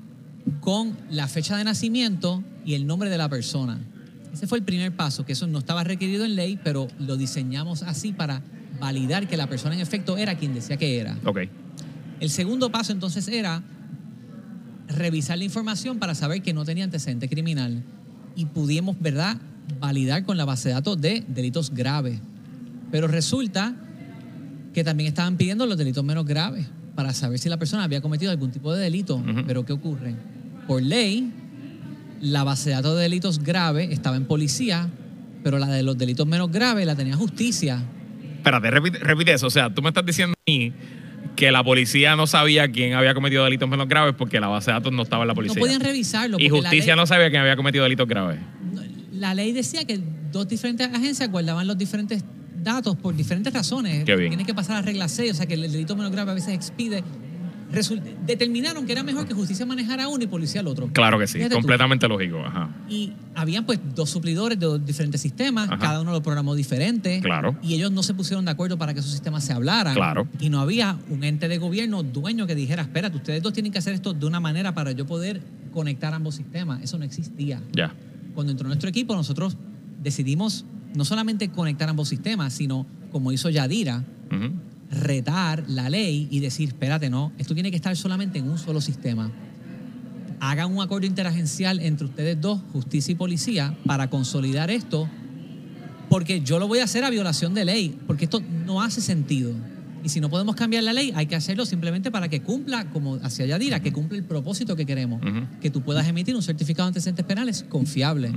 con 0.61 0.97
la 1.11 1.29
fecha 1.29 1.57
de 1.57 1.65
nacimiento 1.65 2.43
y 2.65 2.75
el 2.75 2.87
nombre 2.87 3.11
de 3.11 3.19
la 3.19 3.29
persona. 3.29 3.79
Ese 4.33 4.47
fue 4.47 4.59
el 4.59 4.65
primer 4.65 4.95
paso, 4.95 5.25
que 5.25 5.33
eso 5.33 5.47
no 5.47 5.59
estaba 5.59 5.85
requerido 5.85 6.25
en 6.25 6.37
ley, 6.37 6.59
pero 6.63 6.89
lo 6.99 7.17
diseñamos 7.17 7.83
así 7.83 8.13
para 8.13 8.43
validar 8.79 9.29
que 9.29 9.37
la 9.37 9.49
persona 9.49 9.75
en 9.75 9.81
efecto 9.81 10.17
era 10.17 10.37
quien 10.37 10.55
decía 10.55 10.77
que 10.77 10.99
era. 10.99 11.19
Ok. 11.25 11.41
El 12.21 12.31
segundo 12.31 12.71
paso 12.71 12.93
entonces 12.93 13.27
era 13.29 13.63
revisar 14.89 15.39
la 15.39 15.45
información 15.45 15.99
para 15.99 16.15
saber 16.15 16.43
que 16.43 16.53
no 16.53 16.65
tenía 16.65 16.85
antecedente 16.85 17.29
criminal 17.29 17.83
y 18.37 18.47
pudimos, 18.47 19.01
¿verdad?, 19.01 19.37
validar 19.79 20.25
con 20.25 20.37
la 20.37 20.45
base 20.45 20.69
de 20.71 20.75
datos 20.75 21.01
de 21.01 21.25
delitos 21.29 21.71
graves. 21.73 22.19
Pero 22.91 23.07
resulta 23.07 23.75
que 24.75 24.85
también 24.85 25.09
estaban 25.09 25.37
pidiendo 25.37 25.67
los 25.67 25.77
delitos 25.79 26.05
menos 26.05 26.25
graves 26.25 26.67
para 26.95 27.13
saber 27.15 27.39
si 27.39 27.49
la 27.49 27.57
persona 27.59 27.85
había 27.85 28.01
cometido 28.01 28.31
algún 28.31 28.51
tipo 28.51 28.73
de 28.75 28.83
delito. 28.83 29.23
Pero 29.47 29.65
¿qué 29.65 29.73
ocurre? 29.73 30.15
Por 30.67 30.83
ley, 30.83 31.33
la 32.21 32.45
base 32.45 32.71
de 32.71 32.77
datos 32.77 32.97
de 32.97 33.03
delitos 33.03 33.43
graves 33.43 33.91
estaba 33.91 34.17
en 34.17 34.25
policía, 34.27 34.89
pero 35.43 35.59
la 35.59 35.67
de 35.69 35.83
los 35.83 35.97
delitos 35.97 36.27
menos 36.27 36.51
graves 36.51 36.87
la 36.87 36.95
tenía 36.95 37.17
justicia. 37.17 37.83
Espérate, 38.37 38.71
repite, 38.71 38.99
repite 38.99 39.33
eso. 39.33 39.47
O 39.47 39.51
sea, 39.51 39.73
tú 39.73 39.83
me 39.83 39.89
estás 39.89 40.05
diciendo 40.05 40.35
a 40.35 40.51
mí 40.51 40.73
que 41.37 41.51
la 41.53 41.63
policía 41.65 42.17
no 42.17 42.27
sabía 42.27 42.71
quién 42.71 42.95
había 42.95 43.15
cometido 43.15 43.45
delitos 43.45 43.69
menos 43.69 43.89
graves 43.89 44.15
porque 44.17 44.41
la 44.41 44.49
base 44.49 44.71
de 44.71 44.75
datos 44.75 44.93
no 44.93 45.03
estaba 45.03 45.23
en 45.23 45.29
la 45.29 45.33
No 45.33 45.37
policía. 45.37 45.61
podían 45.61 45.81
revisarlo. 45.81 46.39
y 46.39 46.49
justicia 46.49 46.95
ley- 46.95 47.01
no 47.01 47.07
sabía 47.07 47.31
quién 47.31 47.41
había 47.43 47.57
cometido 47.57 47.85
delitos 47.85 48.07
graves. 48.09 48.39
La 49.21 49.35
ley 49.35 49.53
decía 49.53 49.85
que 49.85 50.01
dos 50.33 50.49
diferentes 50.49 50.89
agencias 50.93 51.31
guardaban 51.31 51.67
los 51.67 51.77
diferentes 51.77 52.25
datos 52.63 52.97
por 52.97 53.15
diferentes 53.15 53.53
razones. 53.53 54.05
Qué 54.05 54.17
bien. 54.17 54.31
Tienen 54.31 54.47
que 54.47 54.55
pasar 54.55 54.79
a 54.79 54.83
regla 54.83 55.09
6, 55.09 55.33
o 55.33 55.35
sea 55.35 55.47
que 55.47 55.55
el 55.55 55.63
delito 55.71 55.95
menos 55.95 56.11
grave 56.11 56.31
a 56.31 56.35
veces 56.35 56.55
expide. 56.55 57.05
Determinaron 58.27 58.85
que 58.85 58.93
era 58.93 59.03
mejor 59.05 59.27
que 59.29 59.35
justicia 59.35 59.65
manejara 59.65 60.09
uno 60.09 60.25
y 60.25 60.27
policía 60.27 60.61
al 60.61 60.67
otro. 60.67 60.89
Claro 60.93 61.19
que 61.21 61.27
sí, 61.29 61.35
Fíjate 61.35 61.51
tú. 61.55 61.61
completamente 61.61 62.09
lógico. 62.09 62.39
Ajá. 62.45 62.69
Y 62.89 63.13
habían 63.37 63.65
pues 63.65 63.79
dos 63.95 64.11
suplidores 64.11 64.59
de 64.59 64.67
dos 64.67 64.85
diferentes 64.85 65.21
sistemas, 65.21 65.69
Ajá. 65.69 65.79
cada 65.79 66.01
uno 66.01 66.11
lo 66.11 66.21
programó 66.23 66.55
diferente. 66.57 67.21
Claro. 67.21 67.57
Y 67.63 67.75
ellos 67.75 67.93
no 67.93 68.03
se 68.03 68.13
pusieron 68.15 68.45
de 68.45 68.51
acuerdo 68.51 68.77
para 68.77 68.93
que 68.93 69.01
esos 69.01 69.13
sistemas 69.13 69.45
se 69.45 69.53
hablaran. 69.53 69.95
Claro. 69.95 70.27
Y 70.41 70.51
no 70.51 70.61
había 70.61 70.97
un 71.11 71.23
ente 71.23 71.47
de 71.49 71.59
gobierno 71.59 72.03
dueño 72.03 72.47
que 72.49 72.55
dijera, 72.57 72.83
espérate, 72.83 73.17
ustedes 73.19 73.43
dos 73.43 73.53
tienen 73.53 73.71
que 73.71 73.79
hacer 73.79 73.95
esto 73.95 74.15
de 74.15 74.27
una 74.27 74.41
manera 74.41 74.75
para 74.75 74.91
yo 74.93 75.07
poder 75.07 75.41
conectar 75.73 76.13
ambos 76.13 76.35
sistemas. 76.35 76.83
Eso 76.83 76.99
no 76.99 77.05
existía. 77.05 77.63
Ya. 77.73 77.95
Cuando 78.35 78.53
entró 78.53 78.67
nuestro 78.67 78.89
equipo, 78.89 79.15
nosotros 79.15 79.57
decidimos 80.03 80.65
no 80.95 81.05
solamente 81.05 81.51
conectar 81.51 81.89
ambos 81.89 82.09
sistemas, 82.09 82.53
sino, 82.53 82.87
como 83.13 83.33
hizo 83.33 83.51
Yadira, 83.51 84.05
retar 84.91 85.65
la 85.69 85.89
ley 85.89 86.29
y 86.31 86.41
decir, 86.41 86.69
espérate, 86.69 87.11
no, 87.11 87.33
esto 87.39 87.55
tiene 87.55 87.71
que 87.71 87.77
estar 87.77 87.97
solamente 87.97 88.39
en 88.39 88.49
un 88.49 88.59
solo 88.59 88.81
sistema. 88.81 89.31
Hagan 90.41 90.73
un 90.73 90.83
acuerdo 90.83 91.07
interagencial 91.07 91.81
entre 91.81 92.07
ustedes 92.07 92.41
dos, 92.41 92.61
justicia 92.73 93.13
y 93.13 93.15
policía, 93.15 93.77
para 93.87 94.09
consolidar 94.11 94.71
esto, 94.71 95.09
porque 96.09 96.41
yo 96.41 96.59
lo 96.59 96.67
voy 96.67 96.81
a 96.81 96.85
hacer 96.85 97.05
a 97.05 97.11
violación 97.11 97.55
de 97.55 97.65
ley, 97.65 97.99
porque 98.07 98.25
esto 98.25 98.43
no 98.67 98.83
hace 98.83 99.01
sentido. 99.01 99.53
Y 100.03 100.09
si 100.09 100.21
no 100.21 100.31
podemos 100.31 100.57
cambiar 100.57 100.83
la 100.83 100.93
ley, 100.93 101.13
hay 101.15 101.27
que 101.27 101.37
hacerlo 101.37 101.67
simplemente 101.67 102.11
para 102.11 102.29
que 102.29 102.41
cumpla, 102.41 102.91
como 102.91 103.17
hacia 103.17 103.47
Yadira, 103.47 103.81
que 103.81 103.93
cumpla 103.93 104.17
el 104.17 104.25
propósito 104.25 104.77
que 104.77 104.87
queremos, 104.87 105.21
que 105.61 105.71
tú 105.71 105.83
puedas 105.83 106.07
emitir 106.09 106.35
un 106.35 106.43
certificado 106.43 106.87
de 106.87 106.91
antecedentes 106.91 107.25
penales 107.25 107.65
confiable. 107.69 108.33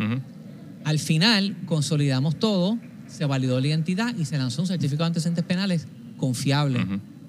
Al 0.84 1.00
final, 1.00 1.56
consolidamos 1.66 2.36
todo, 2.38 2.78
se 3.08 3.26
validó 3.26 3.60
la 3.60 3.68
identidad 3.68 4.16
y 4.18 4.26
se 4.26 4.38
lanzó 4.38 4.62
un 4.62 4.68
certificado 4.68 5.06
de 5.06 5.08
antecedentes 5.08 5.46
penales 5.46 5.88
confiable. 6.18 6.86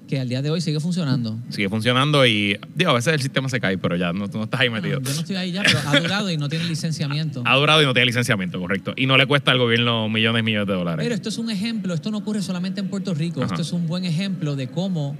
Que 0.07 0.19
al 0.19 0.29
día 0.29 0.41
de 0.41 0.49
hoy 0.51 0.61
sigue 0.61 0.79
funcionando. 0.79 1.37
Sigue 1.49 1.67
funcionando 1.69 2.25
y, 2.25 2.59
digo, 2.75 2.91
a 2.91 2.93
veces 2.93 3.13
el 3.15 3.21
sistema 3.21 3.49
se 3.49 3.59
cae, 3.59 3.77
pero 3.77 3.95
ya 3.95 4.13
no, 4.13 4.29
tú 4.29 4.37
no 4.37 4.43
estás 4.43 4.59
ahí 4.61 4.69
metido. 4.69 4.99
No, 4.99 5.07
yo 5.07 5.13
no 5.15 5.19
estoy 5.21 5.35
ahí 5.35 5.51
ya, 5.51 5.63
pero 5.63 5.79
ha 5.85 5.99
durado 5.99 6.29
y 6.31 6.37
no 6.37 6.47
tiene 6.47 6.65
licenciamiento. 6.65 7.41
Ha 7.45 7.55
durado 7.55 7.81
y 7.81 7.85
no 7.85 7.93
tiene 7.93 8.05
licenciamiento, 8.07 8.59
correcto. 8.59 8.93
Y 8.95 9.07
no 9.07 9.17
le 9.17 9.25
cuesta 9.25 9.51
al 9.51 9.57
gobierno 9.57 10.07
millones 10.09 10.41
y 10.41 10.43
millones 10.43 10.67
de 10.67 10.73
dólares. 10.73 11.03
Pero 11.03 11.15
esto 11.15 11.29
es 11.29 11.37
un 11.37 11.49
ejemplo, 11.49 11.93
esto 11.93 12.11
no 12.11 12.17
ocurre 12.19 12.41
solamente 12.41 12.79
en 12.81 12.89
Puerto 12.89 13.13
Rico, 13.13 13.41
Ajá. 13.41 13.53
esto 13.53 13.61
es 13.63 13.71
un 13.73 13.87
buen 13.87 14.05
ejemplo 14.05 14.55
de 14.55 14.67
cómo 14.67 15.17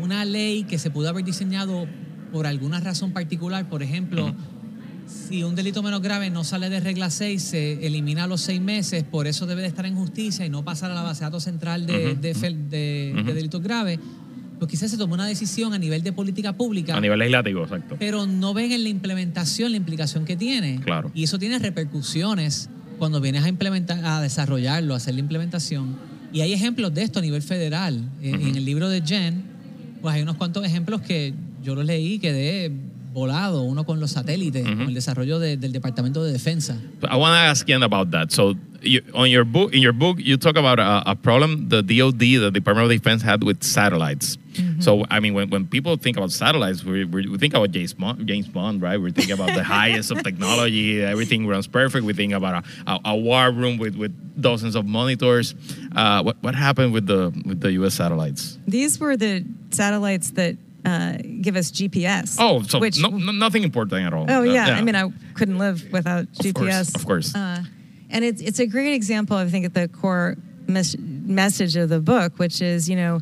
una 0.00 0.24
ley 0.24 0.62
que 0.64 0.78
se 0.78 0.90
pudo 0.90 1.08
haber 1.08 1.24
diseñado 1.24 1.86
por 2.32 2.46
alguna 2.46 2.78
razón 2.78 3.12
particular, 3.12 3.68
por 3.68 3.82
ejemplo, 3.82 4.34
si 5.06 5.42
un 5.42 5.54
delito 5.54 5.82
menos 5.82 6.02
grave 6.02 6.28
no 6.28 6.44
sale 6.44 6.68
de 6.68 6.80
regla 6.80 7.08
6, 7.10 7.42
se 7.42 7.86
elimina 7.86 8.24
a 8.24 8.26
los 8.26 8.42
seis 8.42 8.60
meses, 8.60 9.04
por 9.04 9.26
eso 9.26 9.46
debe 9.46 9.62
de 9.62 9.68
estar 9.68 9.86
en 9.86 9.94
justicia 9.96 10.44
y 10.44 10.50
no 10.50 10.64
pasar 10.64 10.90
a 10.90 10.94
la 10.94 11.02
base 11.02 11.20
de 11.20 11.24
datos 11.26 11.44
central 11.44 11.86
de, 11.86 12.14
de 12.14 12.34
fel- 12.34 12.68
de- 12.68 13.12
de 13.14 13.22
Ujú. 13.22 13.32
delitos 13.32 13.62
graves, 13.62 13.98
pues 14.58 14.70
quizás 14.70 14.90
se 14.90 14.96
tomó 14.98 15.14
una 15.14 15.26
decisión 15.26 15.72
a 15.72 15.78
nivel 15.78 16.02
de 16.02 16.12
política 16.12 16.52
pública 16.52 16.96
a 16.96 17.00
nivel 17.00 17.18
legislativo, 17.18 17.62
exacto. 17.62 17.96
pero 17.98 18.26
no 18.26 18.54
ven 18.54 18.72
en 18.72 18.82
la 18.82 18.88
implementación 18.88 19.70
la 19.70 19.76
implicación 19.76 20.24
que 20.24 20.36
tiene. 20.36 20.80
Claro. 20.80 21.10
Y 21.14 21.24
eso 21.24 21.38
tiene 21.38 21.58
repercusiones 21.58 22.68
cuando 22.98 23.20
vienes 23.20 23.44
a 23.44 23.48
implementar, 23.48 24.04
a 24.04 24.20
desarrollarlo, 24.20 24.94
a 24.94 24.96
hacer 24.96 25.14
la 25.14 25.20
implementación. 25.20 25.96
Y 26.32 26.40
hay 26.40 26.52
ejemplos 26.52 26.92
de 26.92 27.02
esto 27.02 27.20
a 27.20 27.22
nivel 27.22 27.42
federal. 27.42 28.02
En- 28.20 28.56
el 28.56 28.64
libro 28.64 28.88
de 28.88 29.00
Jen, 29.02 29.42
pues 30.02 30.14
hay 30.14 30.22
unos 30.22 30.36
cuantos 30.36 30.64
ejemplos 30.64 31.00
que 31.00 31.32
yo 31.62 31.74
los 31.74 31.84
leí 31.84 32.14
y 32.14 32.18
quedé 32.18 32.72
volado, 33.18 33.62
uno 33.62 33.84
con 33.84 33.98
los 34.00 34.12
satélites, 34.12 34.64
Ujú. 34.64 34.76
con 34.76 34.88
el 34.88 34.94
desarrollo 34.94 35.38
de- 35.38 35.56
del 35.56 35.72
Departamento 35.72 36.22
de 36.24 36.32
Defensa. 36.32 36.76
I 37.10 37.16
want 37.16 37.32
to 37.32 37.38
ask 37.50 37.68
Ian 37.68 37.82
about 37.82 38.10
that. 38.12 38.30
So, 38.32 38.54
you, 38.80 39.00
on 39.12 39.28
your 39.28 39.44
book, 39.44 39.74
in 39.74 39.82
your 39.82 39.92
book, 39.92 40.18
you 40.20 40.36
talk 40.36 40.56
about 40.56 40.78
a, 40.78 41.02
a 41.10 41.14
problem 41.16 41.68
the 41.68 41.82
DoD, 41.82 42.18
the 42.18 42.50
Department 42.52 42.84
of 42.90 42.90
Defense, 42.96 43.22
had 43.22 43.42
with 43.42 43.62
satellites. 43.64 44.38
So, 44.80 45.04
I 45.08 45.20
mean, 45.20 45.34
when, 45.34 45.50
when 45.50 45.66
people 45.68 45.96
think 45.96 46.16
about 46.16 46.32
satellites, 46.32 46.82
we, 46.82 47.04
we, 47.04 47.28
we 47.28 47.38
think 47.38 47.54
about 47.54 47.70
James 47.70 47.94
Bond, 47.94 48.26
James 48.26 48.48
Bond, 48.48 48.82
right? 48.82 49.00
We 49.00 49.12
think 49.12 49.30
about 49.30 49.54
the 49.54 49.62
highest 49.78 50.10
of 50.10 50.20
technology, 50.24 51.00
everything 51.00 51.46
runs 51.46 51.68
perfect. 51.68 52.04
We 52.04 52.12
think 52.12 52.32
about 52.32 52.64
a, 52.64 52.90
a, 52.92 53.00
a 53.12 53.16
war 53.16 53.52
room 53.52 53.78
with, 53.78 53.94
with 53.94 54.12
dozens 54.40 54.74
of 54.74 54.84
monitors. 54.84 55.54
Uh, 55.94 56.22
what, 56.22 56.36
what 56.42 56.56
happened 56.56 56.92
with 56.92 57.06
the 57.06 57.30
with 57.46 57.60
the 57.60 57.70
U.S. 57.72 57.94
satellites? 57.94 58.58
These 58.66 58.98
were 58.98 59.16
the 59.16 59.44
satellites 59.70 60.30
that 60.32 60.56
uh, 60.84 61.18
give 61.40 61.56
us 61.56 61.70
GPS. 61.70 62.36
Oh, 62.38 62.62
so 62.62 62.78
which, 62.78 63.00
no, 63.00 63.08
no, 63.10 63.32
nothing 63.32 63.62
important 63.64 64.06
at 64.06 64.12
all. 64.14 64.26
Oh 64.28 64.40
Uh, 64.40 64.42
yeah. 64.44 64.68
I 64.76 64.82
mean, 64.82 64.94
I 64.94 65.10
couldn't 65.34 65.58
live 65.58 65.90
without 65.92 66.22
Of 66.44 66.54
course, 66.54 66.68
GPS. 66.74 66.94
of 66.96 67.06
course. 67.06 67.34
Uh, 67.34 67.62
and 68.10 68.24
it's 68.24 68.40
it's 68.40 68.58
a 68.58 68.66
great 68.66 68.94
example. 68.94 69.36
I 69.36 69.48
think 69.48 69.64
at 69.66 69.74
the 69.74 69.88
core 69.88 70.36
mes- 70.66 70.96
message 70.98 71.76
of 71.76 71.88
the 71.88 72.00
book, 72.00 72.38
which 72.38 72.60
is 72.62 72.88
you 72.88 72.96
know. 72.96 73.20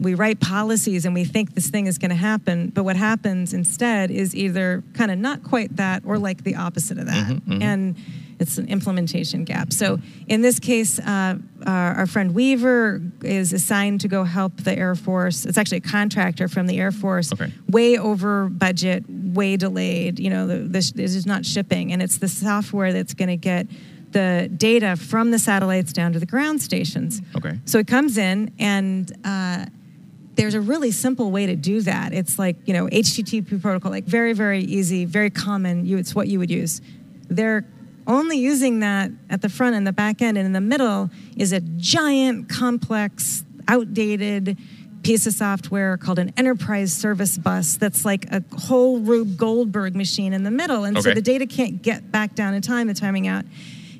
We 0.00 0.14
write 0.14 0.38
policies 0.38 1.04
and 1.06 1.12
we 1.12 1.24
think 1.24 1.56
this 1.56 1.70
thing 1.70 1.88
is 1.88 1.98
going 1.98 2.10
to 2.10 2.14
happen, 2.30 2.70
but 2.72 2.84
what 2.84 2.94
happens 2.94 3.52
instead 3.52 4.12
is 4.12 4.32
either 4.32 4.84
kind 4.94 5.10
of 5.10 5.18
not 5.18 5.42
quite 5.42 5.74
that 5.74 6.04
or 6.06 6.18
like 6.18 6.44
the 6.44 6.54
opposite 6.54 6.98
of 6.98 7.06
that. 7.06 7.26
Mm-hmm, 7.32 7.62
And 7.62 7.96
it's 8.40 8.58
an 8.58 8.68
implementation 8.68 9.44
gap. 9.44 9.72
So 9.72 9.98
in 10.28 10.42
this 10.42 10.58
case, 10.60 10.98
uh, 11.00 11.36
our, 11.66 11.94
our 11.94 12.06
friend 12.06 12.34
Weaver 12.34 13.00
is 13.22 13.52
assigned 13.52 14.00
to 14.02 14.08
go 14.08 14.24
help 14.24 14.56
the 14.58 14.76
Air 14.78 14.94
Force. 14.94 15.44
It's 15.44 15.58
actually 15.58 15.78
a 15.78 15.82
contractor 15.82 16.46
from 16.48 16.66
the 16.66 16.78
Air 16.78 16.92
Force 16.92 17.32
Okay. 17.32 17.52
way 17.68 17.98
over 17.98 18.48
budget, 18.48 19.04
way 19.08 19.56
delayed. 19.56 20.18
You 20.20 20.30
know, 20.30 20.46
the, 20.46 20.58
this, 20.58 20.92
this 20.92 21.14
is 21.14 21.26
not 21.26 21.44
shipping, 21.44 21.92
and 21.92 22.00
it's 22.00 22.18
the 22.18 22.28
software 22.28 22.92
that's 22.92 23.14
going 23.14 23.28
to 23.28 23.36
get 23.36 23.66
the 24.12 24.48
data 24.56 24.96
from 24.96 25.30
the 25.32 25.38
satellites 25.38 25.92
down 25.92 26.12
to 26.14 26.18
the 26.18 26.26
ground 26.26 26.62
stations. 26.62 27.20
Okay. 27.36 27.58
So 27.66 27.78
it 27.78 27.86
comes 27.86 28.16
in, 28.16 28.52
and 28.58 29.12
uh, 29.24 29.66
there's 30.34 30.54
a 30.54 30.60
really 30.60 30.90
simple 30.92 31.30
way 31.30 31.46
to 31.46 31.56
do 31.56 31.80
that. 31.82 32.12
It's 32.14 32.38
like 32.38 32.56
you 32.66 32.72
know 32.72 32.86
HTTP 32.86 33.60
protocol, 33.60 33.90
like 33.90 34.04
very 34.04 34.32
very 34.32 34.60
easy, 34.60 35.04
very 35.04 35.30
common. 35.30 35.84
You, 35.84 35.98
it's 35.98 36.14
what 36.14 36.28
you 36.28 36.38
would 36.38 36.50
use. 36.50 36.80
They're 37.28 37.66
only 38.08 38.38
using 38.38 38.80
that 38.80 39.10
at 39.30 39.42
the 39.42 39.48
front 39.48 39.76
and 39.76 39.86
the 39.86 39.92
back 39.92 40.22
end, 40.22 40.36
and 40.38 40.46
in 40.46 40.52
the 40.52 40.60
middle 40.60 41.10
is 41.36 41.52
a 41.52 41.60
giant, 41.60 42.48
complex, 42.48 43.44
outdated 43.68 44.58
piece 45.02 45.26
of 45.26 45.32
software 45.32 45.96
called 45.96 46.18
an 46.18 46.32
enterprise 46.36 46.92
service 46.92 47.38
bus 47.38 47.76
that's 47.76 48.04
like 48.04 48.26
a 48.32 48.42
whole 48.56 48.98
Rube 48.98 49.36
Goldberg 49.36 49.94
machine 49.94 50.32
in 50.32 50.42
the 50.42 50.50
middle. 50.50 50.84
And 50.84 51.00
so 51.00 51.14
the 51.14 51.22
data 51.22 51.46
can't 51.46 51.80
get 51.82 52.10
back 52.10 52.34
down 52.34 52.54
in 52.54 52.62
time, 52.62 52.88
the 52.88 52.94
timing 52.94 53.28
out. 53.28 53.44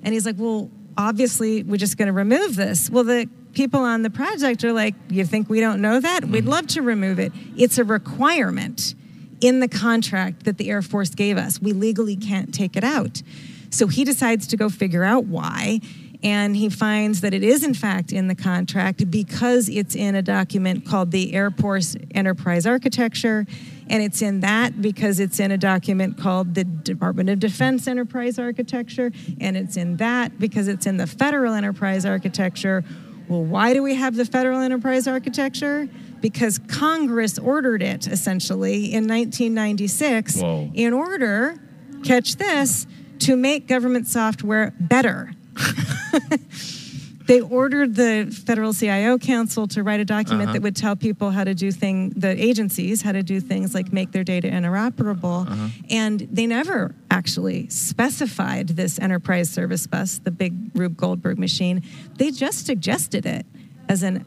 And 0.03 0.13
he's 0.13 0.27
like, 0.27 0.37
well, 0.39 0.71
obviously, 0.97 1.63
we're 1.63 1.77
just 1.77 1.97
going 1.97 2.09
to 2.09 2.13
remove 2.13 2.57
this. 2.57 2.91
Well, 2.91 3.05
the 3.05 3.29
people 3.53 3.81
on 3.81 4.03
the 4.03 4.11
project 4.11 4.65
are 4.65 4.73
like, 4.73 4.95
you 5.09 5.25
think 5.25 5.49
we 5.49 5.61
don't 5.61 5.81
know 5.81 6.01
that? 6.01 6.25
We'd 6.25 6.41
mm-hmm. 6.41 6.51
love 6.51 6.67
to 6.69 6.83
remove 6.83 7.19
it. 7.19 7.33
It's 7.57 7.79
a 7.79 7.85
requirement 7.85 8.95
in 9.41 9.61
the 9.61 9.69
contract 9.69 10.45
that 10.45 10.59
the 10.59 10.69
Air 10.69 10.83
Force 10.83 11.11
gave 11.11 11.37
us. 11.37 11.61
We 11.61 11.73
legally 11.73 12.17
can't 12.17 12.53
take 12.53 12.77
it 12.77 12.85
out. 12.85 13.23
So 13.71 13.87
he 13.87 14.05
decides 14.05 14.47
to 14.49 14.57
go 14.57 14.69
figure 14.69 15.05
out 15.05 15.27
why. 15.27 15.81
And 16.23 16.57
he 16.57 16.69
finds 16.69 17.21
that 17.21 17.33
it 17.33 17.45
is, 17.45 17.63
in 17.63 17.75
fact, 17.75 18.13
in 18.13 18.27
the 18.27 18.35
contract 18.35 19.09
because 19.09 19.69
it's 19.69 19.95
in 19.95 20.17
a 20.17 20.23
document 20.23 20.85
called 20.85 21.13
the 21.13 21.33
Air 21.33 21.51
Force 21.53 21.95
Enterprise 22.13 22.67
Architecture. 22.67 23.47
And 23.89 24.03
it's 24.03 24.21
in 24.21 24.41
that 24.41 24.83
because 24.83 25.21
it's 25.21 25.39
in 25.39 25.53
a 25.53 25.59
document 25.59 26.19
called 26.19 26.55
the 26.55 26.65
Department 26.65 27.31
of 27.31 27.39
Defense 27.39 27.87
Enterprise 27.87 28.37
Architecture. 28.39 29.13
And 29.41 29.57
it's 29.57 29.77
in 29.77 29.99
that 29.99 30.41
because 30.41 30.67
it's 30.67 30.87
in 30.87 30.97
the 30.97 31.07
Federal 31.07 31.55
Enterprise 31.55 32.05
Architecture. 32.05 32.83
Well, 33.29 33.45
why 33.45 33.73
do 33.73 33.83
we 33.83 33.95
have 33.95 34.17
the 34.17 34.25
Federal 34.25 34.59
Enterprise 34.59 35.07
Architecture? 35.07 35.89
Because 36.21 36.59
Congress 36.59 37.39
ordered 37.39 37.83
it 37.83 38.09
essentially 38.09 38.87
in 38.87 39.07
1996 39.07 40.41
Whoa. 40.41 40.71
in 40.75 40.93
order, 40.93 41.61
catch 42.03 42.37
this, 42.37 42.89
to 43.21 43.37
make 43.37 43.67
government 43.67 44.07
software 44.07 44.73
better. 44.79 45.33
they 47.27 47.41
ordered 47.41 47.95
the 47.95 48.35
Federal 48.47 48.73
CIO 48.73 49.19
Council 49.19 49.67
to 49.69 49.83
write 49.83 50.01
a 50.01 50.05
document 50.05 50.45
Uh-huh. 50.49 50.53
that 50.55 50.63
would 50.63 50.77
tell 50.77 50.97
people 50.97 51.31
how 51.31 51.45
to 51.45 51.55
do 51.55 51.71
things, 51.71 52.15
the 52.17 52.29
agencies, 52.43 53.03
how 53.03 53.13
to 53.13 53.23
do 53.23 53.39
things 53.41 53.75
like 53.75 53.93
make 53.93 54.13
their 54.13 54.25
data 54.25 54.49
interoperable. 54.49 55.47
Uh-huh. 55.51 55.69
And 55.91 56.21
they 56.33 56.47
never 56.47 56.95
actually 57.11 57.69
specified 57.69 58.69
this 58.69 58.99
enterprise 58.99 59.51
service 59.51 59.87
bus, 59.87 60.19
the 60.19 60.31
big 60.31 60.55
Rube 60.75 60.97
Goldberg 60.97 61.39
machine. 61.39 61.83
They 62.17 62.31
just 62.31 62.65
suggested 62.65 63.27
it 63.27 63.45
as 63.89 64.03
an 64.03 64.25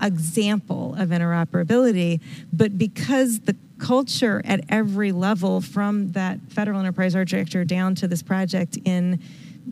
example 0.00 0.94
of 0.98 1.10
interoperability, 1.10 2.20
but 2.52 2.78
because 2.78 3.40
the 3.40 3.56
culture 3.84 4.40
at 4.46 4.60
every 4.70 5.12
level, 5.12 5.60
from 5.60 6.12
that 6.12 6.40
federal 6.48 6.80
enterprise 6.80 7.14
architecture 7.14 7.64
down 7.64 7.94
to 7.96 8.08
this 8.08 8.22
project 8.22 8.78
in 8.86 9.22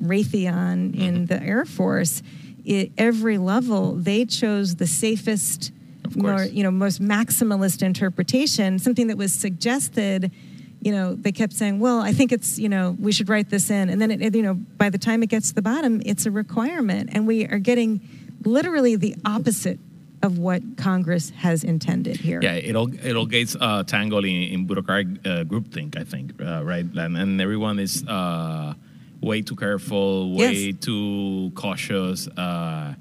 Raytheon 0.03 0.95
in 0.95 1.15
mm-hmm. 1.15 1.25
the 1.25 1.43
Air 1.43 1.65
Force, 1.65 2.23
it, 2.63 2.93
every 2.99 3.39
level 3.39 3.95
they 3.95 4.27
chose 4.27 4.77
the 4.77 4.87
safest, 4.87 5.73
more 6.15 6.43
you 6.43 6.63
know 6.63 6.71
most 6.71 7.01
maximalist 7.01 7.83
interpretation, 7.83 8.79
something 8.79 9.07
that 9.07 9.17
was 9.17 9.33
suggested. 9.33 10.31
You 10.83 10.93
know, 10.93 11.15
they 11.15 11.33
kept 11.33 11.55
saying, 11.55 11.81
"Well, 11.81 12.01
I 12.01 12.13
think 12.13 12.33
it's 12.33 12.59
you 12.59 12.69
know 12.69 12.95
we 13.01 13.13
should 13.13 13.31
write 13.31 13.49
this 13.49 13.71
in," 13.71 13.89
and 13.89 14.01
then 14.01 14.11
it, 14.11 14.21
it, 14.21 14.35
you 14.35 14.43
know 14.43 14.55
by 14.55 14.91
the 14.91 14.99
time 14.99 15.23
it 15.23 15.31
gets 15.31 15.49
to 15.49 15.55
the 15.55 15.63
bottom, 15.63 16.03
it's 16.05 16.27
a 16.27 16.31
requirement, 16.31 17.09
and 17.15 17.27
we 17.27 17.47
are 17.47 17.59
getting 17.59 18.01
literally 18.45 18.95
the 18.97 19.17
opposite 19.25 19.79
of 20.23 20.39
what 20.39 20.63
Congress 20.77 21.31
has 21.31 21.65
intended 21.65 22.17
here. 22.17 22.41
Yeah, 22.43 22.55
it 22.55 22.77
all 22.77 22.89
it 23.05 23.17
all 23.17 23.27
gets 23.27 23.57
uh, 23.61 23.83
tangled 23.85 24.25
in, 24.25 24.43
in 24.55 24.67
bureaucratic 24.67 25.09
uh, 25.27 25.45
groupthink, 25.45 25.97
I 25.97 26.05
think, 26.05 26.41
uh, 26.41 26.63
right? 26.65 26.85
And, 26.95 27.17
and 27.17 27.41
everyone 27.41 27.79
is 27.79 28.05
uh, 28.07 28.75
way 29.21 29.43
too 29.43 29.57
careful, 29.57 30.35
way 30.35 30.55
Yes. 30.55 30.77
too 30.81 31.51
cautious, 31.55 32.29
uh, 32.29 32.95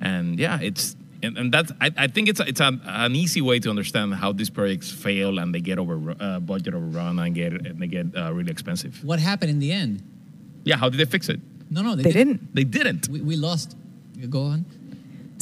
and 0.00 0.38
yeah, 0.38 0.58
it's 0.60 0.96
and, 1.22 1.36
and 1.38 1.52
that's 1.52 1.72
I, 1.80 1.90
I 1.96 2.06
think 2.08 2.28
it's 2.28 2.40
it's 2.40 2.60
an, 2.60 2.80
an 2.84 3.14
easy 3.14 3.40
way 3.40 3.58
to 3.60 3.70
understand 3.70 4.14
how 4.14 4.32
these 4.32 4.50
projects 4.50 4.90
fail 4.90 5.38
and 5.38 5.54
they 5.54 5.60
get 5.60 5.78
over 5.78 6.14
uh, 6.20 6.40
budget 6.40 6.74
overrun 6.74 7.18
and 7.18 7.34
get 7.34 7.52
and 7.52 7.80
they 7.80 7.86
get 7.88 8.06
uh, 8.16 8.32
really 8.32 8.50
expensive. 8.50 9.02
What 9.04 9.18
happened 9.20 9.50
in 9.50 9.58
the 9.58 9.72
end? 9.72 10.02
Yeah, 10.64 10.76
how 10.76 10.88
did 10.88 10.98
they 10.98 11.04
fix 11.10 11.28
it? 11.28 11.40
No, 11.70 11.82
no, 11.82 11.96
They 11.96 12.12
didn't. 12.12 12.54
They 12.54 12.64
didn't. 12.64 13.08
We, 13.08 13.20
we 13.22 13.34
lost. 13.36 13.76
Go 14.28 14.42
on. 14.42 14.64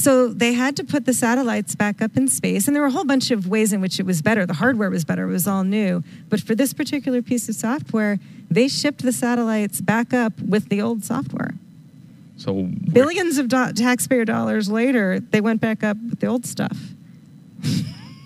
So 0.03 0.29
they 0.29 0.55
had 0.55 0.77
to 0.77 0.85
put 0.85 1.05
the 1.05 1.13
satellites 1.13 1.75
back 1.75 2.01
up 2.01 2.17
in 2.17 2.27
space, 2.27 2.67
and 2.67 2.75
there 2.75 2.83
were 2.83 2.89
a 2.89 2.97
whole 2.99 3.05
bunch 3.05 3.31
of 3.31 3.47
ways 3.49 3.73
in 3.75 3.83
which 3.83 4.01
it 4.01 4.07
was 4.07 4.23
better. 4.23 4.47
The 4.47 4.55
hardware 4.55 4.89
was 4.89 5.05
better; 5.05 5.25
it 5.29 5.33
was 5.33 5.47
all 5.47 5.63
new. 5.63 6.03
But 6.31 6.41
for 6.41 6.55
this 6.55 6.73
particular 6.73 7.21
piece 7.21 7.49
of 7.51 7.55
software, 7.55 8.19
they 8.51 8.67
shipped 8.69 9.03
the 9.03 9.13
satellites 9.13 9.83
back 9.83 10.15
up 10.15 10.33
with 10.41 10.71
the 10.71 10.81
old 10.81 11.05
software. 11.05 11.53
So 12.39 12.71
Billions 12.93 13.37
of 13.37 13.49
do- 13.49 13.73
taxpayer 13.75 14.25
dollars 14.25 14.71
later, 14.71 15.21
they 15.21 15.43
went 15.43 15.61
back 15.61 15.85
up 15.85 15.99
with 16.09 16.21
the 16.21 16.27
old 16.27 16.47
stuff. 16.47 16.79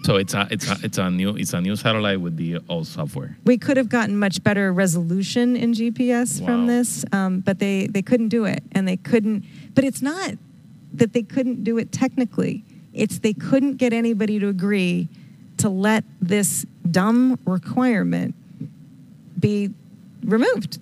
So 0.04 0.16
it's 0.16 0.34
a 0.34 0.46
it's 0.50 0.68
a 0.70 0.76
it's 0.84 0.98
a 0.98 1.08
new 1.10 1.30
it's 1.34 1.54
a 1.54 1.62
new 1.62 1.76
satellite 1.76 2.20
with 2.20 2.36
the 2.36 2.58
old 2.68 2.86
software. 2.86 3.38
We 3.46 3.56
could 3.56 3.78
have 3.78 3.88
gotten 3.88 4.18
much 4.18 4.44
better 4.44 4.70
resolution 4.70 5.56
in 5.56 5.72
GPS 5.72 6.40
Wow. 6.40 6.46
from 6.46 6.66
this, 6.66 7.06
um, 7.10 7.40
but 7.40 7.58
they, 7.58 7.86
they 7.86 8.02
couldn't 8.02 8.28
do 8.28 8.44
it. 8.44 8.62
And 8.72 8.86
they 8.86 8.98
couldn't, 8.98 9.46
but 9.74 9.82
it's 9.82 10.02
not 10.02 10.34
that 10.94 11.12
they 11.12 11.22
couldn't 11.22 11.64
do 11.64 11.78
it 11.78 11.92
technically, 11.92 12.64
it's 12.92 13.18
they 13.18 13.32
couldn't 13.32 13.76
get 13.76 13.92
anybody 13.92 14.38
to 14.38 14.48
agree 14.48 15.08
to 15.58 15.68
let 15.68 16.04
this 16.20 16.64
dumb 16.90 17.38
requirement 17.44 18.34
be 19.38 19.70
removed. 20.24 20.78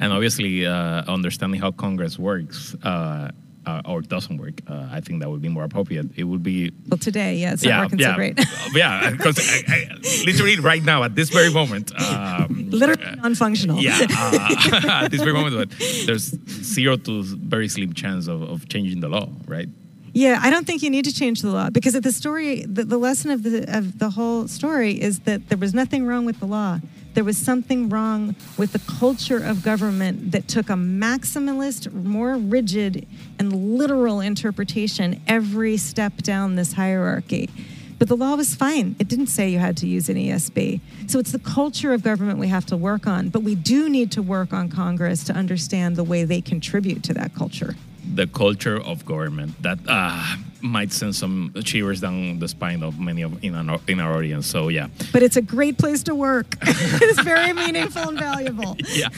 And 0.00 0.12
obviously, 0.12 0.66
uh, 0.66 1.02
understanding 1.06 1.60
how 1.60 1.70
Congress 1.70 2.18
works 2.18 2.74
uh, 2.82 3.30
uh, 3.66 3.82
or 3.84 4.02
doesn't 4.02 4.36
work, 4.38 4.60
uh, 4.68 4.88
I 4.90 5.00
think 5.00 5.20
that 5.20 5.30
would 5.30 5.42
be 5.42 5.48
more 5.48 5.64
appropriate. 5.64 6.06
It 6.16 6.24
would 6.24 6.42
be 6.42 6.72
Well, 6.88 6.98
today, 6.98 7.36
yeah, 7.36 7.52
it's 7.52 7.62
not 7.62 7.70
yeah, 7.70 7.80
working 7.82 7.98
yeah, 8.04 8.10
so 8.10 8.16
great. 8.16 8.38
yeah. 8.74 9.10
Because 9.10 10.24
literally 10.26 10.58
right 10.58 10.82
now, 10.82 11.02
at 11.04 11.14
this 11.14 11.28
very 11.30 11.50
moment, 11.52 11.92
um, 12.00 12.68
Literally 12.70 13.04
uh, 13.04 13.14
non-functional. 13.16 13.78
yeah, 13.80 13.98
uh, 14.10 15.04
at 15.04 15.10
this 15.10 15.20
very 15.20 15.32
moment, 15.32 15.56
but 15.56 15.70
there's 16.06 16.34
zero 16.48 16.96
to 16.96 17.22
very 17.22 17.68
slim 17.68 17.92
chance 17.92 18.26
of, 18.28 18.42
of 18.42 18.68
changing 18.68 19.00
the 19.00 19.08
law, 19.08 19.28
right? 19.46 19.68
Yeah, 20.14 20.38
I 20.42 20.50
don't 20.50 20.66
think 20.66 20.82
you 20.82 20.90
need 20.90 21.06
to 21.06 21.12
change 21.14 21.40
the 21.40 21.48
law 21.50 21.70
because 21.70 21.94
the 21.94 22.12
story, 22.12 22.64
the, 22.66 22.84
the 22.84 22.98
lesson 22.98 23.30
of 23.30 23.42
the 23.44 23.64
of 23.74 23.98
the 23.98 24.10
whole 24.10 24.46
story 24.46 25.00
is 25.00 25.20
that 25.20 25.48
there 25.48 25.56
was 25.56 25.72
nothing 25.72 26.04
wrong 26.06 26.26
with 26.26 26.38
the 26.38 26.46
law. 26.46 26.80
There 27.14 27.24
was 27.24 27.36
something 27.36 27.88
wrong 27.88 28.34
with 28.56 28.72
the 28.72 28.78
culture 28.78 29.42
of 29.42 29.62
government 29.62 30.32
that 30.32 30.48
took 30.48 30.70
a 30.70 30.74
maximalist, 30.74 31.92
more 31.92 32.36
rigid, 32.36 33.06
and 33.38 33.76
literal 33.76 34.20
interpretation 34.20 35.20
every 35.26 35.76
step 35.76 36.16
down 36.18 36.56
this 36.56 36.72
hierarchy. 36.72 37.50
But 37.98 38.08
the 38.08 38.16
law 38.16 38.34
was 38.34 38.54
fine. 38.54 38.96
It 38.98 39.06
didn't 39.08 39.28
say 39.28 39.50
you 39.50 39.60
had 39.60 39.76
to 39.76 39.86
use 39.86 40.08
an 40.08 40.16
ESB. 40.16 40.80
So 41.06 41.18
it's 41.18 41.30
the 41.30 41.38
culture 41.38 41.92
of 41.92 42.02
government 42.02 42.38
we 42.38 42.48
have 42.48 42.66
to 42.66 42.76
work 42.76 43.06
on. 43.06 43.28
But 43.28 43.42
we 43.42 43.54
do 43.54 43.88
need 43.88 44.10
to 44.12 44.22
work 44.22 44.52
on 44.52 44.70
Congress 44.70 45.22
to 45.24 45.32
understand 45.34 45.94
the 45.96 46.02
way 46.02 46.24
they 46.24 46.40
contribute 46.40 47.04
to 47.04 47.14
that 47.14 47.34
culture. 47.34 47.76
The 48.14 48.26
culture 48.26 48.80
of 48.80 49.06
government 49.06 49.62
that 49.62 49.78
uh, 49.86 50.34
might 50.62 50.92
send 50.92 51.14
some 51.14 51.52
shivers 51.64 52.00
down 52.00 52.38
the 52.38 52.48
spine 52.48 52.82
of 52.82 52.98
many 52.98 53.22
of 53.22 53.32
in 53.42 53.54
our, 53.54 53.80
in 53.88 54.00
our 54.00 54.16
audience. 54.16 54.46
So 54.46 54.68
yeah. 54.68 54.88
but 55.12 55.22
it's 55.22 55.36
a 55.36 55.42
great 55.42 55.76
place 55.76 56.02
to 56.04 56.14
work. 56.14 56.56
it's 56.62 57.22
very 57.22 57.52
meaningful 57.52 58.08
and 58.08 58.18
valuable. 58.18 58.76
Yeah. 58.92 59.08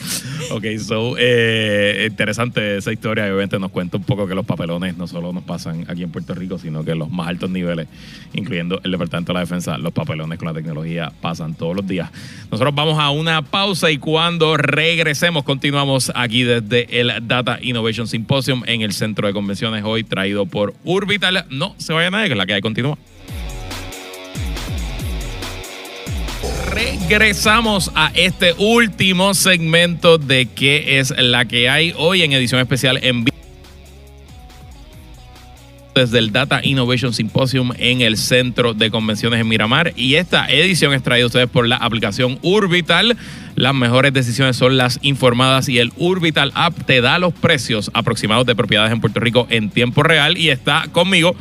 Ok, 0.51 0.63
so, 0.79 1.15
eh, 1.17 2.07
interesante 2.09 2.77
esa 2.77 2.93
historia 2.93 3.25
obviamente 3.25 3.59
nos 3.59 3.71
cuenta 3.71 3.97
un 3.97 4.03
poco 4.03 4.25
que 4.25 4.33
los 4.33 4.45
papelones 4.45 4.95
no 4.95 5.05
solo 5.05 5.33
nos 5.33 5.43
pasan 5.43 5.85
aquí 5.89 6.03
en 6.03 6.11
Puerto 6.11 6.33
Rico, 6.33 6.57
sino 6.57 6.85
que 6.85 6.95
los 6.95 7.09
más 7.11 7.27
altos 7.27 7.49
niveles, 7.49 7.87
incluyendo 8.33 8.79
el 8.83 8.91
Departamento 8.91 9.33
de 9.33 9.33
la 9.33 9.39
Defensa, 9.41 9.77
los 9.77 9.91
papelones 9.91 10.39
con 10.39 10.47
la 10.47 10.53
tecnología 10.53 11.11
pasan 11.21 11.55
todos 11.55 11.75
los 11.75 11.85
días. 11.85 12.09
Nosotros 12.51 12.73
vamos 12.73 12.97
a 12.99 13.09
una 13.09 13.41
pausa 13.41 13.91
y 13.91 13.97
cuando 13.97 14.55
regresemos 14.55 15.43
continuamos 15.43 16.11
aquí 16.15 16.43
desde 16.43 17.01
el 17.01 17.27
Data 17.27 17.59
Innovation 17.61 18.07
Symposium 18.07 18.63
en 18.65 18.81
el 18.81 18.93
Centro 18.93 19.27
de 19.27 19.33
Convenciones 19.33 19.83
hoy 19.83 20.03
traído 20.03 20.45
por 20.45 20.73
Urbital. 20.83 21.34
No 21.49 21.75
se 21.77 21.93
vaya 21.93 22.09
nadie, 22.11 22.29
que 22.29 22.35
la 22.35 22.45
que 22.45 22.53
hay 22.53 22.61
continúa. 22.61 22.97
Regresamos 26.71 27.91
a 27.95 28.11
este 28.15 28.53
último 28.57 29.33
segmento 29.33 30.17
de 30.17 30.47
qué 30.47 30.99
es 30.99 31.13
la 31.17 31.45
que 31.45 31.69
hay 31.69 31.93
hoy 31.97 32.23
en 32.23 32.33
edición 32.33 32.59
especial 32.59 32.99
en 33.01 33.23
vivo 33.23 33.35
desde 35.95 36.19
el 36.19 36.33
Data 36.33 36.59
Innovation 36.61 37.13
Symposium 37.13 37.71
en 37.77 38.01
el 38.01 38.17
Centro 38.17 38.73
de 38.73 38.91
Convenciones 38.91 39.39
en 39.39 39.47
Miramar. 39.47 39.93
Y 39.95 40.15
esta 40.15 40.45
edición 40.47 40.93
es 40.93 41.01
traída 41.01 41.23
a 41.23 41.27
ustedes 41.27 41.49
por 41.49 41.67
la 41.67 41.77
aplicación 41.77 42.37
Urbital. 42.41 43.17
Las 43.55 43.73
mejores 43.73 44.11
decisiones 44.13 44.57
son 44.57 44.75
las 44.75 44.99
informadas 45.01 45.69
y 45.69 45.79
el 45.79 45.93
Urbital 45.95 46.51
App 46.53 46.85
te 46.85 46.99
da 46.99 47.17
los 47.17 47.33
precios 47.33 47.89
aproximados 47.93 48.45
de 48.45 48.55
propiedades 48.55 48.91
en 48.91 48.99
Puerto 48.99 49.21
Rico 49.21 49.47
en 49.49 49.69
tiempo 49.69 50.03
real. 50.03 50.37
Y 50.37 50.49
está 50.49 50.85
conmigo 50.91 51.35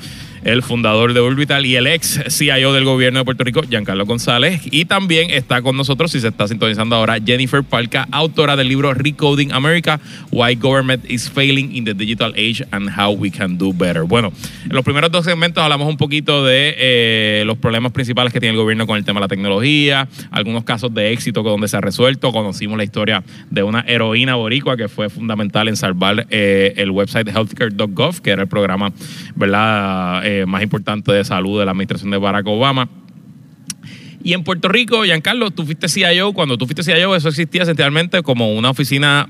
el 0.45 0.63
fundador 0.63 1.15
de 1.15 1.21
Urbital 1.21 1.67
y 1.67 1.77
el 1.77 1.87
ex 1.87 2.21
CIO 2.29 2.73
del 2.73 2.85
gobierno 2.85 3.19
de 3.19 3.25
Puerto 3.25 3.45
Rico, 3.45 3.63
Giancarlo 3.63 4.05
González. 4.07 4.61
Y 4.71 4.85
también 4.85 5.31
está 5.31 5.63
con 5.63 5.77
nosotros, 5.77 6.13
si 6.13 6.21
se 6.21 6.29
está 6.29 6.47
sintonizando 6.47 6.97
ahora, 6.97 7.17
Jennifer 7.25 7.63
Palca, 7.63 8.07
autora 8.11 8.55
del 8.55 8.69
libro 8.69 8.93
Recoding 8.93 9.53
America, 9.53 10.01
Why 10.31 10.55
Government 10.55 11.05
is 11.11 11.31
Failing 11.31 11.75
in 11.75 11.85
the 11.85 11.95
Digital 11.95 12.33
Age 12.33 12.67
and 12.71 12.91
How 12.97 13.13
We 13.13 13.31
Can 13.31 13.57
Do 13.59 13.73
Better. 13.73 14.03
Bueno, 14.03 14.33
en 14.65 14.75
los 14.75 14.85
primeros 14.85 15.11
dos 15.11 15.25
segmentos 15.25 15.63
hablamos 15.63 15.89
un 15.89 15.97
poquito 15.97 16.45
de 16.45 16.75
eh, 16.77 17.43
los 17.47 17.57
problemas 17.57 17.93
principales 17.93 18.33
que 18.33 18.41
tiene 18.41 18.55
el 18.55 18.61
gobierno 18.61 18.87
con 18.87 18.99
el 18.99 19.05
tema 19.05 19.21
de 19.21 19.25
la 19.25 19.29
tecnología, 19.29 20.09
algunos 20.31 20.65
casos 20.65 20.93
de 20.93 21.13
éxito 21.13 21.43
donde 21.43 21.69
se 21.69 21.77
ha 21.77 21.81
resuelto, 21.81 22.33
conocimos 22.33 22.77
la 22.77 22.85
historia 22.85 23.25
de 23.51 23.63
una 23.63 23.85
heroína 23.87 24.35
boricua 24.35 24.77
que 24.77 24.89
fue 24.89 25.09
fundamental 25.09 25.69
en 25.69 25.77
salvar 25.77 26.27
eh, 26.31 26.75
el 26.77 26.91
website 26.91 27.29
healthcare.gov, 27.29 28.21
que 28.21 28.31
era 28.31 28.43
el 28.43 28.49
programa, 28.49 28.93
¿verdad? 29.35 30.23
Más 30.47 30.63
importante 30.63 31.13
de 31.13 31.25
salud 31.25 31.59
de 31.59 31.65
la 31.65 31.73
administración 31.73 32.11
de 32.11 32.19
Barack 32.19 32.47
Obama. 32.47 32.89
Y 34.23 34.33
en 34.33 34.43
Puerto 34.43 34.69
Rico, 34.69 35.05
Giancarlo, 35.05 35.51
tú 35.51 35.65
fuiste 35.65 35.89
CIO. 35.89 36.33
Cuando 36.33 36.57
tú 36.57 36.67
fuiste 36.67 36.83
CIO, 36.83 37.15
eso 37.15 37.29
existía 37.29 37.63
esencialmente 37.63 38.23
como 38.23 38.55
una 38.55 38.71
oficina 38.71 39.29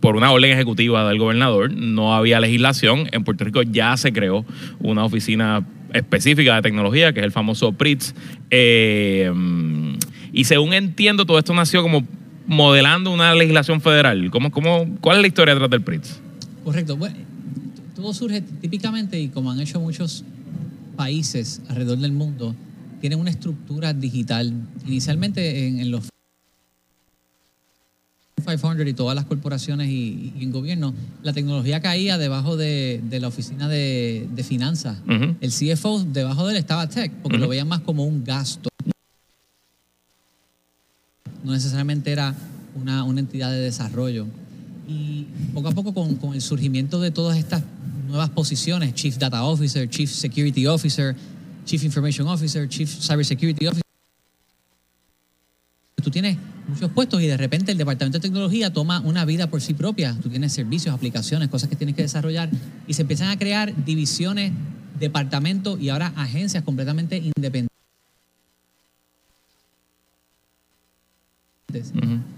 por 0.00 0.16
una 0.16 0.32
orden 0.32 0.50
ejecutiva 0.50 1.08
del 1.08 1.18
gobernador. 1.18 1.72
No 1.72 2.14
había 2.14 2.40
legislación. 2.40 3.08
En 3.12 3.22
Puerto 3.24 3.44
Rico 3.44 3.62
ya 3.62 3.96
se 3.96 4.12
creó 4.12 4.44
una 4.80 5.04
oficina 5.04 5.64
específica 5.92 6.56
de 6.56 6.62
tecnología, 6.62 7.12
que 7.12 7.20
es 7.20 7.26
el 7.26 7.32
famoso 7.32 7.72
PRITS. 7.72 8.14
Eh, 8.50 9.32
y 10.32 10.44
según 10.44 10.74
entiendo, 10.74 11.24
todo 11.24 11.38
esto 11.38 11.54
nació 11.54 11.82
como 11.82 12.04
modelando 12.46 13.12
una 13.12 13.34
legislación 13.34 13.80
federal. 13.80 14.30
¿Cómo, 14.30 14.50
cómo, 14.50 14.86
¿Cuál 15.00 15.18
es 15.18 15.22
la 15.22 15.28
historia 15.28 15.54
detrás 15.54 15.70
del 15.70 15.82
PRITS? 15.82 16.20
Correcto. 16.64 16.96
Bueno, 16.96 17.16
todo 18.06 18.14
surge 18.14 18.40
típicamente 18.40 19.18
y 19.20 19.30
como 19.30 19.50
han 19.50 19.58
hecho 19.58 19.80
muchos 19.80 20.22
países 20.94 21.60
alrededor 21.66 21.98
del 21.98 22.12
mundo, 22.12 22.54
tienen 23.00 23.18
una 23.18 23.30
estructura 23.30 23.92
digital. 23.92 24.52
Inicialmente 24.86 25.66
en, 25.66 25.80
en 25.80 25.90
los 25.90 26.08
500 28.36 28.86
y 28.86 28.94
todas 28.94 29.16
las 29.16 29.24
corporaciones 29.24 29.88
y, 29.88 30.32
y 30.38 30.44
en 30.44 30.52
gobierno, 30.52 30.94
la 31.24 31.32
tecnología 31.32 31.80
caía 31.80 32.16
debajo 32.16 32.56
de, 32.56 33.00
de 33.10 33.18
la 33.18 33.26
oficina 33.26 33.66
de, 33.66 34.28
de 34.32 34.44
finanzas. 34.44 34.98
El 35.40 35.50
CFO 35.50 36.04
debajo 36.04 36.46
de 36.46 36.52
él 36.52 36.58
estaba 36.58 36.88
tech, 36.88 37.10
porque 37.24 37.38
lo 37.38 37.48
veían 37.48 37.66
más 37.66 37.80
como 37.80 38.04
un 38.04 38.22
gasto. 38.22 38.68
No 41.42 41.50
necesariamente 41.50 42.12
era 42.12 42.36
una, 42.80 43.02
una 43.02 43.18
entidad 43.18 43.50
de 43.50 43.58
desarrollo. 43.58 44.26
Y 44.86 45.26
poco 45.52 45.66
a 45.70 45.72
poco 45.72 45.92
con, 45.92 46.14
con 46.14 46.34
el 46.34 46.40
surgimiento 46.40 47.00
de 47.00 47.10
todas 47.10 47.36
estas 47.36 47.64
nuevas 48.06 48.30
posiciones, 48.30 48.94
Chief 48.94 49.16
Data 49.16 49.44
Officer, 49.44 49.88
Chief 49.88 50.10
Security 50.10 50.66
Officer, 50.66 51.16
Chief 51.64 51.82
Information 51.82 52.26
Officer, 52.28 52.68
Chief 52.68 52.88
Cyber 52.88 53.24
Security 53.24 53.66
Officer. 53.66 53.82
Tú 56.02 56.10
tienes 56.10 56.38
muchos 56.68 56.90
puestos 56.92 57.20
y 57.20 57.26
de 57.26 57.36
repente 57.36 57.72
el 57.72 57.78
Departamento 57.78 58.18
de 58.18 58.22
Tecnología 58.22 58.72
toma 58.72 59.00
una 59.00 59.24
vida 59.24 59.48
por 59.48 59.60
sí 59.60 59.74
propia. 59.74 60.16
Tú 60.22 60.28
tienes 60.28 60.52
servicios, 60.52 60.94
aplicaciones, 60.94 61.48
cosas 61.48 61.68
que 61.68 61.74
tienes 61.74 61.96
que 61.96 62.02
desarrollar 62.02 62.48
y 62.86 62.94
se 62.94 63.02
empiezan 63.02 63.28
a 63.28 63.38
crear 63.38 63.74
divisiones, 63.84 64.52
departamentos 65.00 65.80
y 65.80 65.88
ahora 65.88 66.12
agencias 66.16 66.62
completamente 66.62 67.16
independientes. 67.16 67.75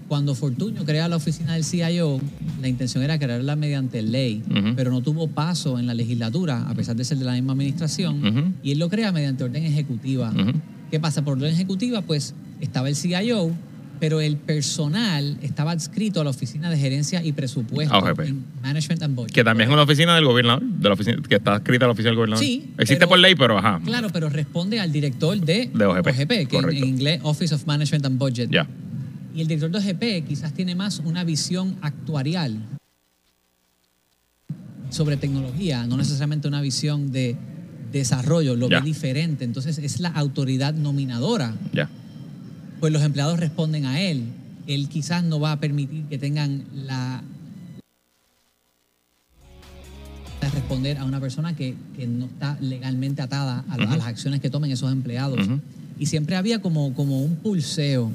Cuando 0.07 0.33
Fortunio 0.35 0.83
crea 0.85 1.07
la 1.07 1.15
oficina 1.17 1.53
del 1.53 1.63
CIO, 1.63 2.19
la 2.61 2.67
intención 2.67 3.03
era 3.03 3.19
crearla 3.19 3.55
mediante 3.55 4.01
ley, 4.01 4.43
pero 4.75 4.91
no 4.91 5.01
tuvo 5.01 5.27
paso 5.27 5.77
en 5.79 5.85
la 5.87 5.93
legislatura, 5.93 6.67
a 6.69 6.73
pesar 6.73 6.95
de 6.95 7.03
ser 7.05 7.17
de 7.17 7.25
la 7.25 7.33
misma 7.33 7.53
administración, 7.53 8.25
Ujú. 8.25 8.51
y 8.63 8.71
él 8.71 8.79
lo 8.79 8.89
crea 8.89 9.11
mediante 9.11 9.43
orden 9.43 9.63
ejecutiva. 9.65 10.33
¿Qué 10.91 10.99
pasa? 10.99 11.23
Por 11.23 11.37
orden 11.37 11.53
ejecutiva, 11.53 12.01
pues 12.01 12.33
estaba 12.59 12.89
el 12.89 12.95
CIO, 12.95 13.51
pero 13.99 14.21
el 14.21 14.37
personal 14.37 15.37
estaba 15.41 15.71
adscrito 15.71 16.21
a 16.21 16.23
la 16.23 16.29
oficina 16.29 16.69
de 16.69 16.77
gerencia 16.77 17.21
y 17.23 17.33
presupuesto, 17.33 17.95
OGP. 17.97 18.19
en 18.21 18.45
Management 18.63 19.03
and 19.03 19.13
Budget. 19.15 19.33
Que 19.33 19.43
también 19.43 19.69
es 19.69 19.73
una 19.73 19.83
oficina 19.83 20.15
del 20.15 20.23
gobernador, 20.25 20.63
de 20.63 20.87
la 20.87 20.93
oficina, 20.93 21.17
que 21.27 21.35
está 21.35 21.57
escrita 21.57 21.83
en 21.85 21.89
la 21.89 21.91
oficina 21.91 22.09
del 22.11 22.15
gobernador. 22.15 22.43
Sí, 22.43 22.71
Existe 22.77 22.95
pero- 22.99 23.09
por 23.09 23.19
ley, 23.19 23.35
pero 23.35 23.57
ajá. 23.57 23.81
Claro, 23.83 24.07
pero 24.11 24.29
responde 24.29 24.79
al 24.79 24.91
director 24.91 25.37
de, 25.39 25.69
De 25.73 25.85
OGP, 25.85 26.47
que 26.47 26.57
en, 26.57 26.69
en 26.69 26.83
inglés 26.87 27.19
Office 27.23 27.53
of 27.53 27.65
Management 27.67 28.05
and 28.05 28.17
Budget. 28.17 28.49
Ya. 28.49 28.65
Y 29.33 29.41
el 29.41 29.47
director 29.47 29.71
de 29.71 29.77
OGP 29.77 30.27
quizás 30.27 30.53
tiene 30.53 30.75
más 30.75 30.99
una 30.99 31.23
visión 31.23 31.77
actuarial 31.81 32.59
sobre 34.89 35.17
tecnología, 35.17 35.85
no 35.85 35.97
necesariamente 35.97 36.47
una 36.47 36.61
visión 36.61 37.11
de 37.11 37.35
desarrollo, 37.91 38.55
lo 38.55 38.69
ve 38.69 38.81
diferente. 38.81 39.45
Entonces 39.45 39.77
es 39.77 39.99
la 39.99 40.09
autoridad 40.09 40.73
nominadora. 40.73 41.55
Pues 42.79 42.93
los 42.93 43.03
empleados 43.03 43.39
responden 43.39 43.85
a 43.85 44.01
él. 44.01 44.25
Él 44.67 44.87
quizás 44.87 45.23
no 45.23 45.39
va 45.39 45.51
a 45.53 45.59
permitir 45.59 46.05
que 46.05 46.17
tengan 46.17 46.63
la 46.73 47.23
de 50.41 50.49
responder 50.49 50.97
a 50.97 51.03
una 51.03 51.19
persona 51.19 51.55
que, 51.55 51.75
que 51.97 52.07
no 52.07 52.25
está 52.25 52.57
legalmente 52.61 53.21
atada 53.21 53.65
a, 53.67 53.73
a 53.73 53.77
las 53.77 54.07
acciones 54.07 54.39
que 54.39 54.49
tomen 54.49 54.71
esos 54.71 54.91
empleados. 54.91 55.45
Ujú. 55.45 55.59
Y 55.99 56.05
siempre 56.05 56.37
había 56.37 56.61
como, 56.61 56.93
como 56.93 57.21
un 57.21 57.35
pulseo. 57.35 58.11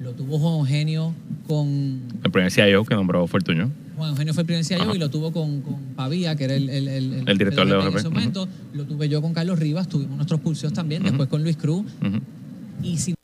Lo 0.00 0.12
tuvo 0.12 0.38
Juan 0.38 0.54
Eugenio 0.60 1.14
con... 1.46 2.00
El 2.24 2.30
primer 2.30 2.50
CIO 2.50 2.84
que 2.84 2.94
nombró 2.94 3.26
Fortunio. 3.26 3.70
Juan 3.96 4.10
Eugenio 4.10 4.32
fue 4.32 4.42
el 4.42 4.46
primer 4.46 4.64
CIO 4.64 4.80
Ajá. 4.82 4.94
y 4.94 4.98
lo 4.98 5.10
tuvo 5.10 5.30
con, 5.30 5.60
con 5.60 5.74
Pavía, 5.94 6.34
que 6.36 6.44
era 6.44 6.54
el, 6.54 6.70
el, 6.70 6.88
el, 6.88 7.28
El 7.28 7.38
director 7.38 7.66
de 7.66 7.74
en 7.74 7.80
OGP. 7.86 7.96
ese 7.96 8.08
momento. 8.08 8.48
Lo 8.72 8.84
tuve 8.86 9.08
yo 9.10 9.20
con 9.20 9.34
Carlos 9.34 9.58
Rivas, 9.58 9.88
tuvimos 9.88 10.16
nuestros 10.16 10.40
pulseos 10.40 10.72
también, 10.72 11.02
después 11.02 11.28
con 11.28 11.42
Luis 11.42 11.56
Cruz. 11.58 11.84
Y 12.82 12.96
si 12.96 13.14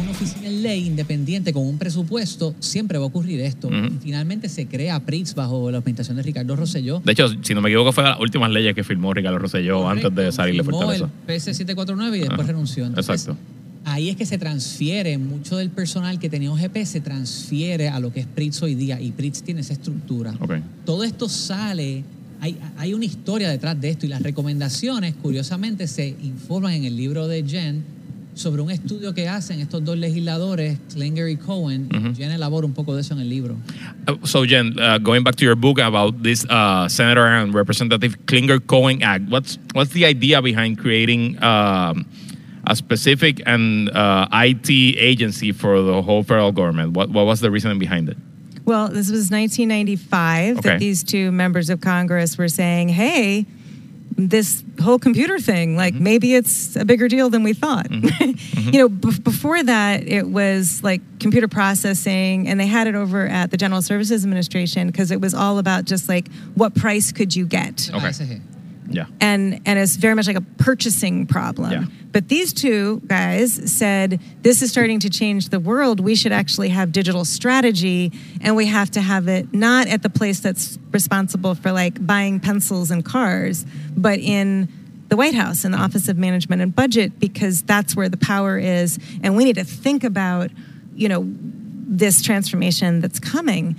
una 0.00 0.10
oficina 0.10 0.46
en 0.46 0.62
ley 0.62 0.86
independiente 0.86 1.52
con 1.52 1.66
un 1.66 1.78
presupuesto, 1.78 2.54
siempre 2.60 2.98
va 2.98 3.04
a 3.04 3.06
ocurrir 3.08 3.40
esto. 3.40 3.68
Y 3.70 3.98
finalmente 4.02 4.48
se 4.48 4.66
crea 4.66 5.00
PRIX 5.00 5.34
bajo 5.34 5.70
la 5.70 5.78
administración 5.78 6.16
de 6.16 6.22
Ricardo 6.22 6.56
Rosselló. 6.56 7.00
De 7.04 7.12
hecho, 7.12 7.28
si 7.42 7.54
no 7.54 7.60
me 7.60 7.68
equivoco, 7.68 7.92
fue 7.92 8.04
de 8.04 8.10
las 8.10 8.20
últimas 8.20 8.50
leyes 8.50 8.74
que 8.74 8.84
firmó 8.84 9.12
Ricardo 9.14 9.38
Rosselló 9.38 9.88
antes 9.88 10.14
de 10.14 10.32
salir 10.32 10.56
de 10.56 10.64
Fortaleza. 10.64 11.08
el 11.26 11.34
PS749 11.34 12.16
y 12.16 12.20
después 12.20 12.46
renunció. 12.46 12.86
Entonces, 12.86 13.22
Exacto. 13.22 13.40
Ahí 13.84 14.08
es 14.08 14.16
que 14.16 14.26
se 14.26 14.36
transfiere, 14.36 15.16
mucho 15.16 15.56
del 15.56 15.70
personal 15.70 16.18
que 16.18 16.28
tenía 16.28 16.50
OGP 16.50 16.78
se 16.84 17.00
transfiere 17.00 17.88
a 17.88 18.00
lo 18.00 18.12
que 18.12 18.18
es 18.18 18.26
PRITS 18.26 18.62
hoy 18.62 18.74
día 18.74 19.00
y 19.00 19.12
PRITS 19.12 19.44
tiene 19.44 19.60
esa 19.60 19.74
estructura. 19.74 20.34
Ok. 20.40 20.54
Todo 20.84 21.04
esto 21.04 21.28
sale, 21.28 22.02
hay, 22.40 22.58
hay 22.78 22.94
una 22.94 23.04
historia 23.04 23.48
detrás 23.48 23.80
de 23.80 23.90
esto 23.90 24.04
y 24.04 24.08
las 24.08 24.22
recomendaciones, 24.22 25.14
curiosamente, 25.14 25.86
se 25.86 26.08
informan 26.08 26.72
en 26.72 26.84
el 26.84 26.96
libro 26.96 27.28
de 27.28 27.44
Jen 27.44 27.95
sobre 28.36 28.60
un 28.60 28.70
estudio 28.70 29.14
que 29.14 29.28
hacen 29.28 29.60
estos 29.60 29.82
dos 29.82 29.96
legisladores, 29.98 30.78
Clinger 30.92 31.28
y 31.28 31.36
Cohen. 31.36 31.88
Ujú. 31.90 32.14
Jen 32.14 32.30
elabora 32.30 32.66
un 32.66 32.74
poco 32.74 32.94
de 32.94 33.00
eso 33.00 33.14
en 33.14 33.20
el 33.20 33.28
libro. 33.30 33.56
Uh, 34.06 34.24
so, 34.26 34.44
Jen, 34.46 34.78
uh, 34.78 34.98
going 34.98 35.24
back 35.24 35.34
to 35.36 35.44
your 35.44 35.56
book 35.56 35.78
about 35.80 36.22
this 36.22 36.44
uh, 36.50 36.86
Senator 36.88 37.26
and 37.26 37.54
Representative 37.54 38.16
Clinger 38.26 38.60
Cohen 38.64 39.02
Act, 39.02 39.28
what's 39.30 39.58
what's 39.72 39.90
the 39.92 40.04
idea 40.04 40.40
behind 40.42 40.78
creating 40.78 41.42
um, 41.42 42.04
a 42.66 42.76
specific 42.76 43.40
and 43.46 43.88
uh, 43.90 44.28
IT 44.32 44.68
agency 44.70 45.50
for 45.52 45.80
the 45.80 46.02
whole 46.02 46.22
federal 46.22 46.52
government? 46.52 46.92
What 46.92 47.08
what 47.10 47.24
was 47.24 47.40
the 47.40 47.50
reasoning 47.50 47.78
behind 47.78 48.08
it? 48.10 48.16
Well, 48.66 48.88
this 48.88 49.10
was 49.10 49.30
1995 49.30 50.58
Okay. 50.58 50.68
that 50.68 50.78
these 50.80 51.04
two 51.04 51.30
members 51.32 51.70
of 51.70 51.80
Congress 51.80 52.36
were 52.36 52.48
saying, 52.48 52.88
hey, 52.90 53.46
this 54.16 54.64
whole 54.80 54.98
computer 54.98 55.38
thing, 55.38 55.76
like 55.76 55.94
mm-hmm. 55.94 56.04
maybe 56.04 56.34
it's 56.34 56.74
a 56.76 56.84
bigger 56.84 57.06
deal 57.08 57.30
than 57.30 57.42
we 57.42 57.52
thought. 57.52 57.88
Mm-hmm. 57.88 58.32
Mm-hmm. 58.56 58.74
you 58.74 58.80
know, 58.80 58.88
b- 58.88 59.18
before 59.22 59.62
that, 59.62 60.08
it 60.08 60.26
was 60.26 60.82
like 60.82 61.00
computer 61.20 61.46
processing, 61.46 62.48
and 62.48 62.58
they 62.58 62.66
had 62.66 62.86
it 62.86 62.94
over 62.94 63.26
at 63.26 63.50
the 63.50 63.56
General 63.56 63.80
Services 63.80 64.24
Administration 64.24 64.88
because 64.88 65.10
it 65.10 65.20
was 65.20 65.34
all 65.34 65.58
about 65.58 65.84
just 65.84 66.08
like 66.08 66.28
what 66.54 66.74
price 66.74 67.12
could 67.12 67.36
you 67.36 67.46
get? 67.46 67.88
Okay. 67.94 68.08
Oh, 68.08 68.55
Yeah. 68.88 69.06
and 69.20 69.60
and 69.66 69.78
it's 69.78 69.96
very 69.96 70.14
much 70.14 70.26
like 70.26 70.36
a 70.36 70.42
purchasing 70.58 71.26
problem. 71.26 71.70
Yeah. 71.70 71.84
But 72.12 72.28
these 72.28 72.52
two 72.52 73.02
guys 73.06 73.70
said 73.70 74.20
this 74.42 74.62
is 74.62 74.70
starting 74.70 75.00
to 75.00 75.10
change 75.10 75.50
the 75.50 75.60
world. 75.60 76.00
We 76.00 76.14
should 76.14 76.32
actually 76.32 76.70
have 76.70 76.92
digital 76.92 77.24
strategy, 77.24 78.12
and 78.40 78.56
we 78.56 78.66
have 78.66 78.90
to 78.92 79.00
have 79.00 79.28
it 79.28 79.52
not 79.52 79.86
at 79.86 80.02
the 80.02 80.10
place 80.10 80.40
that's 80.40 80.78
responsible 80.92 81.54
for 81.54 81.72
like 81.72 82.04
buying 82.06 82.40
pencils 82.40 82.90
and 82.90 83.04
cars, 83.04 83.66
but 83.96 84.18
in 84.18 84.68
the 85.08 85.16
White 85.16 85.34
House 85.34 85.64
in 85.64 85.72
the 85.72 85.78
Office 85.78 86.08
of 86.08 86.16
Management 86.16 86.62
and 86.62 86.74
Budget 86.74 87.20
because 87.20 87.62
that's 87.62 87.94
where 87.94 88.08
the 88.08 88.16
power 88.16 88.58
is, 88.58 88.98
and 89.22 89.36
we 89.36 89.44
need 89.44 89.56
to 89.56 89.64
think 89.64 90.02
about, 90.02 90.50
you 90.94 91.08
know, 91.08 91.24
this 91.26 92.22
transformation 92.22 93.00
that's 93.00 93.20
coming. 93.20 93.76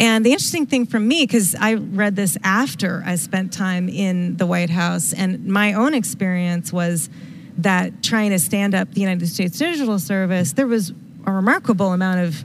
And 0.00 0.24
the 0.24 0.32
interesting 0.32 0.64
thing 0.64 0.86
for 0.86 0.98
me, 0.98 1.24
because 1.24 1.54
I 1.54 1.74
read 1.74 2.16
this 2.16 2.38
after 2.42 3.02
I 3.04 3.16
spent 3.16 3.52
time 3.52 3.90
in 3.90 4.38
the 4.38 4.46
White 4.46 4.70
House, 4.70 5.12
and 5.12 5.44
my 5.46 5.74
own 5.74 5.92
experience 5.92 6.72
was 6.72 7.10
that 7.58 8.02
trying 8.02 8.30
to 8.30 8.38
stand 8.38 8.74
up 8.74 8.92
the 8.94 9.02
United 9.02 9.28
States 9.28 9.58
Digital 9.58 9.98
Service, 9.98 10.54
there 10.54 10.66
was 10.66 10.94
a 11.26 11.30
remarkable 11.30 11.92
amount 11.92 12.20
of 12.20 12.44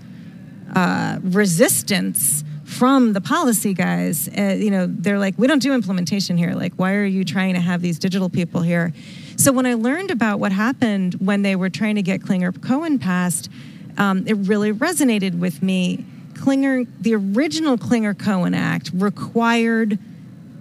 uh, 0.75 1.19
resistance 1.23 2.43
from 2.65 3.13
the 3.13 3.21
policy 3.21 3.73
guys. 3.73 4.27
Uh, 4.27 4.57
you 4.59 4.69
know, 4.69 4.87
they're 4.89 5.19
like, 5.19 5.35
we 5.37 5.47
don't 5.47 5.61
do 5.61 5.73
implementation 5.73 6.35
here. 6.35 6.53
Like, 6.55 6.73
why 6.73 6.93
are 6.95 7.05
you 7.05 7.23
trying 7.23 7.53
to 7.53 7.61
have 7.61 7.81
these 7.81 7.97
digital 7.99 8.27
people 8.27 8.63
here? 8.63 8.91
So 9.37 9.53
when 9.53 9.65
I 9.65 9.75
learned 9.75 10.11
about 10.11 10.39
what 10.39 10.51
happened 10.51 11.13
when 11.15 11.41
they 11.41 11.55
were 11.55 11.69
trying 11.69 11.95
to 11.95 12.01
get 12.01 12.19
Clinger 12.19 12.61
Cohen 12.61 12.99
passed, 12.99 13.49
um, 13.97 14.27
it 14.27 14.33
really 14.33 14.73
resonated 14.73 15.39
with 15.39 15.63
me. 15.63 16.03
Clinger, 16.35 16.87
the 16.99 17.15
original 17.15 17.77
Clinger 17.77 18.17
Cohen 18.17 18.53
Act 18.53 18.91
required 18.93 19.97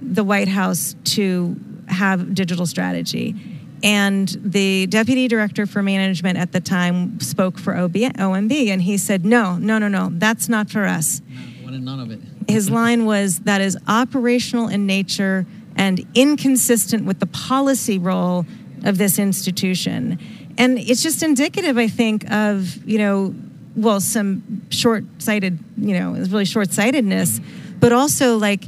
the 0.01 0.25
White 0.25 0.49
House 0.49 0.95
to 1.05 1.57
have 1.89 2.35
digital 2.35 2.67
strategy. 2.67 3.35
And 3.83 4.29
the 4.43 4.87
deputy 4.87 5.29
director 5.29 5.67
for 5.67 5.83
management 5.83 6.39
at 6.39 6.53
the 6.53 6.61
time 6.61 7.21
spoke 7.21 7.59
for 7.59 7.77
OB, 7.77 7.93
OMB, 7.93 8.69
and 8.69 8.81
he 8.81 8.97
said, 8.97 9.27
No, 9.27 9.57
no, 9.57 9.79
no, 9.79 9.89
no, 9.89 10.09
that's 10.13 10.49
not 10.49 10.71
for 10.71 10.85
us. 10.85 11.21
Wanted 11.63 11.83
none 11.83 12.01
of 12.01 12.11
it. 12.11 12.21
His 12.49 12.71
line 12.71 13.05
was, 13.05 13.41
That 13.41 13.61
is 13.61 13.77
operational 13.87 14.69
in 14.69 14.87
nature 14.87 15.45
and 15.77 16.07
inconsistent 16.15 17.05
with 17.05 17.21
the 17.21 17.27
policy 17.27 17.99
role 17.99 18.47
of 18.85 18.97
this 18.97 19.19
institution. 19.19 20.19
And 20.57 20.79
it's 20.79 21.03
just 21.03 21.23
indicative, 21.23 21.77
I 21.77 21.89
think, 21.89 22.31
of, 22.31 22.87
you 22.89 22.99
know, 22.99 23.35
well, 23.77 24.01
some 24.01 24.63
short 24.71 25.05
sighted, 25.19 25.59
you 25.77 25.99
know, 25.99 26.15
it's 26.15 26.29
really 26.29 26.45
short 26.45 26.73
sightedness, 26.73 27.41
but 27.81 27.93
also 27.93 28.37
like, 28.37 28.65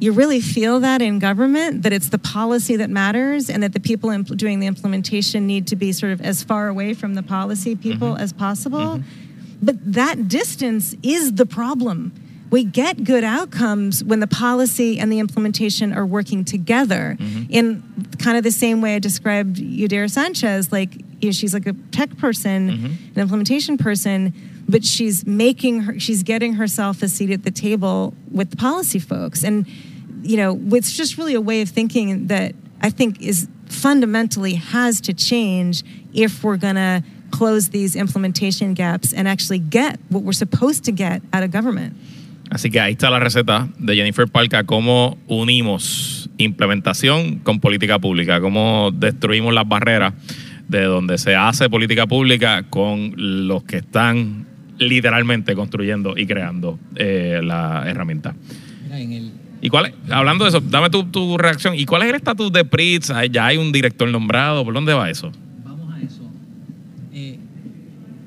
you 0.00 0.12
really 0.12 0.40
feel 0.40 0.80
that 0.80 1.02
in 1.02 1.18
government 1.18 1.82
that 1.82 1.92
it's 1.92 2.10
the 2.10 2.18
policy 2.18 2.76
that 2.76 2.88
matters 2.88 3.50
and 3.50 3.62
that 3.64 3.72
the 3.72 3.80
people 3.80 4.10
impl- 4.10 4.36
doing 4.36 4.60
the 4.60 4.66
implementation 4.66 5.46
need 5.46 5.66
to 5.66 5.76
be 5.76 5.90
sort 5.92 6.12
of 6.12 6.20
as 6.20 6.42
far 6.42 6.68
away 6.68 6.94
from 6.94 7.14
the 7.14 7.22
policy 7.22 7.74
people 7.74 8.12
mm-hmm. 8.12 8.22
as 8.22 8.32
possible. 8.32 8.78
Mm-hmm. 8.98 9.56
But 9.60 9.92
that 9.94 10.28
distance 10.28 10.94
is 11.02 11.34
the 11.34 11.46
problem 11.46 12.12
we 12.50 12.64
get 12.64 13.04
good 13.04 13.24
outcomes 13.24 14.02
when 14.02 14.20
the 14.20 14.26
policy 14.26 14.98
and 14.98 15.12
the 15.12 15.18
implementation 15.18 15.92
are 15.92 16.06
working 16.06 16.44
together 16.44 17.16
mm-hmm. 17.18 17.44
in 17.50 17.82
kind 18.18 18.36
of 18.36 18.44
the 18.44 18.50
same 18.50 18.80
way 18.80 18.94
i 18.94 18.98
described 18.98 19.56
Yadira 19.56 20.10
sanchez 20.10 20.72
like 20.72 20.94
you 21.20 21.28
know, 21.28 21.32
she's 21.32 21.54
like 21.54 21.66
a 21.66 21.72
tech 21.90 22.16
person 22.16 22.70
mm-hmm. 22.70 22.86
an 22.86 23.20
implementation 23.20 23.78
person 23.78 24.32
but 24.68 24.84
she's 24.84 25.26
making 25.26 25.80
her 25.80 25.98
she's 25.98 26.22
getting 26.22 26.54
herself 26.54 27.02
a 27.02 27.08
seat 27.08 27.30
at 27.30 27.42
the 27.42 27.50
table 27.50 28.12
with 28.30 28.50
the 28.50 28.56
policy 28.56 28.98
folks. 28.98 29.42
And 29.42 29.66
you 30.22 30.36
know 30.36 30.60
it's 30.76 30.92
just 30.92 31.16
really 31.16 31.34
a 31.34 31.40
way 31.40 31.62
of 31.62 31.68
thinking 31.68 32.26
that 32.26 32.54
i 32.82 32.90
think 32.90 33.20
is 33.22 33.48
fundamentally 33.66 34.54
has 34.54 35.00
to 35.00 35.12
change 35.12 35.84
if 36.12 36.42
we're 36.42 36.56
going 36.56 36.74
to 36.74 37.04
close 37.30 37.68
these 37.68 37.94
implementation 37.94 38.74
gaps 38.74 39.12
and 39.12 39.28
actually 39.28 39.58
get 39.58 40.00
what 40.08 40.22
we're 40.22 40.32
supposed 40.32 40.84
to 40.84 40.92
get 40.92 41.22
out 41.32 41.42
of 41.42 41.50
government 41.50 41.94
Así 42.50 42.70
que 42.70 42.80
ahí 42.80 42.92
está 42.92 43.10
la 43.10 43.18
receta 43.18 43.68
de 43.78 43.94
Jennifer 43.96 44.26
Palca, 44.28 44.64
cómo 44.64 45.18
unimos 45.26 46.30
implementación 46.38 47.40
con 47.40 47.60
política 47.60 47.98
pública, 47.98 48.40
cómo 48.40 48.90
destruimos 48.94 49.52
las 49.52 49.68
barreras 49.68 50.14
de 50.68 50.82
donde 50.84 51.18
se 51.18 51.34
hace 51.34 51.68
política 51.68 52.06
pública 52.06 52.62
con 52.70 53.12
los 53.16 53.64
que 53.64 53.78
están 53.78 54.46
literalmente 54.78 55.54
construyendo 55.54 56.14
y 56.16 56.26
creando 56.26 56.78
eh, 56.96 57.40
la 57.42 57.84
herramienta. 57.86 58.34
Mira, 58.84 59.00
en 59.00 59.12
el, 59.12 59.32
¿Y 59.60 59.68
cuál 59.70 59.86
es- 59.86 59.94
hablando 60.12 60.44
de 60.44 60.50
eso, 60.50 60.60
dame 60.60 60.88
tu, 60.88 61.04
tu 61.04 61.36
reacción. 61.36 61.74
¿Y 61.74 61.84
cuál 61.84 62.02
es 62.02 62.08
el 62.10 62.14
estatus 62.14 62.52
de 62.52 62.64
PRITS? 62.64 63.12
¿Ya 63.32 63.46
hay 63.46 63.56
un 63.56 63.72
director 63.72 64.08
nombrado? 64.08 64.64
¿Por 64.64 64.72
dónde 64.72 64.94
va 64.94 65.10
eso? 65.10 65.32
vamos 65.64 65.92
a 65.92 66.00
eso. 66.00 66.22
Eh, 67.12 67.38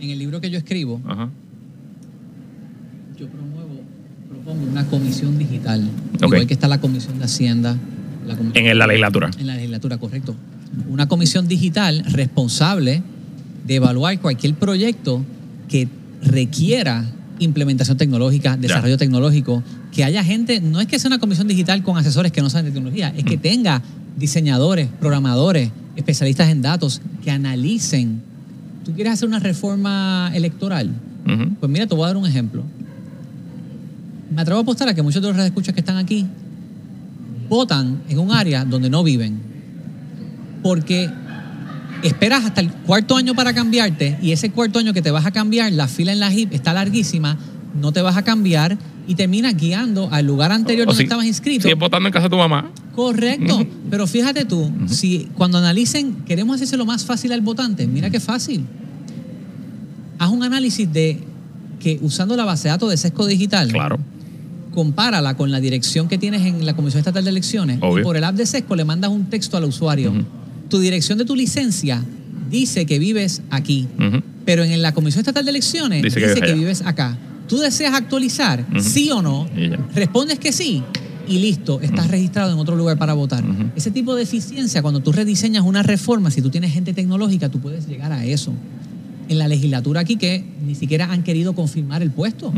en 0.02 0.10
el 0.10 0.20
libro 0.20 0.42
que 0.42 0.50
yo 0.50 0.58
escribo, 0.58 1.00
Ajá. 1.08 1.30
yo 3.18 3.28
promuevo, 3.30 3.82
propongo 4.28 4.41
una 4.52 4.86
comisión 4.88 5.38
digital. 5.38 5.88
Ok. 6.18 6.24
Igual 6.24 6.48
que 6.48 6.54
está 6.54 6.68
la 6.68 6.80
comisión 6.80 7.20
de 7.20 7.26
Hacienda. 7.26 7.78
La 8.26 8.38
En 8.54 8.78
la 8.78 8.88
legislatura. 8.88 9.32
En 9.40 9.48
la 9.48 9.56
legislatura, 9.56 9.98
correcto. 9.98 10.36
Una 10.90 11.08
comisión 11.08 11.48
digital 11.48 12.04
responsable 12.06 13.02
de 13.66 13.76
evaluar 13.76 14.20
cualquier 14.20 14.54
proyecto 14.54 15.24
que 15.68 15.88
requiera 16.22 17.06
implementación 17.40 17.98
tecnológica, 17.98 18.58
desarrollo 18.58 18.98
tecnológico, 18.98 19.64
que 19.92 20.04
haya 20.04 20.24
gente, 20.24 20.62
no 20.62 20.80
es 20.80 20.88
que 20.88 21.00
sea 21.00 21.10
una 21.10 21.20
comisión 21.20 21.48
digital 21.48 21.84
con 21.84 21.98
asesores 21.98 22.32
que 22.32 22.42
no 22.42 22.50
saben 22.50 22.66
de 22.66 22.72
tecnología, 22.72 23.14
es 23.18 23.24
que 23.24 23.38
tenga 23.38 23.82
diseñadores, 24.18 24.88
programadores, 25.00 25.72
especialistas 25.96 26.50
en 26.50 26.62
datos 26.62 27.02
que 27.24 27.32
analicen. 27.32 28.22
¿Tú 28.86 28.94
quieres 28.94 29.14
hacer 29.14 29.28
una 29.28 29.40
reforma 29.40 30.32
electoral? 30.34 30.92
Pues 31.60 31.72
mira, 31.72 31.88
te 31.88 31.96
voy 31.96 32.04
a 32.04 32.08
dar 32.08 32.18
un 32.18 32.26
ejemplo. 32.26 32.64
Me 34.34 34.42
atrevo 34.42 34.60
a 34.60 34.64
apostar 34.64 34.88
a 34.90 34.94
que 34.94 35.02
muchos 35.02 35.22
de 35.22 35.34
los 35.34 35.38
escuchas 35.46 35.74
que 35.74 35.82
están 35.82 35.98
aquí 35.98 36.26
votan 37.50 38.02
en 38.08 38.20
un 38.20 38.32
área 38.32 38.64
donde 38.66 38.90
no 38.90 39.04
viven. 39.04 39.40
Porque 40.64 41.10
esperas 42.04 42.46
hasta 42.46 42.62
el 42.62 42.72
cuarto 42.72 43.18
año 43.18 43.34
para 43.36 43.54
cambiarte 43.54 44.18
y 44.22 44.32
ese 44.32 44.52
cuarto 44.52 44.80
año 44.80 44.94
que 44.94 45.02
te 45.02 45.12
vas 45.12 45.26
a 45.26 45.32
cambiar, 45.32 45.72
la 45.74 45.88
fila 45.88 46.14
en 46.14 46.20
la 46.20 46.32
HIP 46.32 46.54
está 46.54 46.74
larguísima, 46.74 47.38
no 47.80 47.92
te 47.92 48.02
vas 48.02 48.16
a 48.18 48.24
cambiar 48.24 48.78
y 49.08 49.16
terminas 49.16 49.56
guiando 49.58 50.08
al 50.12 50.26
lugar 50.26 50.52
anterior 50.52 50.88
O 50.88 50.92
donde 50.92 50.98
si- 51.00 51.04
estabas 51.04 51.26
inscrito. 51.26 51.64
Sigues 51.64 51.78
votando 51.78 52.08
en 52.08 52.14
casa 52.14 52.26
de 52.26 52.30
tu 52.30 52.38
mamá. 52.38 52.72
Correcto, 52.96 53.66
pero 53.90 54.06
fíjate 54.08 54.46
tú, 54.46 54.72
si 54.88 55.30
cuando 55.36 55.58
analicen, 55.58 56.24
queremos 56.26 56.56
hacerse 56.56 56.78
lo 56.78 56.86
más 56.86 57.06
fácil 57.06 57.32
al 57.34 57.42
votante, 57.42 57.88
mira 57.88 58.10
qué 58.10 58.20
fácil. 58.20 58.66
Haz 60.20 60.30
un 60.30 60.44
análisis 60.44 60.92
de 60.92 61.20
que 61.80 61.98
usando 62.02 62.36
la 62.36 62.46
base 62.46 62.64
de 62.66 62.70
datos 62.70 62.90
de 62.92 62.98
sesco 62.98 63.26
digital, 63.26 63.70
Claro. 63.72 64.00
Compárala 64.72 65.36
con 65.36 65.52
la 65.52 65.60
dirección 65.60 66.08
que 66.08 66.18
tienes 66.18 66.46
en 66.46 66.66
la 66.66 66.76
Comisión 66.76 67.00
Estatal 67.00 67.24
de 67.24 67.30
Elecciones 67.30 67.80
Obvio. 67.82 68.00
y 68.00 68.04
por 68.04 68.18
el 68.18 68.24
app 68.24 68.36
de 68.36 68.46
sesco 68.46 68.76
le 68.76 68.86
mandas 68.86 69.12
un 69.12 69.26
texto 69.26 69.58
al 69.58 69.66
usuario. 69.66 70.14
Tu 70.70 70.80
dirección 70.80 71.18
de 71.18 71.26
tu 71.26 71.36
licencia 71.36 72.04
dice 72.50 72.86
que 72.86 73.00
vives 73.00 73.42
aquí, 73.50 73.88
pero 74.46 74.64
en 74.64 74.82
la 74.82 74.94
Comisión 74.94 75.22
Estatal 75.22 75.46
de 75.46 75.52
Elecciones 75.52 76.04
Dice 76.04 76.20
dice, 76.20 76.36
que 76.36 76.48
que, 76.48 76.54
vives 76.54 76.82
acá. 76.86 77.18
¿Tú 77.48 77.58
deseas 77.58 77.94
actualizar? 77.94 78.66
¿Sí 78.80 79.12
o 79.12 79.22
no? 79.22 79.48
Respondes 79.94 80.40
que 80.40 80.52
sí 80.52 80.84
y 81.28 81.40
listo, 81.40 81.80
estás 81.82 82.10
registrado 82.10 82.52
en 82.52 82.60
otro 82.60 82.76
lugar 82.76 82.98
para 82.98 83.14
votar. 83.14 83.44
Ese 83.76 83.92
tipo 83.92 84.16
de 84.16 84.24
eficiencia, 84.24 84.82
cuando 84.82 85.00
tú 85.02 85.12
rediseñas 85.12 85.64
una 85.64 85.84
reforma, 85.84 86.32
si 86.32 86.42
tú 86.42 86.50
tienes 86.50 86.74
gente 86.74 86.94
tecnológica, 86.94 87.50
tú 87.50 87.60
puedes 87.60 87.88
llegar 87.88 88.12
a 88.12 88.26
eso. 88.26 88.54
En 89.30 89.38
la 89.38 89.48
legislatura 89.48 90.02
aquí 90.02 90.18
que 90.18 90.44
ni 90.66 90.76
siquiera 90.76 91.12
han 91.12 91.24
querido 91.24 91.54
confirmar 91.54 92.02
el 92.02 92.12
puesto. 92.12 92.54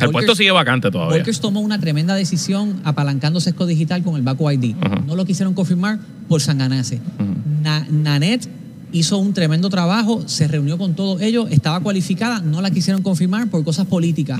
El 0.00 0.10
puesto 0.10 0.34
sigue 0.34 0.50
vacante 0.50 0.90
todavía. 0.90 1.16
Volkers 1.16 1.40
tomó 1.40 1.60
una 1.60 1.78
tremenda 1.80 2.14
decisión 2.14 2.80
apalancando 2.84 3.40
sesco 3.40 3.66
digital 3.66 4.02
con 4.02 4.16
el 4.16 4.22
Baco 4.22 4.50
ID. 4.50 4.74
No 5.06 5.16
lo 5.16 5.24
quisieron 5.24 5.54
confirmar 5.54 5.98
por 6.28 6.40
sanganase. 6.40 6.96
Ujú. 7.18 7.62
Na- 7.62 7.86
Nanette 7.90 8.48
hizo 8.92 9.18
un 9.18 9.32
tremendo 9.32 9.68
trabajo, 9.70 10.22
se 10.26 10.48
reunió 10.48 10.78
con 10.78 10.94
todos 10.94 11.20
ellos, 11.22 11.48
estaba 11.50 11.80
cualificada, 11.80 12.40
no 12.40 12.60
la 12.60 12.70
quisieron 12.70 13.02
confirmar 13.02 13.48
por 13.48 13.64
cosas 13.64 13.86
políticas. 13.86 14.38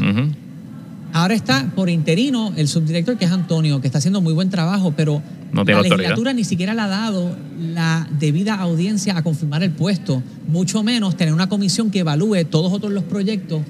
Ahora 1.12 1.34
está 1.34 1.70
por 1.74 1.88
interino 1.88 2.52
el 2.56 2.68
subdirector, 2.68 3.16
que 3.16 3.24
es 3.24 3.30
Antonio, 3.30 3.80
que 3.80 3.86
está 3.88 3.98
haciendo 3.98 4.20
muy 4.20 4.34
buen 4.34 4.50
trabajo, 4.50 4.92
pero 4.94 5.22
No 5.52 5.64
la 5.64 5.72
autoridad. 5.78 5.82
legislatura 5.96 6.32
ni 6.34 6.44
siquiera 6.44 6.74
le 6.74 6.82
ha 6.82 6.88
dado 6.88 7.34
la 7.58 8.06
debida 8.18 8.56
audiencia 8.56 9.16
a 9.16 9.22
confirmar 9.22 9.62
el 9.62 9.70
puesto, 9.70 10.22
mucho 10.48 10.82
menos 10.82 11.16
tener 11.16 11.32
una 11.32 11.48
comisión 11.48 11.90
que 11.90 12.00
evalúe 12.00 12.44
todos 12.50 12.70
otros 12.72 12.92
los 12.92 13.04
proyectos 13.04 13.62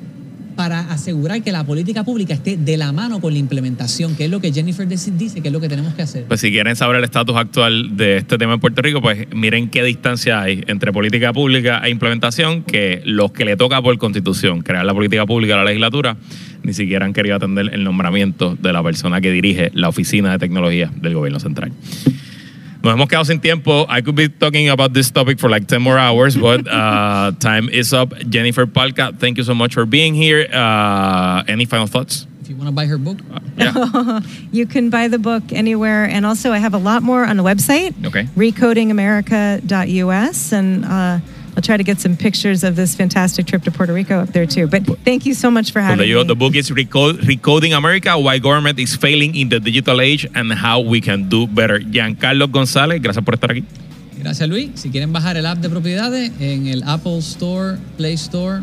para 0.56 0.80
asegurar 0.90 1.42
que 1.42 1.52
la 1.52 1.64
política 1.64 2.02
pública 2.02 2.34
esté 2.34 2.56
de 2.56 2.76
la 2.76 2.90
mano 2.90 3.20
con 3.20 3.32
la 3.32 3.38
implementación, 3.38 4.16
que 4.16 4.24
es 4.24 4.30
lo 4.30 4.40
que 4.40 4.52
Jennifer 4.52 4.88
dice 4.88 5.40
que 5.40 5.48
es 5.48 5.52
lo 5.52 5.60
que 5.60 5.68
tenemos 5.68 5.94
que 5.94 6.02
hacer. 6.02 6.24
Pues 6.24 6.40
si 6.40 6.50
quieren 6.50 6.74
saber 6.74 6.96
el 6.96 7.04
estatus 7.04 7.36
actual 7.36 7.96
de 7.96 8.16
este 8.16 8.38
tema 8.38 8.54
en 8.54 8.60
Puerto 8.60 8.82
Rico, 8.82 9.00
pues 9.00 9.28
miren 9.32 9.68
qué 9.68 9.84
distancia 9.84 10.40
hay 10.40 10.64
entre 10.66 10.92
política 10.92 11.32
pública 11.32 11.82
e 11.84 11.90
implementación, 11.90 12.62
que 12.62 13.02
los 13.04 13.32
que 13.32 13.44
le 13.44 13.56
toca 13.56 13.80
por 13.82 13.96
constitución 13.98 14.62
crear 14.62 14.84
la 14.84 14.94
política 14.94 15.26
pública 15.26 15.54
a 15.54 15.58
la 15.58 15.64
legislatura, 15.64 16.16
ni 16.62 16.72
siquiera 16.72 17.04
han 17.04 17.12
querido 17.12 17.36
atender 17.36 17.70
el 17.72 17.84
nombramiento 17.84 18.56
de 18.56 18.72
la 18.72 18.82
persona 18.82 19.20
que 19.20 19.30
dirige 19.30 19.70
la 19.74 19.88
oficina 19.88 20.32
de 20.32 20.38
tecnología 20.38 20.90
del 20.96 21.14
gobierno 21.14 21.38
central. 21.38 21.72
Nos 22.86 22.94
hemos 22.94 23.08
quedado 23.08 23.24
sin 23.26 23.40
tiempo. 23.40 23.84
I 23.88 24.00
could 24.00 24.14
be 24.14 24.28
talking 24.28 24.68
about 24.68 24.92
this 24.94 25.10
topic 25.10 25.40
for 25.40 25.50
like 25.50 25.66
10 25.66 25.82
more 25.82 25.98
hours, 25.98 26.36
but 26.36 26.68
uh, 26.68 27.32
time 27.40 27.68
is 27.68 27.92
up. 27.92 28.14
Jennifer 28.28 28.64
Pahlka, 28.66 29.18
thank 29.18 29.38
you 29.38 29.44
so 29.44 29.54
much 29.54 29.74
for 29.74 29.84
being 29.86 30.14
here. 30.14 30.46
Uh, 30.52 31.42
any 31.48 31.64
final 31.64 31.88
thoughts? 31.88 32.28
If 32.42 32.50
you 32.50 32.54
want 32.56 32.68
to 32.68 32.72
buy 32.72 32.86
her 32.86 32.96
book, 32.96 33.18
Yeah. 33.56 34.20
You 34.52 34.66
can 34.66 34.88
buy 34.88 35.08
the 35.08 35.18
book 35.18 35.42
anywhere. 35.52 36.04
And 36.04 36.24
also, 36.24 36.52
I 36.52 36.58
have 36.58 36.74
a 36.74 36.78
lot 36.78 37.02
more 37.02 37.24
on 37.26 37.36
the 37.36 37.42
website, 37.42 37.92
Okay. 38.06 38.28
recodingamerica.us. 38.36 40.52
And 40.52 40.84
uh, 40.84 41.18
I'll 41.56 41.62
try 41.62 41.78
to 41.78 41.82
get 41.82 41.98
some 42.00 42.16
pictures 42.18 42.62
of 42.64 42.76
this 42.76 42.94
fantastic 42.94 43.46
trip 43.46 43.62
to 43.64 43.70
Puerto 43.70 43.92
Rico 43.94 44.20
up 44.20 44.28
there, 44.28 44.44
too. 44.46 44.66
But 44.66 44.84
thank 45.06 45.24
you 45.24 45.32
so 45.32 45.50
much 45.50 45.72
for 45.72 45.80
So 45.80 45.84
having 45.86 46.06
the, 46.06 46.14
me. 46.14 46.24
the 46.24 46.34
book 46.36 46.54
is 46.54 46.70
Recode, 46.70 47.20
Recoding 47.22 47.74
America, 47.74 48.18
Why 48.18 48.38
Government 48.38 48.78
is 48.78 48.94
Failing 48.94 49.34
in 49.34 49.48
the 49.48 49.58
Digital 49.58 50.00
Age 50.02 50.28
and 50.34 50.52
How 50.52 50.80
We 50.80 51.00
Can 51.00 51.30
Do 51.30 51.46
Better. 51.46 51.78
Giancarlo 51.80 52.48
González, 52.48 53.00
gracias 53.00 53.24
por 53.24 53.34
estar 53.34 53.50
aquí. 53.52 53.64
gracias 54.18 54.48
Luis. 54.48 54.70
Si 54.74 54.90
quieren 54.90 55.12
bajar 55.14 55.36
el 55.38 55.46
app 55.46 55.58
de 55.58 55.70
propiedades 55.70 56.30
en 56.40 56.66
el 56.66 56.82
Apple 56.82 57.18
Store, 57.18 57.78
Play 57.96 58.14
Store, 58.14 58.60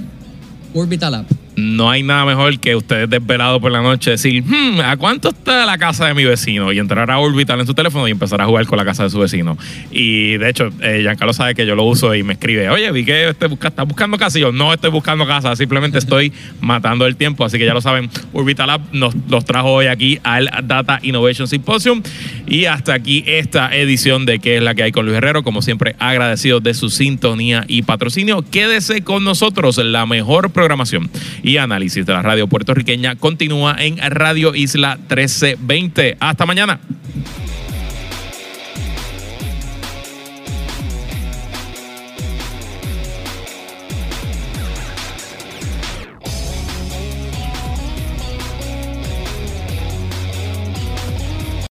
Orbital 0.75 1.15
App. 1.15 1.31
No 1.55 1.89
hay 1.89 2.03
nada 2.03 2.25
mejor 2.25 2.59
que 2.59 2.75
ustedes 2.75 3.09
desvelados 3.09 3.61
por 3.61 3.71
la 3.71 3.81
noche 3.81 4.11
decir, 4.11 4.43
"Hmm, 4.43 4.79
¿a 4.81 4.97
cuánto 4.97 5.29
está 5.29 5.65
la 5.65 5.77
casa 5.77 6.07
de 6.07 6.13
mi 6.13 6.23
vecino? 6.23 6.71
Y 6.71 6.79
entrar 6.79 7.09
a 7.11 7.19
Orbital 7.19 7.59
en 7.59 7.67
su 7.67 7.73
teléfono 7.73 8.07
y 8.07 8.11
empezar 8.11 8.41
a 8.41 8.45
jugar 8.45 8.65
con 8.65 8.77
la 8.77 8.85
casa 8.85 9.03
de 9.03 9.09
su 9.09 9.19
vecino. 9.19 9.57
Y 9.91 10.37
de 10.37 10.49
hecho, 10.49 10.69
eh, 10.81 10.99
Giancarlo 11.01 11.33
sabe 11.33 11.55
que 11.55 11.65
yo 11.65 11.75
lo 11.75 11.83
uso 11.83 12.13
y 12.15 12.23
me 12.23 12.33
escribe, 12.33 12.69
oye, 12.69 12.91
vi 12.91 13.05
que 13.05 13.29
este 13.29 13.47
buscando 13.47 14.17
casa. 14.17 14.37
Y 14.37 14.41
yo, 14.41 14.51
no 14.51 14.73
estoy 14.73 14.89
buscando 14.89 15.27
casa, 15.27 15.55
simplemente 15.55 15.97
estoy 15.97 16.33
matando 16.61 17.05
el 17.05 17.15
tiempo. 17.15 17.45
Así 17.45 17.57
que 17.57 17.65
ya 17.65 17.73
lo 17.73 17.81
saben, 17.81 18.09
Orbital 18.33 18.69
App 18.69 18.81
nos 18.91 19.13
los 19.29 19.45
trajo 19.45 19.73
hoy 19.73 19.87
aquí 19.87 20.19
al 20.23 20.49
Data 20.63 20.99
Innovation 21.03 21.47
Symposium. 21.47 22.01
Y 22.47 22.65
hasta 22.65 22.93
aquí 22.93 23.23
esta 23.27 23.75
edición 23.75 24.25
de 24.25 24.39
¿Qué 24.39 24.57
es 24.57 24.63
la 24.63 24.75
que 24.75 24.83
hay 24.83 24.91
con 24.91 25.05
Luis 25.05 25.17
Herrero? 25.17 25.43
Como 25.43 25.61
siempre, 25.61 25.95
agradecido 25.99 26.59
de 26.59 26.73
su 26.73 26.89
sintonía 26.89 27.63
y 27.67 27.83
patrocinio. 27.83 28.43
Quédese 28.49 29.03
con 29.03 29.23
nosotros, 29.23 29.77
la 29.77 30.05
mejor 30.05 30.49
programación 30.49 31.09
y 31.43 31.57
análisis 31.57 32.05
de 32.05 32.13
la 32.13 32.21
radio 32.21 32.47
puertorriqueña 32.47 33.15
continúa 33.17 33.75
en 33.77 33.97
Radio 33.97 34.55
Isla 34.55 34.95
1320. 34.95 36.17
Hasta 36.19 36.45
mañana. 36.45 36.79